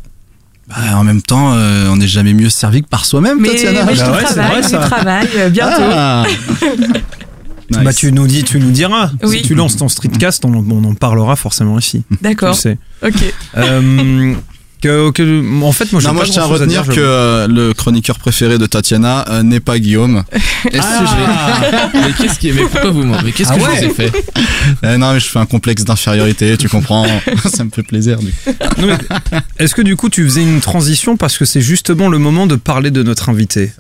[0.67, 3.85] Bah, en même temps, euh, on n'est jamais mieux servi que par soi-même, Mais, Tatiana.
[3.85, 5.83] mais je Bah ouais, c'est travaille, vrai, je travaille euh, bientôt.
[5.93, 6.25] Ah.
[7.71, 7.81] Nice.
[7.83, 9.11] Bah, tu nous dis, tu nous diras.
[9.23, 9.39] Oui.
[9.39, 12.03] Si tu lances ton streetcast, on, on en parlera forcément ici.
[12.21, 12.55] D'accord.
[12.55, 12.79] Tu sais.
[13.03, 13.15] Ok.
[13.57, 14.35] Euh,
[14.83, 17.73] que, que- en fait, moi, Non, moi je tiens à retenir dire, que euh, le
[17.73, 20.25] chroniqueur préféré de Tatiana euh, n'est pas Guillaume.
[20.71, 22.53] Est-ce que je vais- Mais qu'est-ce qui.
[22.53, 23.81] Mais pourquoi vous Mais qu'est-ce Ah que ouais.
[23.81, 24.13] je vous ai fait
[24.85, 27.07] Euh, non, mais je fais un complexe d'infériorité, tu comprends.
[27.47, 28.19] Ça me fait plaisir.
[28.19, 28.31] Du
[29.59, 32.57] Est-ce que du coup tu faisais une transition parce que c'est justement le moment de
[32.57, 33.73] parler de notre invité?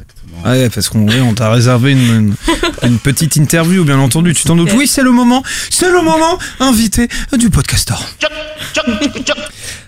[0.44, 2.34] Ouais, parce qu'on ouais, on t'a réservé une, une-
[2.82, 4.34] une petite interview, bien entendu.
[4.34, 5.42] Tu t'en doutes Oui, c'est le moment.
[5.70, 7.08] C'est le moment invité
[7.38, 7.94] du podcaster.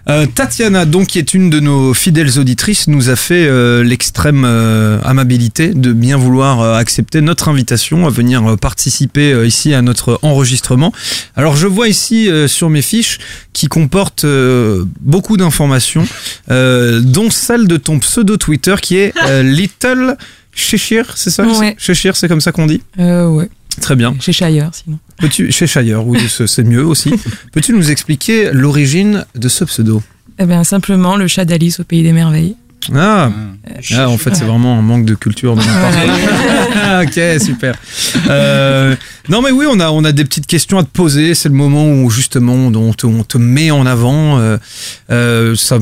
[0.09, 4.45] Euh, Tatiana, donc, qui est une de nos fidèles auditrices, nous a fait euh, l'extrême
[4.47, 10.93] euh, amabilité de bien vouloir accepter notre invitation à venir participer ici à notre enregistrement.
[11.35, 13.19] Alors, je vois ici sur mes fiches
[13.53, 14.27] qui comportent
[15.01, 16.07] beaucoup d'informations,
[16.49, 20.17] dont celle de ton pseudo Twitter qui est Little
[20.57, 21.77] Cheshire, c'est ça Ouais.
[21.79, 23.49] Cheshire, c'est comme ça qu'on dit Euh, ouais.
[23.81, 24.17] Très bien.
[24.21, 24.99] Chez Shire, sinon.
[25.19, 27.13] Peux-tu, chez Shire, oui, c'est mieux aussi.
[27.53, 30.03] Peux-tu nous expliquer l'origine de ce pseudo
[30.39, 32.57] Eh bien, simplement le chat d'Alice au Pays des Merveilles.
[32.95, 33.31] Ah,
[33.97, 37.03] ah, en fait, c'est vraiment un manque de culture de ma part.
[37.05, 37.75] ok, super.
[38.29, 38.95] Euh,
[39.29, 41.35] non, mais oui, on a, on a des petites questions à te poser.
[41.35, 44.39] C'est le moment où justement on te, on te met en avant.
[44.39, 44.57] Euh,
[45.11, 45.79] euh, ça-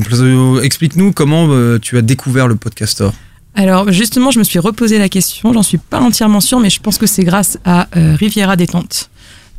[0.63, 3.09] Explique-nous comment euh, tu as découvert le podcaster.
[3.55, 5.53] Alors justement, je me suis reposé la question.
[5.53, 9.09] J'en suis pas entièrement sûre, mais je pense que c'est grâce à euh, Riviera détente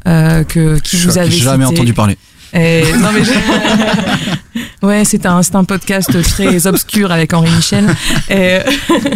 [0.07, 1.79] euh, que qui vous avez jamais cité.
[1.79, 2.19] entendu parler.
[2.57, 7.87] Et- non mais je- ouais, c'est un, c'est un podcast très obscur avec Henri Michel.
[8.31, 8.59] Et,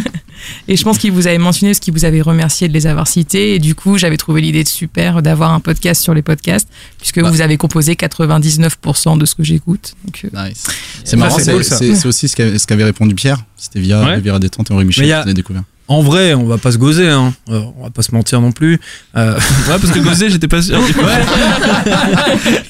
[0.69, 3.07] et je pense qu'il vous avait mentionné ce qu'il vous avait remercié de les avoir
[3.09, 3.55] cités.
[3.55, 6.69] Et du coup, j'avais trouvé l'idée de super d'avoir un podcast sur les podcasts,
[6.99, 7.31] puisque Bah.
[7.31, 9.95] vous avez composé 99% de ce que j'écoute.
[10.05, 10.65] Donc, euh, Nice.
[11.05, 11.61] C'est marrant, c'est cool,
[12.07, 13.39] aussi ce qu'avait répondu Pierre.
[13.57, 14.15] C'était via Ouais.
[14.17, 15.63] Riviera Détente et Henri Michel que a- vous avez découvert.
[15.93, 17.35] En vrai, on va pas se goser, hein.
[17.51, 18.79] Euh, on va pas se mentir non plus.
[19.17, 19.35] Euh,
[19.69, 20.79] Ouais, parce que Gosé, j'étais pas sûr.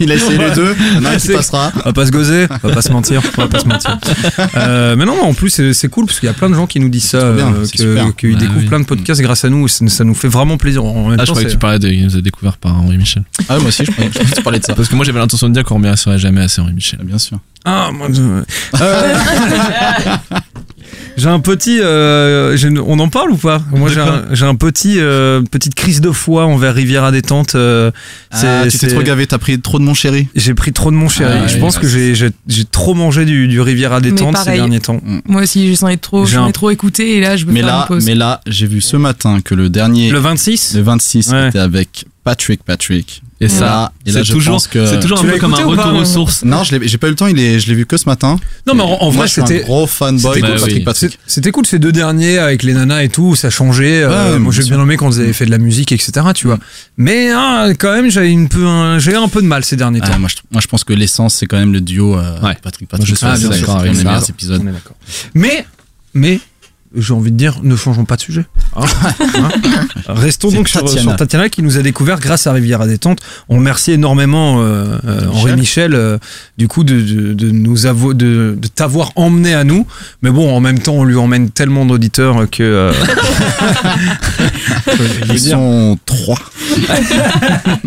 [0.00, 0.74] Il a essayé les deux.
[1.02, 1.70] Non, il passera.
[1.76, 3.98] On va pas se goser, on va pas se mentir, on va pas se mentir.
[4.56, 6.66] Euh, mais non, non, en plus c'est cool parce qu'il y a plein de gens
[6.66, 8.66] qui nous disent ça, euh, qu'ils Bah découvrent oui.
[8.66, 9.66] plein de podcasts grâce à nous.
[9.66, 10.82] et Ça, ça nous fait vraiment plaisir.
[10.84, 11.88] En même Ah, je croyais que tu parlais de.
[11.88, 13.22] Il nous a découvert par Henri Michel.
[13.50, 14.74] Ah, moi aussi, je croyais que tu parlais de ça.
[14.74, 16.98] Parce que moi, j'avais l'intention de dire qu'on remercierait jamais assez Henri Michel.
[17.02, 17.38] Ah, Bien sûr.
[17.66, 18.22] Ah, moi, je-
[18.80, 19.06] Euh,
[21.20, 21.78] j'ai un petit.
[21.80, 22.56] euh,
[22.86, 23.62] on en parle ou pas?
[23.72, 23.88] Moi,
[24.32, 27.54] j'ai un, petit, euh, petite crise de foi envers Riviera détente.
[27.54, 27.90] euh,
[28.30, 30.28] Ah, tu t'es c'est- trop gavé, t'as pris trop de mon chéri.
[30.34, 31.32] J'ai pris trop de mon chéri.
[31.44, 34.80] Ah, je oui, pense bah, que j'ai trop mangé du, du Riviera détente ces derniers
[34.80, 35.00] temps.
[35.26, 37.52] moi aussi, j'en ai trop, J'ai j'en un- ai trop écouté et là, je veux
[37.52, 38.06] Mais faire là, une pause.
[38.06, 41.48] mais là, j'ai vu ce matin que le dernier, Le 26 le 26, Ouais.
[41.48, 43.22] était avec Patrick Patrick.
[43.42, 45.94] Et ça, c'est toujours, pense que- c'est toujours un peu comme un ou pas, retour
[45.94, 46.44] aux non sources?
[46.44, 48.04] Non, je l'ai- j'ai pas eu le temps, il est, je l'ai vu que ce
[48.06, 48.38] matin.
[48.66, 49.62] Non, mais en, vrai, je suis un c'était.
[49.64, 50.54] gros fanboy c'était de cool.
[50.60, 50.84] Patrick Oui.
[50.84, 51.18] Patrick.
[51.26, 54.02] C'était cool ces deux derniers avec les nanas et tout, ça changeait.
[54.02, 56.12] euh, Ouais, moi j'ai bien bien aimé quand ils avaient fait de la musique, etc.
[56.34, 56.58] Tu vois.
[56.98, 59.76] Mais hein, quand même, j'avais une peu, un, j'ai eu un peu de mal ces
[59.76, 60.08] derniers temps.
[60.12, 62.56] Ah, moi, je, moi, je pense que l'essence, c'est quand même le duo euh, Ouais.
[62.62, 63.08] Patrick Moi, Patrick.
[63.08, 63.26] je suis
[63.60, 63.92] d'accord avec
[64.68, 64.96] est d'accord.
[65.34, 65.64] Mais,
[66.12, 66.40] mais,
[66.96, 68.46] j'ai envie de dire, ne changeons pas de sujet.
[68.76, 68.84] Hein
[69.20, 69.48] Hein
[70.08, 71.02] Restons donc sur Tatiana.
[71.02, 73.20] sur Tatiana qui nous a découvert grâce à Rivière à détente.
[73.48, 76.18] On remercie énormément euh, euh, Henri Michel euh,
[76.58, 79.86] du coup de, de, de nous avo- de, de t'avoir emmené à nous.
[80.22, 82.92] Mais bon, en même temps, on lui emmène tellement d'auditeurs que.
[85.28, 86.38] Ils dire, sont trois.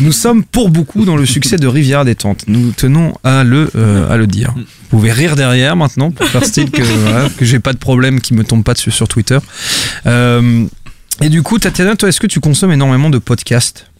[0.00, 2.44] Nous sommes pour beaucoup dans le succès de Rivière détente.
[2.46, 4.54] Nous tenons à le, euh, à le dire.
[4.56, 8.20] Vous pouvez rire derrière maintenant pour faire style que, voilà, que j'ai pas de problème
[8.20, 9.38] qui me tombe pas dessus sur Twitter.
[10.06, 10.64] Euh,
[11.20, 13.90] et du coup, Tatiana, toi, est-ce que tu consommes énormément de podcasts?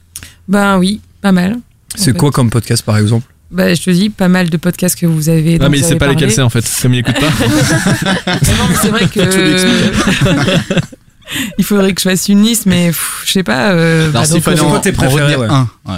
[0.49, 1.59] Ben oui, pas mal.
[1.95, 2.19] C'est fait.
[2.19, 3.34] quoi comme podcast par exemple?
[3.51, 5.59] Bah, je te dis, pas mal de podcasts que vous avez.
[5.59, 7.27] dont Ah, mais il sait pas lesquels c'est en fait, comme il écoute pas.
[8.27, 9.21] Non, mais c'est vrai que.
[11.59, 13.71] Il faudrait que je fasse une liste, mais pff, je sais pas.
[13.73, 15.47] euh, bah, donc, fallait euh, quoi tes préférés, ouais.
[15.49, 15.69] un.
[15.87, 15.97] Ouais.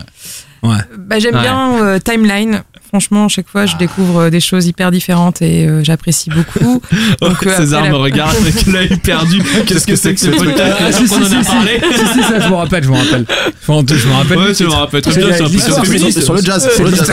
[0.62, 0.77] Ouais.
[0.98, 1.43] bah, J'aime Ouais.
[1.43, 2.62] bien euh, Timeline.
[2.97, 6.81] Franchement, chaque fois, je découvre euh, des choses hyper différentes et euh, j'apprécie beaucoup.
[7.20, 9.43] Donc, euh, César après, me la- regarde avec l'œil perdu.
[9.66, 11.81] Qu'est-ce que c'est que ce podcast Ah, si, si, en a si, parlé.
[11.93, 13.27] si, si, ça, je me rappelle, je me rappelle.
[13.68, 14.39] Enfin, je me rappelle.
[14.39, 16.70] Ouais, tu me rappelles très C'est bien, de c'est un peu l'histoire sur- le jazz,
[16.74, 17.12] sur le jazz.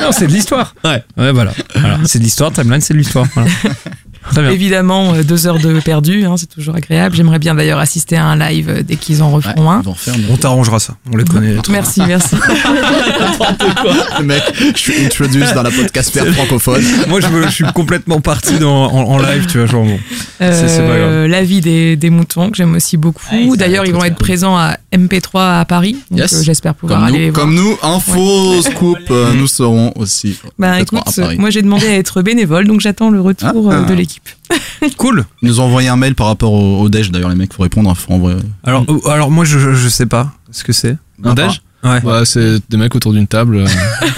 [0.00, 0.74] non, c'est de l'histoire.
[0.82, 1.02] Ouais.
[1.18, 1.52] Ouais, voilà.
[1.74, 1.98] Voilà.
[2.06, 3.26] C'est de l'histoire, Timeline, c'est de l'histoire.
[3.34, 3.50] Voilà.
[4.50, 7.14] Évidemment, euh, deux heures de perdu, hein, c'est toujours agréable.
[7.14, 9.82] J'aimerais bien d'ailleurs assister à un live euh, dès qu'ils en referont un.
[10.30, 10.96] On t'arrangera ça.
[11.12, 11.54] On les connaît.
[11.70, 12.34] Merci, merci.
[14.22, 14.42] Mec,
[14.74, 16.82] je suis introduce dans la podcastère francophone.
[17.08, 19.98] Moi, je, me- je suis complètement parti dans, en, en live, tu vois, genre bon.
[20.38, 20.98] C'est- c'est pas grave.
[21.00, 23.56] Euh, la vie des, des moutons que j'aime aussi beaucoup.
[23.56, 25.96] D'ailleurs, ils vont être présents à MP3 à Paris.
[26.10, 26.32] Donc Yes.
[26.34, 27.44] euh, j'espère pouvoir Comme aller nous, les voir.
[27.46, 30.38] comme nous, info, scoop, euh, nous serons aussi.
[30.58, 31.36] Bah écoute, à Paris.
[31.38, 33.82] moi j'ai demandé à être bénévole, donc j'attends le retour Ah.
[33.82, 34.13] de l'équipe.
[34.98, 35.24] Cool.
[35.42, 37.62] Ils nous ont envoyé un mail par rapport au, au Dej, d'ailleurs, les mecs, faut
[37.62, 37.94] répondre.
[37.96, 38.38] Faut envoyer...
[38.62, 40.96] Alors, euh, alors moi, je, je, je sais pas ce que c'est.
[41.22, 42.00] Un déj Ouais.
[42.00, 43.56] Bah, c'est des mecs autour d'une table.
[43.56, 43.66] euh,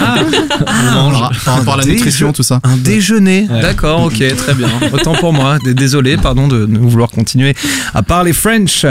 [0.69, 1.19] on mange.
[1.43, 2.59] Par rapport à la nutrition, tout ça.
[2.63, 3.47] Un déjeuner.
[3.51, 3.61] Ouais.
[3.61, 4.69] D'accord, ok, très bien.
[4.93, 5.57] Autant pour moi.
[5.59, 7.55] D- Désolé, pardon de ne vouloir continuer
[7.93, 8.85] à parler French.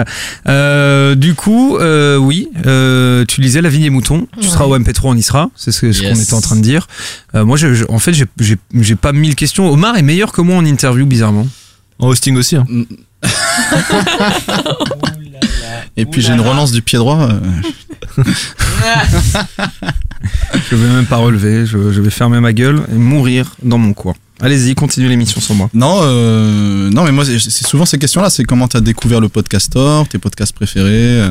[0.47, 4.27] Euh, du coup, euh, oui, euh, tu lisais La Vigne des Moutons.
[4.41, 5.49] Tu seras au MP3, on y sera.
[5.57, 6.87] C'est ce, qu'on était en train de dire.
[7.35, 9.71] Euh, moi, je, je- en fait, j'ai- pas mille questions.
[9.71, 11.47] Omar est meilleur que moi en interview, bizarrement.
[11.99, 12.57] En hosting aussi.
[12.57, 12.67] hein.
[15.97, 17.29] Et puis j'ai une relance du pied droit.
[17.31, 18.23] euh,
[20.71, 21.67] Je vais même pas relever.
[21.67, 24.15] Je, je vais fermer ma gueule et mourir dans mon coin.
[24.41, 25.71] Allez-y, continue l'émission sans moi.
[25.73, 28.29] Non, euh, non, mais moi, c'est souvent ces questions-là.
[28.29, 31.31] C'est comment tu as découvert le podcastor, tes podcasts préférés, euh,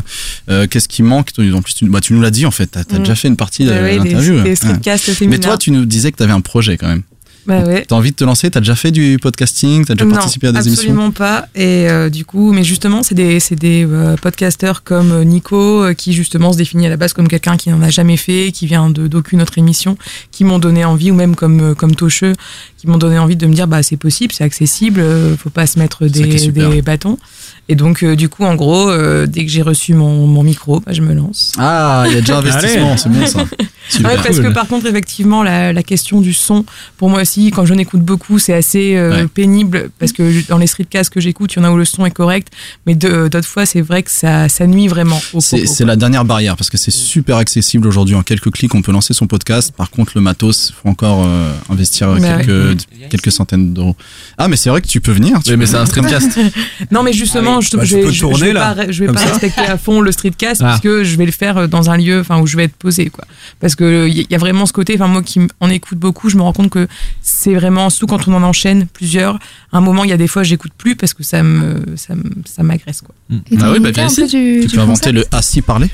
[0.50, 1.30] euh, qu'est-ce qui manque?
[1.54, 2.66] En plus, tu, bah, tu nous l'as dit en fait.
[2.68, 3.00] T'as as Mm.
[3.00, 4.42] déjà fait une partie de ouais, l'interview.
[4.42, 4.56] Ouais.
[4.56, 7.04] streetcasts Mais toi, tu nous disais que tu avais un projet quand même.
[7.46, 7.86] Bah ouais.
[7.88, 8.50] T'as envie de te lancer?
[8.50, 9.86] T'as déjà fait du podcasting?
[9.86, 10.90] T'as déjà non, participé à des émissions?
[10.90, 11.48] absolument pas.
[11.54, 15.84] Et euh, du coup, mais justement, c'est des, c'est des euh, podcasteurs comme euh, Nico,
[15.84, 18.52] euh, qui justement se définit à la base comme quelqu'un qui n'en a jamais fait,
[18.52, 19.98] qui vient de d'aucune autre émission,
[20.32, 22.34] qui m'ont donné envie, ou même comme comme Tocheux,
[22.78, 25.04] qui m'ont donné envie de me dire bah c'est possible, c'est accessible,
[25.38, 27.20] faut pas se mettre des, des bâtons.
[27.68, 30.82] Et donc, euh, du coup, en gros, euh, dès que j'ai reçu mon, mon micro,
[30.82, 31.52] bah, je me lance.
[31.58, 33.44] Ah, il y a déjà investissement, c'est bon ça.
[33.88, 34.12] Super.
[34.12, 36.66] Ouais, parce que par contre, effectivement, la, la question du son,
[36.98, 39.28] pour moi aussi, quand j'en écoute beaucoup, c'est assez euh, Ouais.
[39.28, 42.04] pénible parce que dans les streetcasts que j'écoute, il y en a où le son
[42.04, 42.48] est correct,
[42.88, 46.72] mais d'autres fois, c'est vrai que ça, ça nuit vraiment C'est la dernière barrière parce
[46.72, 48.16] que c'est super accessible aujourd'hui.
[48.16, 49.72] En quelques clics, on peut lancer son podcast.
[49.76, 52.80] Par contre, le matos, faut encore euh, investir Bah quelques,
[53.12, 53.96] quelques centaines d'euros.
[54.40, 55.42] Ah, mais c'est vrai que tu peux venir.
[55.44, 56.40] tu Oui, mais c'est un streamcast.
[56.92, 59.00] Non, mais justement, je, Bah, tu je, peux je- je tourner, vais là, pas, je
[59.00, 59.30] vais comme pas ça.
[59.30, 60.66] respecter à fond le streetcast Ah.
[60.70, 62.76] parce que je vais le faire euh, dans un lieu, enfin, où je vais être
[62.76, 63.26] posé, quoi.
[63.60, 66.30] Parce que il y, y a vraiment ce côté, enfin, moi qui en écoute beaucoup,
[66.30, 66.88] je me rends compte que
[67.22, 69.36] c'est vraiment, surtout quand on en enchaîne plusieurs,
[69.72, 72.64] à un moment, il y a des fois, j'écoute plus parce que ça me, ça
[72.64, 73.14] m'agresse, quoi.
[73.52, 75.90] Et t'as Bah oui, bah Tu du peux inventer le assis parler.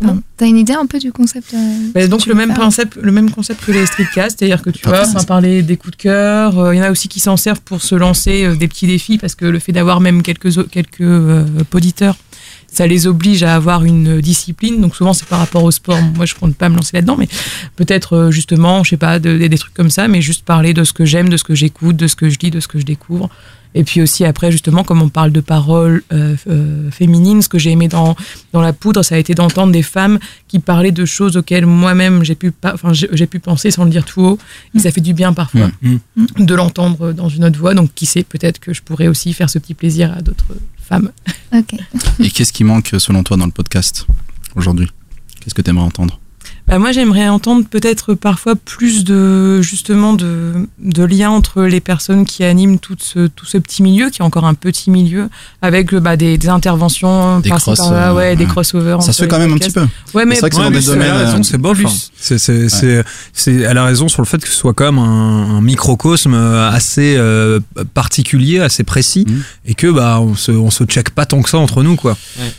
[0.00, 0.22] Pardon.
[0.36, 3.10] T'as une idée un peu du concept euh, Bah, donc le même faire concept, le
[3.10, 5.26] même concept que les streetcasts, c'est-à-dire que tu Ah, vois, c'est on va ça.
[5.26, 6.58] parler des coups de cœur.
[6.58, 8.86] euh, Il y en a aussi qui s'en servent pour se lancer euh, des petits
[8.86, 11.44] défis parce que le fait d'avoir même quelques quelques euh,
[11.74, 12.16] auditeurs,
[12.70, 14.80] ça les oblige à avoir une discipline.
[14.80, 15.98] Donc souvent c'est par rapport au sport.
[16.14, 17.28] Moi je compte pas me lancer là-dedans, mais
[17.76, 20.74] peut-être euh, justement, je sais pas, de- des- des trucs comme ça, mais juste parler
[20.74, 22.68] de ce que j'aime, de ce que j'écoute, de ce que je lis, de ce
[22.68, 23.30] que je découvre.
[23.74, 27.58] Et puis aussi après justement, comme on parle de paroles euh, euh, féminines, ce que
[27.58, 28.16] j'ai aimé dans
[28.52, 30.18] dans la poudre, ça a été d'entendre des femmes
[30.48, 33.90] qui parlaient de choses auxquelles moi-même j'ai pu pas, enfin j'ai pu penser sans le
[33.90, 34.38] dire tout haut.
[34.74, 35.70] Et ça fait du bien parfois
[36.38, 37.74] de l'entendre dans une autre voix.
[37.74, 41.10] Donc qui sait, peut-être que je pourrais aussi faire ce petit plaisir à d'autres femmes.
[41.54, 41.74] Ok.
[42.20, 44.06] Et qu'est-ce qui manque selon toi dans le podcast
[44.54, 44.88] aujourd'hui?
[45.40, 46.18] Qu'est-ce que tu aimerais entendre?
[46.68, 52.26] Bah, moi, j'aimerais entendre peut-être parfois plus de justement de, de liens entre les personnes
[52.26, 55.30] qui animent tout ce, tout ce petit milieu, qui est encore un petit milieu,
[55.62, 59.02] avec bah, des, des interventions Des cross, euh, ouais, des crossovers.
[59.02, 59.86] Ça se fait quand même un petit peu.
[60.12, 61.02] Ouais, mais C'est vrai que c'est dans des domaines.
[61.08, 61.42] Elle a raison, euh,
[62.16, 65.60] c'est c'est- elle a raison sur le fait que ce soit quand même un, un
[65.62, 67.60] microcosme assez euh,
[67.94, 69.42] particulier, assez précis, Mhm.
[69.66, 72.16] et que bah on se, on se check pas tant que ça entre nous quoi.
[72.38, 72.52] Ouais.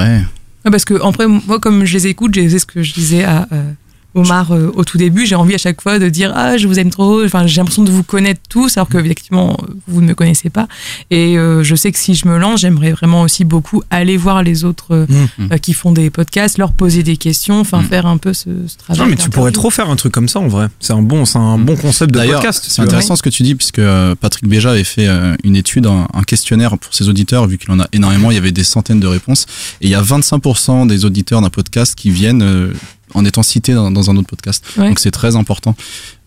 [0.00, 0.24] Ouais,
[0.70, 3.72] parce que après, moi, comme je les écoute, c'est ce que je disais à euh,
[4.14, 6.78] Omar euh, au tout début, j'ai envie à chaque fois de dire ah je vous
[6.78, 7.24] aime trop.
[7.24, 9.56] Enfin, j'ai l'impression de vous connaître tous, alors que effectivement
[9.88, 10.68] vous ne me connaissez pas.
[11.10, 14.42] Et euh, je sais que si je me lance, j'aimerais vraiment aussi beaucoup aller voir
[14.42, 15.06] les autres euh,
[15.38, 15.48] Mhm.
[15.52, 18.76] euh, qui font des podcasts, leur poser des questions, enfin faire un peu ce, ce
[18.76, 19.00] travail.
[19.02, 20.68] Non mais tu pourrais trop faire un truc comme ça en vrai.
[20.80, 22.64] C'est un bon, c'est un bon concept de D'ailleurs, podcast.
[22.68, 23.80] c'est intéressant ce que tu dis, puisque
[24.20, 27.70] Patrick Béja avait fait euh, une étude, un, un questionnaire pour ses auditeurs, vu qu'il
[27.70, 29.46] en a énormément, il y avait des centaines de réponses.
[29.80, 32.72] Et il y a 25% des auditeurs d'un podcast qui viennent euh,
[33.14, 34.64] en étant cités dans, dans un autre podcast.
[34.76, 34.88] Ouais.
[34.88, 35.74] Donc c'est très important,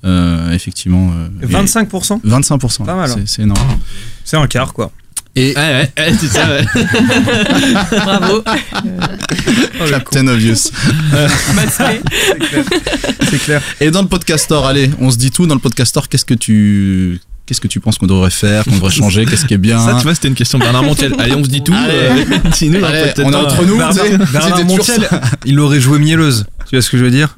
[0.06, 1.12] euh, effectivement.
[1.14, 3.16] euh, et 25%, 25%, Pas mal, hein.
[3.26, 3.60] c'est- énorme.
[4.24, 4.92] c'est un quart quoi.
[5.36, 6.66] Et Ouais, ouais, ouais, c'est ça, ouais.
[7.92, 8.42] Bravo.
[9.88, 10.72] Captain Obvious.
[13.30, 13.62] C'est clair.
[13.80, 16.10] Et dans le podcastor, allez, on se dit tout dans le podcastor.
[16.10, 19.54] Qu'est-ce que tu, qu'est-ce que tu penses qu'on devrait faire, qu'on devrait changer, qu'est-ce qui
[19.56, 21.16] est bien Ça, tu vois, c'était une question de Bernard Montiel.
[21.20, 21.74] Allez, on se dit tout.
[21.74, 21.94] Allez.
[21.96, 23.78] euh, Allez, peut-être on est entre nous.
[23.78, 25.10] Bernard, Montiel,
[25.46, 26.46] il aurait joué mielleuse.
[26.70, 27.38] Tu vois ce que je veux dire?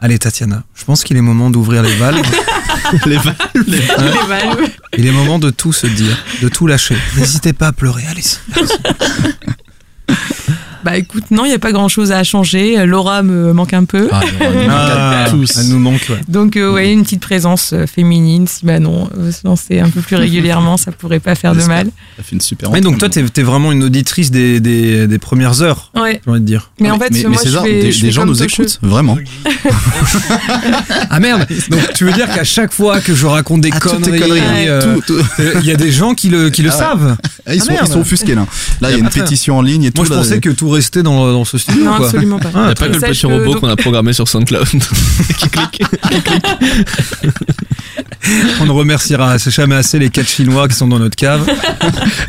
[0.00, 2.22] Allez, Tatiana, je pense qu'il est moment d'ouvrir les valves.
[3.06, 3.34] les valves,
[3.66, 4.68] les valves.
[4.96, 6.96] Il est moment de tout se dire, de tout lâcher.
[7.16, 8.22] N'hésitez pas à pleurer, allez.
[10.84, 12.84] Bah écoute, non, il n'y a pas grand chose à changer.
[12.86, 14.08] Laura me manque un peu.
[14.12, 14.20] Ah,
[15.58, 16.20] Elle nous manque, ouais.
[16.28, 18.46] Donc, euh, ouais, une petite présence euh, féminine.
[18.46, 21.86] Si Manon veut se lancer un peu plus régulièrement, ça pourrait pas faire de mal.
[22.16, 22.70] Ça fait une super.
[22.70, 26.20] Mais donc toi, t'es es vraiment une auditrice des, des, des premières heures, Ouais.
[26.24, 26.70] j'ai envie de dire.
[26.80, 29.16] Mais en fait, mais, moi, mais je fais- des, je des gens nous écoutent, vraiment.
[31.10, 34.22] Ah merde Donc tu veux dire qu'à chaque fois que je raconte des Ah, conneries,
[34.68, 34.96] euh,
[35.60, 36.78] il y a des gens qui le, qui le Ah ouais.
[36.78, 37.16] savent.
[37.46, 37.86] Ah, ils, Ah, sont, merde.
[37.88, 38.46] ils sont offusqués là.
[38.80, 40.02] Là, il y a une pétition en ligne et tout.
[40.02, 41.84] Moi je pensais que tout restait dans, dans ce studio.
[41.84, 42.06] Non, quoi.
[42.06, 42.50] absolument pas.
[42.54, 44.26] Ah, Il n'y a pas que le petit que- robot donc- qu'on a programmé sur
[44.28, 44.66] SoundCloud
[45.38, 45.82] qui clique.
[48.60, 51.46] On ne remerciera jamais assez les quatre chinois qui sont dans notre cave.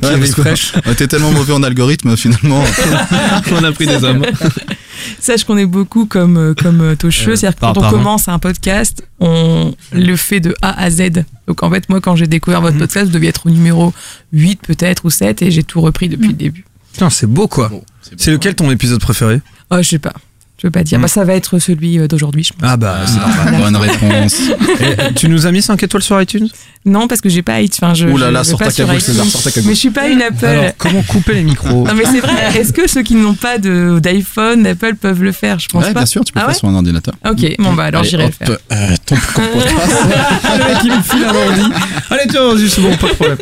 [0.02, 2.64] Ouais, était tellement mauvais en algorithme finalement.
[3.52, 4.24] On a pris des hommes.
[5.20, 7.36] Sache qu'on est beaucoup comme, euh, comme euh, Tocheux.
[7.36, 11.24] C'est-à-dire que par- quand on commence un podcast, on le fait de A à Z.
[11.48, 13.94] Donc en fait, moi, quand j'ai découvert votre podcast, vous deviez être au numéro
[14.32, 16.65] 8 peut-être ou 7 et j'ai tout repris depuis le début.
[16.94, 17.70] Putain, c'est beau quoi.
[18.18, 19.42] C'est lequel ton épisode préféré?
[19.72, 20.14] Oh, je sais pas.
[20.62, 20.98] Je veux pas dire.
[20.98, 21.02] Mm.
[21.02, 22.62] Bah, ça va être celui euh, d'aujourd'hui, je pense.
[22.64, 23.56] Ah bah c'est normal.
[23.62, 24.36] Bonne réponse.
[24.80, 26.48] Et, euh, tu nous as mis 5 étoiles sur iTunes?
[26.86, 27.80] Non, parce que j'ai pas iTunes.
[27.82, 29.02] Enfin, je, Ouh là là, sors pas ta cagoule.
[29.02, 29.68] César, sors ta cagoule.
[29.70, 30.46] Mais je suis pas une Apple.
[30.46, 31.86] Alors comment couper les micros?
[31.86, 32.34] Non mais c'est vrai.
[32.58, 35.60] Est-ce que ceux qui n'ont pas de d'iPhone, d'Apple peuvent le faire?
[35.60, 36.02] Je pense Ouais, pas.
[36.02, 37.14] bien sûr, tu peux Ah le faire ouais sur un ordinateur.
[37.30, 38.58] Ok, bon bah alors j'irai le faire.
[38.72, 39.16] euh, ton.
[39.36, 41.76] Le mec il me file un ordi.
[42.10, 43.38] Allez tiens, juste bon, pas de problème.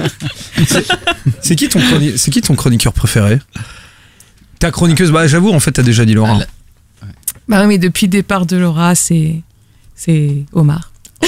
[1.42, 1.68] C'est- qui
[2.32, 3.40] qui ton chroniqueur préféré?
[4.62, 6.38] Ta chroniqueuse, bah j'avoue en fait t'as déjà dit Laura.
[7.48, 9.42] Bah oui, mais depuis le départ de Laura, c'est
[9.96, 10.92] c'est Omar.
[11.24, 11.28] Oh.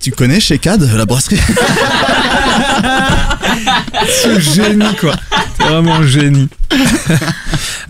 [0.00, 1.38] Tu connais chez CAD, la brasserie
[4.22, 5.14] Ce génie quoi.
[5.58, 6.48] C'est vraiment un génie.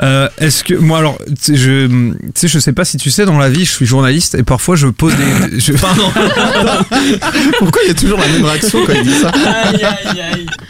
[0.00, 3.10] Euh, Est-ce que moi alors tu sais, je tu sais je sais pas si tu
[3.10, 5.72] sais dans la vie je suis journaliste et parfois je pose des je-
[7.58, 9.32] Pourquoi il y a toujours la même réaction quand il dit ça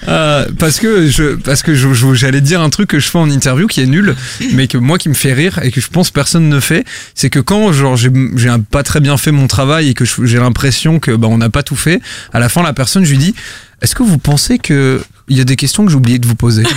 [0.08, 1.74] Euh, parce que je parce que
[2.14, 4.16] j'allais dire un truc que je fais en interview qui est nul
[4.54, 7.28] mais que moi qui me fait rire et que je pense personne ne fait c'est
[7.28, 10.38] que quand genre j'ai j'ai un- pas très bien fait mon travail et que j'ai
[10.38, 12.00] l'impression que bah on n'a pas tout fait.
[12.32, 13.34] À la fin la personne je lui dis
[13.80, 16.34] est-ce que vous pensez que il y a des questions que j'ai oublié de vous
[16.34, 16.64] poser?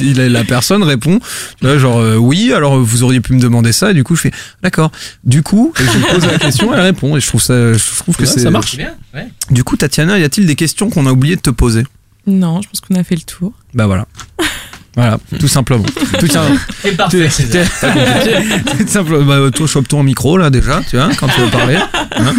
[0.00, 1.18] Et la personne répond
[1.62, 3.90] genre euh, oui alors vous auriez pu me demander ça.
[3.90, 4.32] Et du coup je fais
[4.62, 4.90] d'accord.
[5.24, 7.16] Du coup et je pose la question elle répond.
[7.16, 8.76] Et je trouve ça je trouve que ça marche.
[9.50, 11.84] du coup Tatiana y a-t-il des questions qu'on a oublié de te poser?
[12.26, 13.52] Non, je pense qu'on a fait le tour.
[13.74, 14.06] bah voilà.
[14.96, 15.84] Voilà, tout simplement.
[16.18, 17.66] Tout simple- C'est parfait, tout- César.
[18.78, 21.76] tout simple- Bah, toi, chope-toi un micro là déjà, tu vois, quand tu veux parler.
[22.16, 22.34] hein.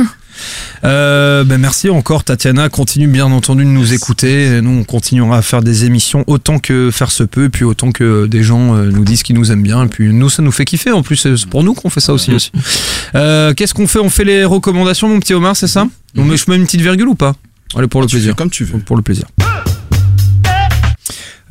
[0.84, 4.60] Euh, ben merci encore Tatiana, continue bien entendu de nous écouter.
[4.62, 7.92] Nous on continuera à faire des émissions autant que faire se peut, et puis autant
[7.92, 10.52] que des gens euh, nous disent qu'ils nous aiment bien, et puis nous ça nous
[10.52, 10.92] fait kiffer.
[10.92, 12.34] En plus c'est pour nous qu'on fait ça aussi.
[12.34, 12.52] aussi.
[13.14, 14.00] Euh, Qu'est-ce qu'on fait?
[14.00, 15.86] On fait les recommandations, mon petit Omar, c'est ça?
[16.18, 17.36] On met, je mets une petite virgule ou pas?
[17.76, 18.36] Allez pour le Tu plaisir.
[18.36, 18.80] comme tu veux.
[18.80, 19.26] Pour le plaisir.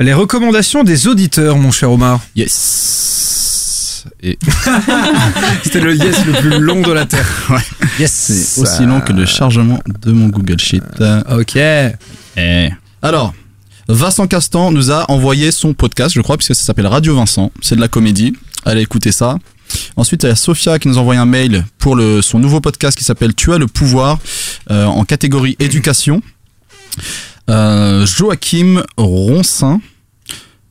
[0.01, 2.21] Les recommandations des auditeurs, mon cher Omar.
[2.35, 4.07] Yes.
[4.23, 4.39] Et
[5.63, 7.29] C'était le yes le plus long de la Terre.
[7.51, 7.61] Ouais.
[7.99, 8.11] Yes.
[8.11, 10.81] c'est aussi long que le chargement de mon Google Sheet.
[11.31, 11.57] Ok.
[11.57, 12.71] Eh.
[13.03, 13.35] Alors,
[13.89, 17.53] Vincent Castan nous a envoyé son podcast, je crois, puisque ça s'appelle Radio Vincent.
[17.61, 18.35] C'est de la comédie.
[18.65, 19.37] Allez écouter ça.
[19.97, 22.63] Ensuite, il y a Sophia qui nous a envoyé un mail pour le, son nouveau
[22.63, 24.19] podcast qui s'appelle Tu as le pouvoir
[24.71, 26.23] euh, en catégorie éducation.
[27.49, 29.81] Euh, Joachim Roncin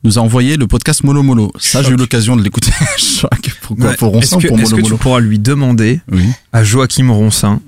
[0.02, 1.52] nous a envoyé le podcast Molo Molo.
[1.58, 2.72] Ça, j'ai eu l'occasion de l'écouter.
[3.62, 3.96] Pourquoi Ouais.
[3.96, 6.24] pour Roncin que, pour est-ce Molo que tu pourras lui demander Oui.
[6.52, 7.60] à Joachim Roncin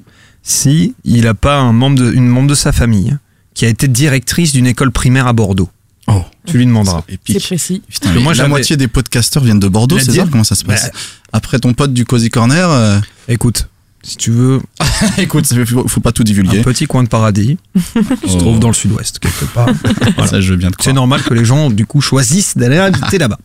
[0.43, 3.17] si il a pas un membre de, une membre de sa famille
[3.55, 5.69] qui a été directrice d'une école primaire à Bordeaux?
[6.09, 7.05] Oh, Tu lui demanderas.
[7.27, 7.83] C'est précis.
[7.89, 10.43] Putain, Parce que mais moi, la moitié des podcasteurs viennent de Bordeaux, c'est ça Comment
[10.43, 10.99] ça se passe Bah.
[11.35, 12.99] Après ton pote du Cozy Corner, euh,
[13.29, 13.69] Écoute,
[14.03, 14.61] si tu veux
[15.19, 16.61] écoute, faut, faut pas tout un divulguer.
[16.63, 18.39] petit coin de paradis, qui se Oh.
[18.39, 19.69] trouve dans le sud-ouest quelque part.
[20.29, 23.19] Ça, je veux bien te C'est normal que les gens du coup choisissent d'aller habiter
[23.19, 23.39] là-bas.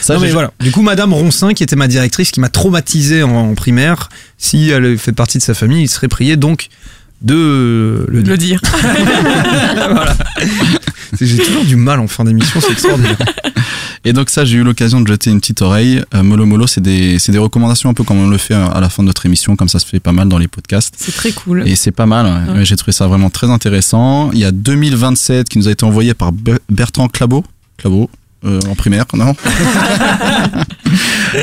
[0.00, 0.52] Ça, non mais voilà.
[0.60, 4.08] Du coup, Madame Roncin, qui était ma directrice, qui m'a traumatisé en, en primaire,
[4.38, 6.68] si elle fait partie de sa famille, il serait prié donc
[7.24, 8.60] de le, Le dire.
[9.76, 10.16] Voilà.
[11.16, 13.16] C'est- J'ai toujours du mal en fin d'émission, c'est extraordinaire.
[14.04, 16.02] Et donc ça, j'ai eu l'occasion de jeter une petite oreille.
[16.14, 18.78] Euh, Molo Molo, c'est des, c'est des recommandations un peu comme on le fait à
[18.80, 20.94] la fin de notre émission, comme ça se fait pas mal dans les podcasts.
[20.98, 21.66] C'est très cool.
[21.66, 22.52] Et c'est pas mal, ouais.
[22.52, 22.58] Ouais.
[22.58, 24.30] Ouais, j'ai trouvé ça vraiment très intéressant.
[24.32, 27.44] Il y a 2027 qui nous a été envoyé par Ber- Bertrand Clabot.
[27.78, 28.10] Clabot
[28.44, 29.34] euh, en primaire, non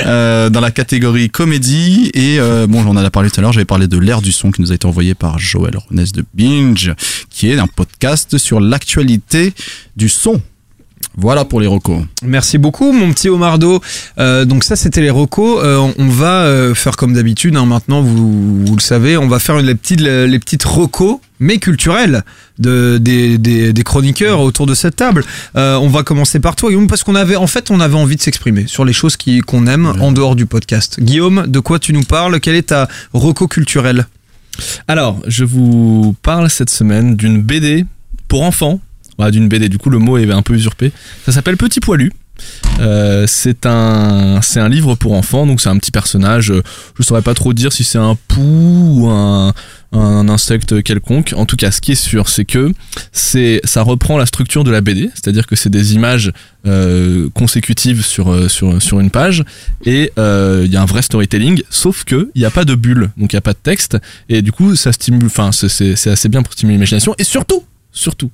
[0.05, 2.11] Euh, Dans la catégorie comédie.
[2.13, 4.51] Et euh, bon, j'en ai parlé tout à l'heure, j'avais parlé de l'ère du son
[4.51, 6.93] qui nous a été envoyé par Joël Ronès de Binge,
[7.29, 9.53] qui est un podcast sur l'actualité
[9.97, 10.41] du son.
[11.17, 12.01] Voilà pour les recos.
[12.23, 13.81] Merci beaucoup, mon petit Omardo.
[14.17, 15.59] Euh, donc ça, c'était les recos.
[15.61, 17.55] Euh, on- va euh, faire comme d'habitude.
[17.57, 21.57] hein, maintenant, vous, vous le savez, on va faire les petites, les petites recos, mais
[21.57, 22.23] culturelles,
[22.59, 25.23] de, des, des, des chroniqueurs autour de cette table.
[25.57, 28.15] Euh, on va commencer par toi, Guillaume, parce qu'on avait, en fait, on avait envie
[28.15, 30.99] de s'exprimer sur les choses qui- qu'on aime en dehors du podcast.
[31.01, 32.39] Guillaume, de quoi tu nous parles?
[32.39, 34.07] Quelle est ta reco culturelle?
[34.87, 37.85] Alors, je vous parle cette semaine d'une BD
[38.27, 38.79] pour enfants.
[39.21, 40.91] Voilà, d'une BD, du coup le mot est un peu usurpé.
[41.27, 42.11] Ça s'appelle Petit Poilu.
[42.79, 45.45] Euh, c'est un c'est un livre pour enfants.
[45.45, 46.49] Donc c'est un petit personnage.
[46.49, 46.63] Euh,
[46.97, 49.53] je saurais pas trop dire si c'est un pou ou un,
[49.91, 51.35] un insecte quelconque.
[51.37, 52.73] En tout cas ce qui est sûr c'est que
[53.11, 56.31] c'est ça reprend la structure de la BD c'est-à-dire que c'est des images
[56.65, 59.43] euh, consécutives sur sur sur une page.
[59.85, 61.61] Et il y a un vrai storytelling.
[61.69, 63.11] Sauf que il n'y a pas de bulle.
[63.17, 63.99] Donc il n'y a pas de texte.
[64.29, 67.13] Et du coup ça stimule enfin c'est assez bien pour stimuler l'imagination.
[67.19, 68.31] Et surtout surtout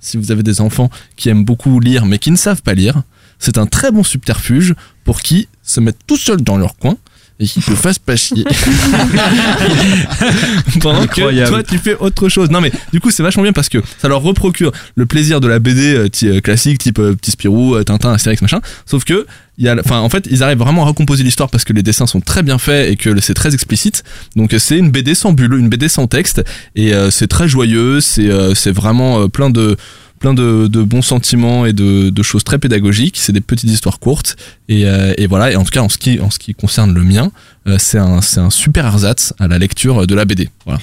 [0.00, 3.02] si vous avez des enfants qui aiment beaucoup lire mais qui ne savent pas lire,
[3.38, 6.96] c'est un très bon subterfuge pour qui se mettent tout seuls dans leur coin
[7.40, 8.44] et qui te fassent pas chier.
[10.80, 11.46] Pendant Incroyable.
[11.46, 12.50] que toi tu fais autre chose.
[12.50, 15.48] Non mais du coup c'est vachement bien parce que ça leur reprocure le plaisir de
[15.48, 18.60] la BD euh, euh, classique type euh, Petit Spirou, Tintin, Astérix machin.
[18.86, 19.26] Sauf que
[19.58, 21.82] il y a, enfin en fait ils arrivent vraiment à recomposer l'histoire parce que les
[21.82, 24.04] dessins sont très bien faits et que c'est très explicite.
[24.36, 26.42] Donc c'est une BD sans bulle, une BD sans texte
[26.76, 28.00] et euh, c'est très joyeux.
[28.00, 29.76] C'est euh, c'est vraiment euh, plein de
[30.18, 33.16] plein de, de bons sentiments et de, de choses très pédagogiques.
[33.18, 34.36] C'est des petites histoires courtes.
[34.68, 35.52] Et, euh, et voilà.
[35.52, 37.30] Et en tout cas, en ce qui, en ce qui concerne le mien,
[37.66, 38.20] euh, c'est un,
[38.50, 40.48] super ersatz à la lecture de la BD.
[40.66, 40.80] Voilà.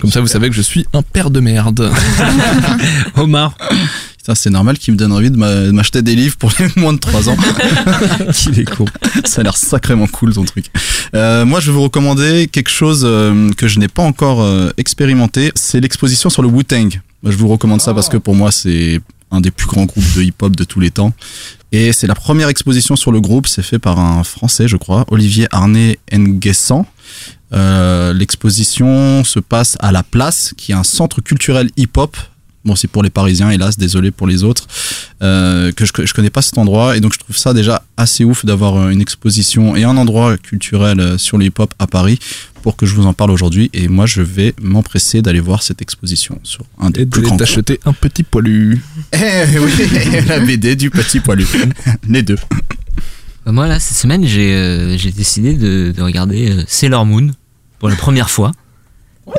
[0.00, 1.90] Comme ça, vous savez que je suis un père de merde.
[3.16, 3.56] Omar.
[4.18, 6.66] Putain, c'est normal qu'il me donne envie de m'a- de m'acheter des livres pour les
[6.76, 7.36] moins de 3 ans.
[8.34, 8.84] Qu'il est con.
[9.24, 10.66] Ça a l'air sacrément cool ton truc.
[11.14, 14.70] Euh, moi, je vais vous recommander quelque chose euh, que je n'ai pas encore euh,
[14.76, 15.52] expérimenté.
[15.54, 17.00] C'est l'exposition sur le Wu-Tang.
[17.26, 19.00] Moi, Je vous recommande ça parce que pour moi, c'est
[19.32, 21.12] un des plus grands groupes de hip-hop de tous les temps.
[21.72, 23.48] Et c'est la première exposition sur le groupe.
[23.48, 26.86] C'est fait par un Français, je crois, Olivier Arnay Nguessan.
[27.52, 32.16] Euh, L'exposition se passe à La Place, qui est un centre culturel hip-hop.
[32.64, 34.68] Bon, c'est pour les Parisiens, hélas, désolé pour les autres,
[35.20, 36.96] euh, que je, je connais pas cet endroit.
[36.96, 40.36] Et donc, je trouve ça déjà assez ouf d'avoir euh, une exposition et un endroit
[40.36, 42.20] culturel sur le hip-hop à Paris
[42.66, 43.70] pour que je vous en parle aujourd'hui.
[43.74, 47.36] Et moi, je vais m'empresser d'aller voir cette exposition sur un des Et plus grands.
[47.36, 48.82] t'acheter un petit poilu.
[49.12, 49.18] Eh
[49.60, 49.70] oui,
[50.26, 51.46] la BD du petit poilu.
[52.08, 52.34] Les deux.
[53.44, 57.30] Bah, moi là cette semaine j'ai euh, décidé de, de regarder euh, Sailor Moon
[57.78, 58.50] pour la première fois.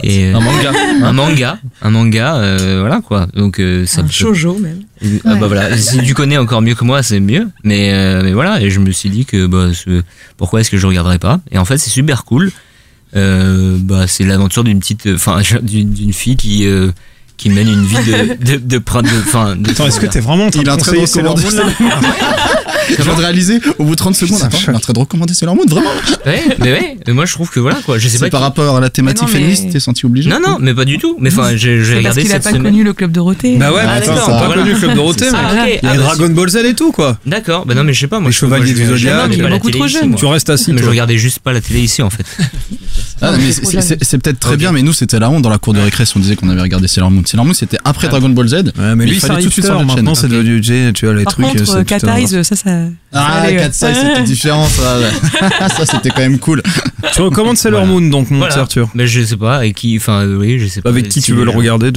[0.04, 0.72] Et, euh, Un manga.
[1.04, 3.28] un manga, un manga, euh, voilà quoi.
[3.36, 4.84] Donc euh, ça Un me- shoujo même.
[5.04, 7.50] Euh, Ah bah voilà, si tu connais encore mieux que moi, c'est mieux.
[7.66, 9.68] Mais, euh, mais voilà, et je me suis dit que bah,
[10.38, 11.42] pourquoi est-ce que je regarderais pas?
[11.52, 12.52] Et en fait, c'est super cool.
[13.16, 16.92] Euh, bah, c'est l'aventure d'une petite, enfin, d'une d'une fille qui euh,
[17.38, 18.12] qui mène une vie de
[18.46, 18.82] de de, de, de,
[19.28, 21.64] enfin, de- Attends, est-ce que t'es vraiment en train Il de conseiller Sailor Moon, là
[22.98, 24.42] Je viens de réaliser au bout de 30 secondes.
[24.44, 25.90] Attends, il est en train de recommander Sailor Moon, vraiment
[26.26, 27.98] Ouais, mais ouais, mais moi je trouve que voilà quoi.
[27.98, 28.30] Je sais C'est pas.
[28.30, 30.86] par rapport à la thématique non, mais- féministe, t'es senti obligé Non non, mais pas
[30.86, 31.18] du tout.
[31.20, 32.64] Mais enfin, j'ai j'ai C'est parce regardé qu'il a pas semaine.
[32.64, 33.58] connu le club Dorothée.
[33.58, 34.62] Bah ouais, Ah, mais attends, t'as pas voilà.
[34.64, 35.80] connu le club Dorothée, mec.
[35.84, 37.18] Il y a Ah, Dragon Ball Z et tout, quoi.
[37.26, 38.30] D'accord, bah non mais je sais pas moi.
[38.30, 40.16] Les je- Chevaliers du Zodiac, beaucoup trop jeune.
[40.16, 42.26] Tu restes assis, Mais je regardais juste pas la télé ici en fait.
[43.22, 45.80] Ah, mais c'est peut-être très bien, mais nous c'était la honte dans la cour de
[45.80, 47.24] récré on disait qu'on avait regardé Sailor Moon.
[47.28, 48.12] Sailor Moon c'était après Ah.
[48.12, 48.54] Dragon Ball Z.
[48.54, 49.86] Ouais, mais il lui, c'est fallait tout de suite de chaîne.
[49.86, 51.46] Maintenant, c'est devenu, tu vois, les Par trucs.
[51.46, 52.70] contre, c'est euh, Cat Eyes, ça, ça.
[53.14, 53.46] Ah.
[53.50, 54.98] 4 ça c'était différent ça.
[55.70, 56.62] ça c'était quand même cool.
[57.14, 58.00] Tu recommandes Sailor Voilà.
[58.02, 58.54] Moon, donc, mon Voilà.
[58.54, 58.90] petit Arthur.
[58.96, 60.90] Mais je sais pas avec qui, enfin euh, oui, je sais pas.
[60.90, 61.92] Avec qui tu veux le gens- regarder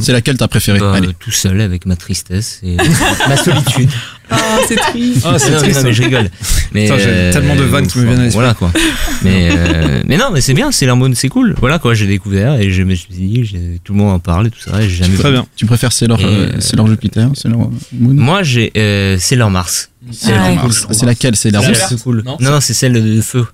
[0.00, 2.76] C'est laquelle t'as préféré Bah, euh, tout seul avec ma tristesse et
[3.28, 3.90] ma solitude.
[4.32, 4.36] Oh,
[4.68, 5.22] c'est triste.
[5.24, 5.78] Ah, c'est non, mais, triste.
[5.80, 6.30] non, mais je rigole.
[6.72, 8.40] Mais, Putain, j'ai tellement de vannes qui me viennent à l'esprit.
[8.40, 8.70] Voilà quoi.
[9.22, 11.54] Mais, euh, mais non, mais c'est bien, c'est l'hormone, c'est cool.
[11.60, 14.50] Voilà quoi, j'ai découvert et je me suis dit, tout le monde en parle et
[14.50, 14.80] tout ça.
[14.80, 15.46] et J'ai jamais Très bien.
[15.56, 19.90] Tu préfères Sailor, euh, euh, Sailor Jupiter, Sailor Moon Moi, j'ai euh, Sailor Mars.
[20.10, 20.72] C'est Ah cool.
[20.72, 22.22] C'est laquelle C'est la C'est rousse c'est cool.
[22.24, 23.46] Non, Non, c'est celle de feu.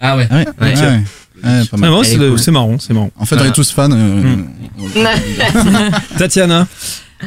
[0.00, 0.28] Ah ouais.
[0.30, 0.74] Ah ouais, Ouais.
[0.76, 1.00] ouais, ouais.
[1.42, 1.60] Ah,
[2.04, 2.38] c'est cool.
[2.38, 3.10] c'est marrant, c'est marrant.
[3.18, 3.88] En fait, on est tous fans.
[3.90, 4.36] euh,
[6.18, 6.66] Tatiana.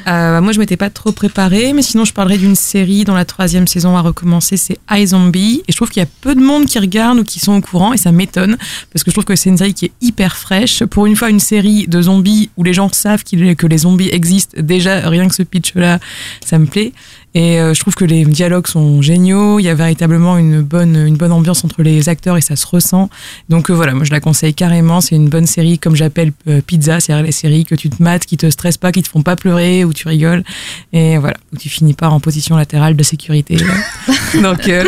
[0.07, 3.25] Euh, moi, je m'étais pas trop préparée, mais sinon, je parlerai d'une série dont la
[3.25, 5.63] troisième saison a recommencé, c'est iZombie.
[5.67, 7.61] Et je trouve qu'il y a peu de monde qui regarde ou qui sont au
[7.61, 8.57] courant, et ça m'étonne,
[8.93, 10.83] parce que je trouve que c'est une série qui est hyper fraîche.
[10.85, 14.57] Pour une fois, une série de zombies où les gens savent que les zombies existent,
[14.61, 15.99] déjà, rien que ce pitch-là,
[16.45, 16.93] ça me plaît.
[17.33, 19.59] Et euh, je trouve que les dialogues sont géniaux.
[19.59, 22.67] Il y a véritablement une bonne, une bonne ambiance entre les acteurs et ça se
[22.67, 23.09] ressent.
[23.49, 24.99] Donc euh, voilà, moi je la conseille carrément.
[24.99, 28.25] C'est une bonne série, comme j'appelle euh, pizza, c'est-à-dire les séries que tu te mates,
[28.25, 30.43] qui te stressent pas, qui te font pas pleurer, où tu rigoles.
[30.91, 33.57] Et voilà, où tu finis pas en position latérale de sécurité.
[34.41, 34.83] Donc euh,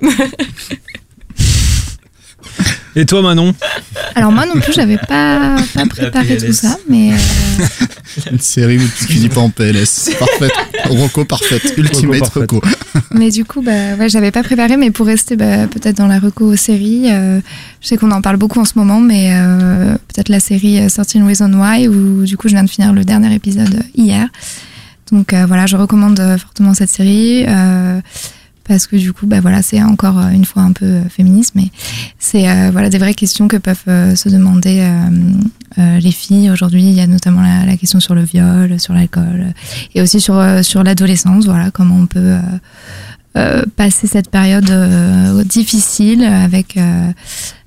[2.96, 3.54] Et toi, Manon
[4.14, 7.64] Alors moi non plus, j'avais pas, pas préparé tout ça, mais euh,
[8.30, 10.10] Une série où tu dis pas en PLS.
[10.18, 10.52] Parfaite.
[10.88, 11.74] Rocco, parfaite.
[11.76, 12.50] Ultimate parfaite.
[12.52, 12.62] Rocco.
[13.10, 16.20] mais du coup, bah, ouais, j'avais pas préparé, mais pour rester bah, peut-être dans la
[16.20, 17.40] reco série, euh,
[17.80, 20.88] je sais qu'on en parle beaucoup en ce moment, mais euh, peut-être la série euh,
[20.88, 24.28] 13 Reasons Why, où du coup je viens de finir le dernier épisode hier.
[25.10, 27.44] Donc euh, voilà, je recommande fortement cette série.
[27.48, 28.00] euh,
[28.66, 31.52] parce que du coup, bah voilà, c'est encore euh, une fois un peu euh, féministe,
[31.54, 31.68] mais
[32.18, 34.80] c'est euh, voilà des vraies questions que peuvent euh, se demander
[35.78, 36.82] euh, les filles aujourd'hui.
[36.82, 39.52] Il y a notamment la, la question sur le viol, sur l'alcool,
[39.94, 41.46] et aussi sur sur l'adolescence.
[41.46, 42.36] Voilà, comment on peut
[43.76, 44.70] passer cette période
[45.44, 46.78] difficile avec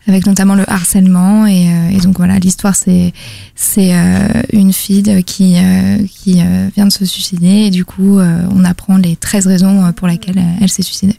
[0.08, 1.46] avec notamment le harcèlement.
[1.46, 3.14] Et, euh, et donc voilà l'histoire c'est
[3.56, 7.48] c'est euh, une fille qui euh, qui euh, vient de se suicider.
[7.68, 11.18] Et du coup euh, on apprend les 13 raisons pour lesquelles elle s'est suicidée.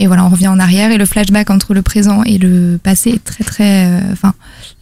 [0.00, 3.10] Et voilà on revient en arrière et le flashback entre le présent et le passé
[3.10, 4.34] est très très euh, enfin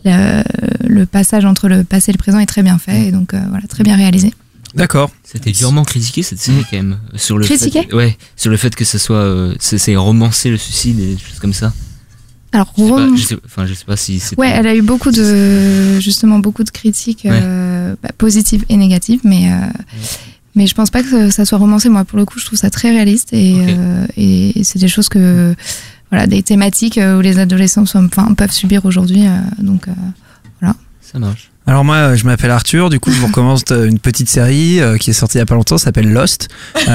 [0.05, 0.43] le,
[0.89, 3.09] le passage entre le passé et le présent est très bien fait.
[3.09, 4.33] Et donc euh, voilà très bien réalisé.
[4.75, 5.11] D'accord.
[5.23, 7.83] C'était durement critiqué cette série quand même sur le Critiqué?
[7.83, 11.15] Fait, ouais sur le fait que ce soit euh, c'est c'est romancer le suicide et
[11.15, 11.75] des choses comme ça.
[12.53, 14.67] Alors Je sais pas, rom- je sais, enfin je sais pas si c'est Ouais, elle
[14.67, 19.57] a eu beaucoup de justement beaucoup de critiques euh, bah, positives et négatives, mais euh,
[20.55, 21.89] mais je pense pas que ça soit romancé.
[21.89, 25.09] Moi, pour le coup, je trouve ça très réaliste et euh, et c'est des choses
[25.09, 25.55] que
[26.11, 29.27] voilà des thématiques euh, où les adolescents sont, enfin, peuvent subir aujourd'hui.
[29.27, 29.93] euh, donc euh,
[30.61, 30.77] voilà.
[31.01, 31.51] ça marche.
[31.65, 32.91] Alors moi, euh, je m'appelle Arthur.
[32.91, 35.43] Du coup, je vous recommande euh, une petite série euh, qui est sortie il y
[35.43, 36.49] a pas longtemps, s'appelle Lost.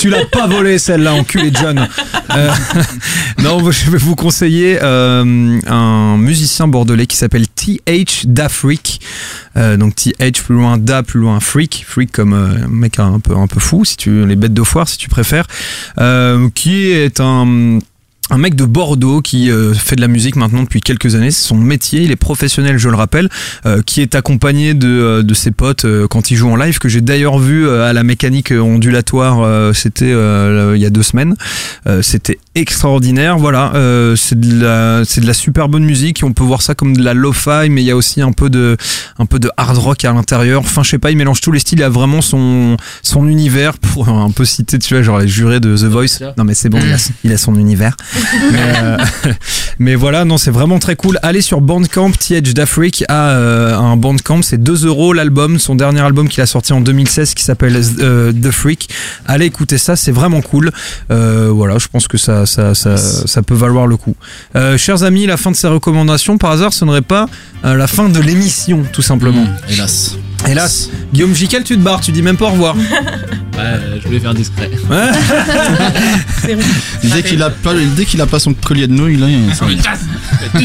[0.00, 1.86] Tu l'as pas volé celle-là, enculé John.
[2.34, 2.50] Euh,
[3.42, 9.00] non, je vais vous conseiller un musicien bordelais qui s'appelle TH Dafric.
[9.56, 13.36] Euh, donc TH plus loin Da plus loin Freak, Freak comme un mec un peu
[13.36, 15.46] un peu fou, si tu les bêtes de foire, si tu préfères,
[16.54, 17.80] qui est un
[18.30, 21.46] un mec de Bordeaux qui euh, fait de la musique maintenant depuis quelques années, c'est
[21.46, 23.28] son métier, il est professionnel, je le rappelle,
[23.66, 26.78] euh, qui est accompagné de, euh, de ses potes euh, quand il joue en live,
[26.78, 30.90] que j'ai d'ailleurs vu euh, à la mécanique ondulatoire, euh, c'était euh, il y a
[30.90, 31.34] deux semaines,
[31.86, 36.32] Euh, c'était extraordinaire, voilà, euh, c'est de la c'est de la super bonne musique, on
[36.32, 38.76] peut voir ça comme de la lo-fi, mais il y a aussi un peu de
[39.18, 41.60] un peu de hard rock à l'intérieur, enfin je sais pas, il mélange tous les
[41.60, 45.28] styles, il a vraiment son son univers pour un peu citer, tu vois, genre les
[45.28, 47.96] jurés de The Voice, non mais c'est bon, il a, il a son univers
[48.52, 48.96] mais, euh,
[49.78, 51.18] mais voilà, non, c'est vraiment très cool.
[51.22, 56.00] Allez sur Bandcamp, TH d'Afrique a euh, un Bandcamp, c'est 2 euros l'album, son dernier
[56.00, 58.88] album qu'il a sorti en 2016 qui s'appelle euh, The Freak.
[59.26, 60.70] Allez écouter ça, c'est vraiment cool.
[61.10, 64.16] Euh, voilà, je pense que ça, ça, ça, ça peut valoir le coup.
[64.56, 67.26] Euh, chers amis, la fin de ces recommandations, par hasard, ce serait pas
[67.64, 69.46] euh, la fin de l'émission, tout simplement.
[69.68, 70.16] Hélas.
[70.46, 72.76] Hélas, Guillaume Jiquel, tu te barres, tu dis même pas au revoir.
[73.58, 74.70] Ouais, je voulais faire discret.
[77.02, 79.72] Dès qu'il a pas, dès qu'il a pas son collier de nouilles, là, ça va.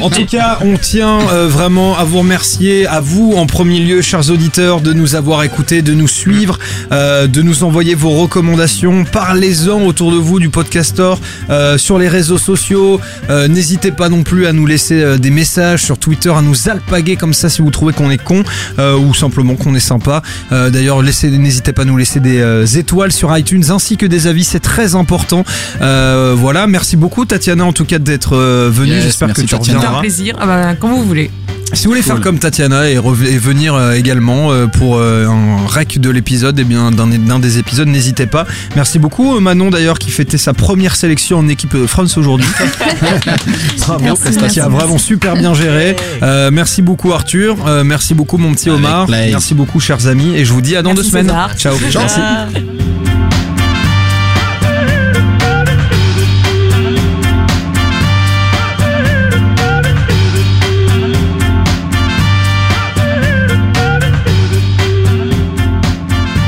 [0.02, 4.02] En tout cas, on tient euh, vraiment à vous remercier, à vous en premier lieu,
[4.02, 6.60] chers auditeurs, de nous avoir écoutés, de nous suivre,
[6.92, 9.06] euh, de nous envoyer vos recommandations.
[9.06, 11.20] Parlez-en autour de vous du Podcastor,
[11.50, 13.00] euh, sur les réseaux sociaux.
[13.30, 16.70] Euh, N'hésitez pas non plus à nous laisser euh, des messages sur Twitter, à nous
[16.70, 18.44] alpaguer comme ça si vous trouvez qu'on est con
[18.80, 20.22] euh, ou simplement qu'on est sympa.
[20.52, 24.28] Euh, D'ailleurs, n'hésitez pas à nous laisser des euh, étoiles sur iTunes ainsi que des
[24.28, 25.44] avis, c'est très important.
[25.82, 28.92] Euh, voilà, merci beaucoup Tatiana en tout cas d'être venue.
[28.94, 30.36] Yes, J'espère que merci, tu un plaisir.
[30.40, 31.32] Ah bah, quand vous voulez.
[31.74, 36.00] Si vous voulez faire comme Tatiana et, venir euh, également euh, pour euh, un rec
[36.00, 38.46] de l'épisode, et bien d'un des épisodes, n'hésitez pas.
[38.76, 42.48] Merci beaucoup Euh, Manon d'ailleurs qui fêtait sa première sélection en équipe de France aujourd'hui.
[43.80, 44.60] Bravo, Merci, a merci.
[44.60, 45.96] vraiment super bien géré.
[46.22, 50.46] Euh, merci beaucoup Arthur, Euh, merci beaucoup mon petit Omar, merci beaucoup chers amis et
[50.46, 51.28] je vous dis à dans Merci, deux semaines.
[51.28, 51.58] César.
[51.58, 51.76] Ciao.
[51.82, 52.20] Merci.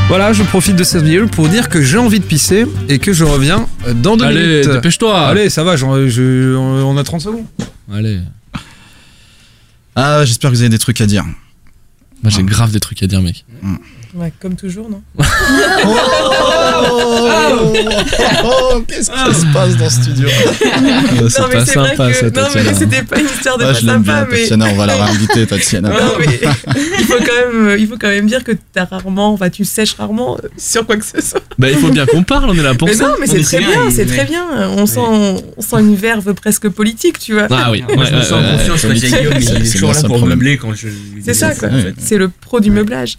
[0.07, 3.11] Voilà, je profite de cette vidéo pour dire que j'ai envie de pisser et que
[3.11, 3.68] je reviens
[4.03, 4.69] dans deux Allez, minutes.
[4.69, 5.27] dépêche-toi.
[5.27, 7.45] Allez, ça va, j'en- je- on a 30 secondes.
[7.91, 8.19] Allez.
[9.95, 11.26] Ah, j'espère que vous avez des trucs à dire.
[12.22, 13.45] Moi, j'ai grave des trucs à dire, mec.
[14.16, 15.02] Ouais, comme toujours, non
[18.44, 20.28] Oh, qu'est-ce qui se passe dans ce studio
[21.22, 22.74] Euh, C'est Non, mais pas sympa, que- ça, Non, mais Tatiana.
[22.74, 24.38] c'était pas une histoire de Ah, pas je bien, sympa, mais.
[24.40, 25.90] Tatiana, on va la réinviter, Tatiana.
[25.90, 26.26] Non, mais
[27.00, 29.94] il faut quand même, il faut quand même dire que t'as rarement, enfin, tu sèches
[29.96, 31.42] rarement euh, sur quoi que ce soit.
[31.58, 33.08] Bah, il faut bien qu'on parle, on est là pour mais ça.
[33.08, 34.46] non, mais c'est très bien, c'est très bien.
[34.78, 35.00] On sent,
[35.58, 37.48] on sent une verve presque politique, tu vois.
[37.50, 39.72] Ah oui, Moi, je me ouais, sens en ouais, confiance ouais, Guillaume, il c'est- est
[39.72, 40.88] toujours là pour meubler quand je.
[41.24, 41.70] C'est ça, quoi.
[41.70, 41.94] Ouais.
[41.98, 43.18] C'est le pro du meublage.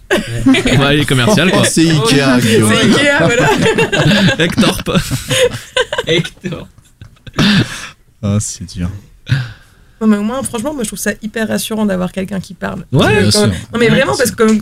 [0.87, 1.63] Ouais, il est commercial, quoi.
[1.65, 2.73] C'est Ikea, Guillaume.
[2.73, 3.49] C'est Ikea, voilà.
[4.39, 4.81] Hector.
[6.07, 6.67] Hector.
[8.23, 8.89] Ah, c'est dur.
[9.99, 12.85] Non, mais au moins, franchement, moi, je trouve ça hyper rassurant d'avoir quelqu'un qui parle.
[12.91, 13.47] Ouais, Parce que bien quand- sûr.
[13.73, 14.61] Non, mais vraiment, parce que comme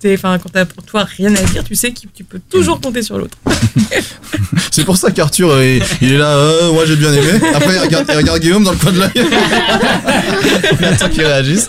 [0.00, 2.80] t'es, enfin, quand t'as pour toi rien à dire, tu sais que tu peux toujours
[2.80, 3.38] compter sur l'autre.
[4.72, 7.32] C'est pour ça qu'Arthur, euh, il est là, euh, moi j'ai bien aimé.
[7.54, 9.10] Après, il regarde, il regarde Guillaume dans le coin de l'œil.
[10.80, 11.68] il attend qu'il réagisse.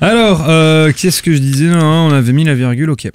[0.00, 3.08] Alors, euh, qu'est-ce que je disais Non, on avait mis la virgule, ok.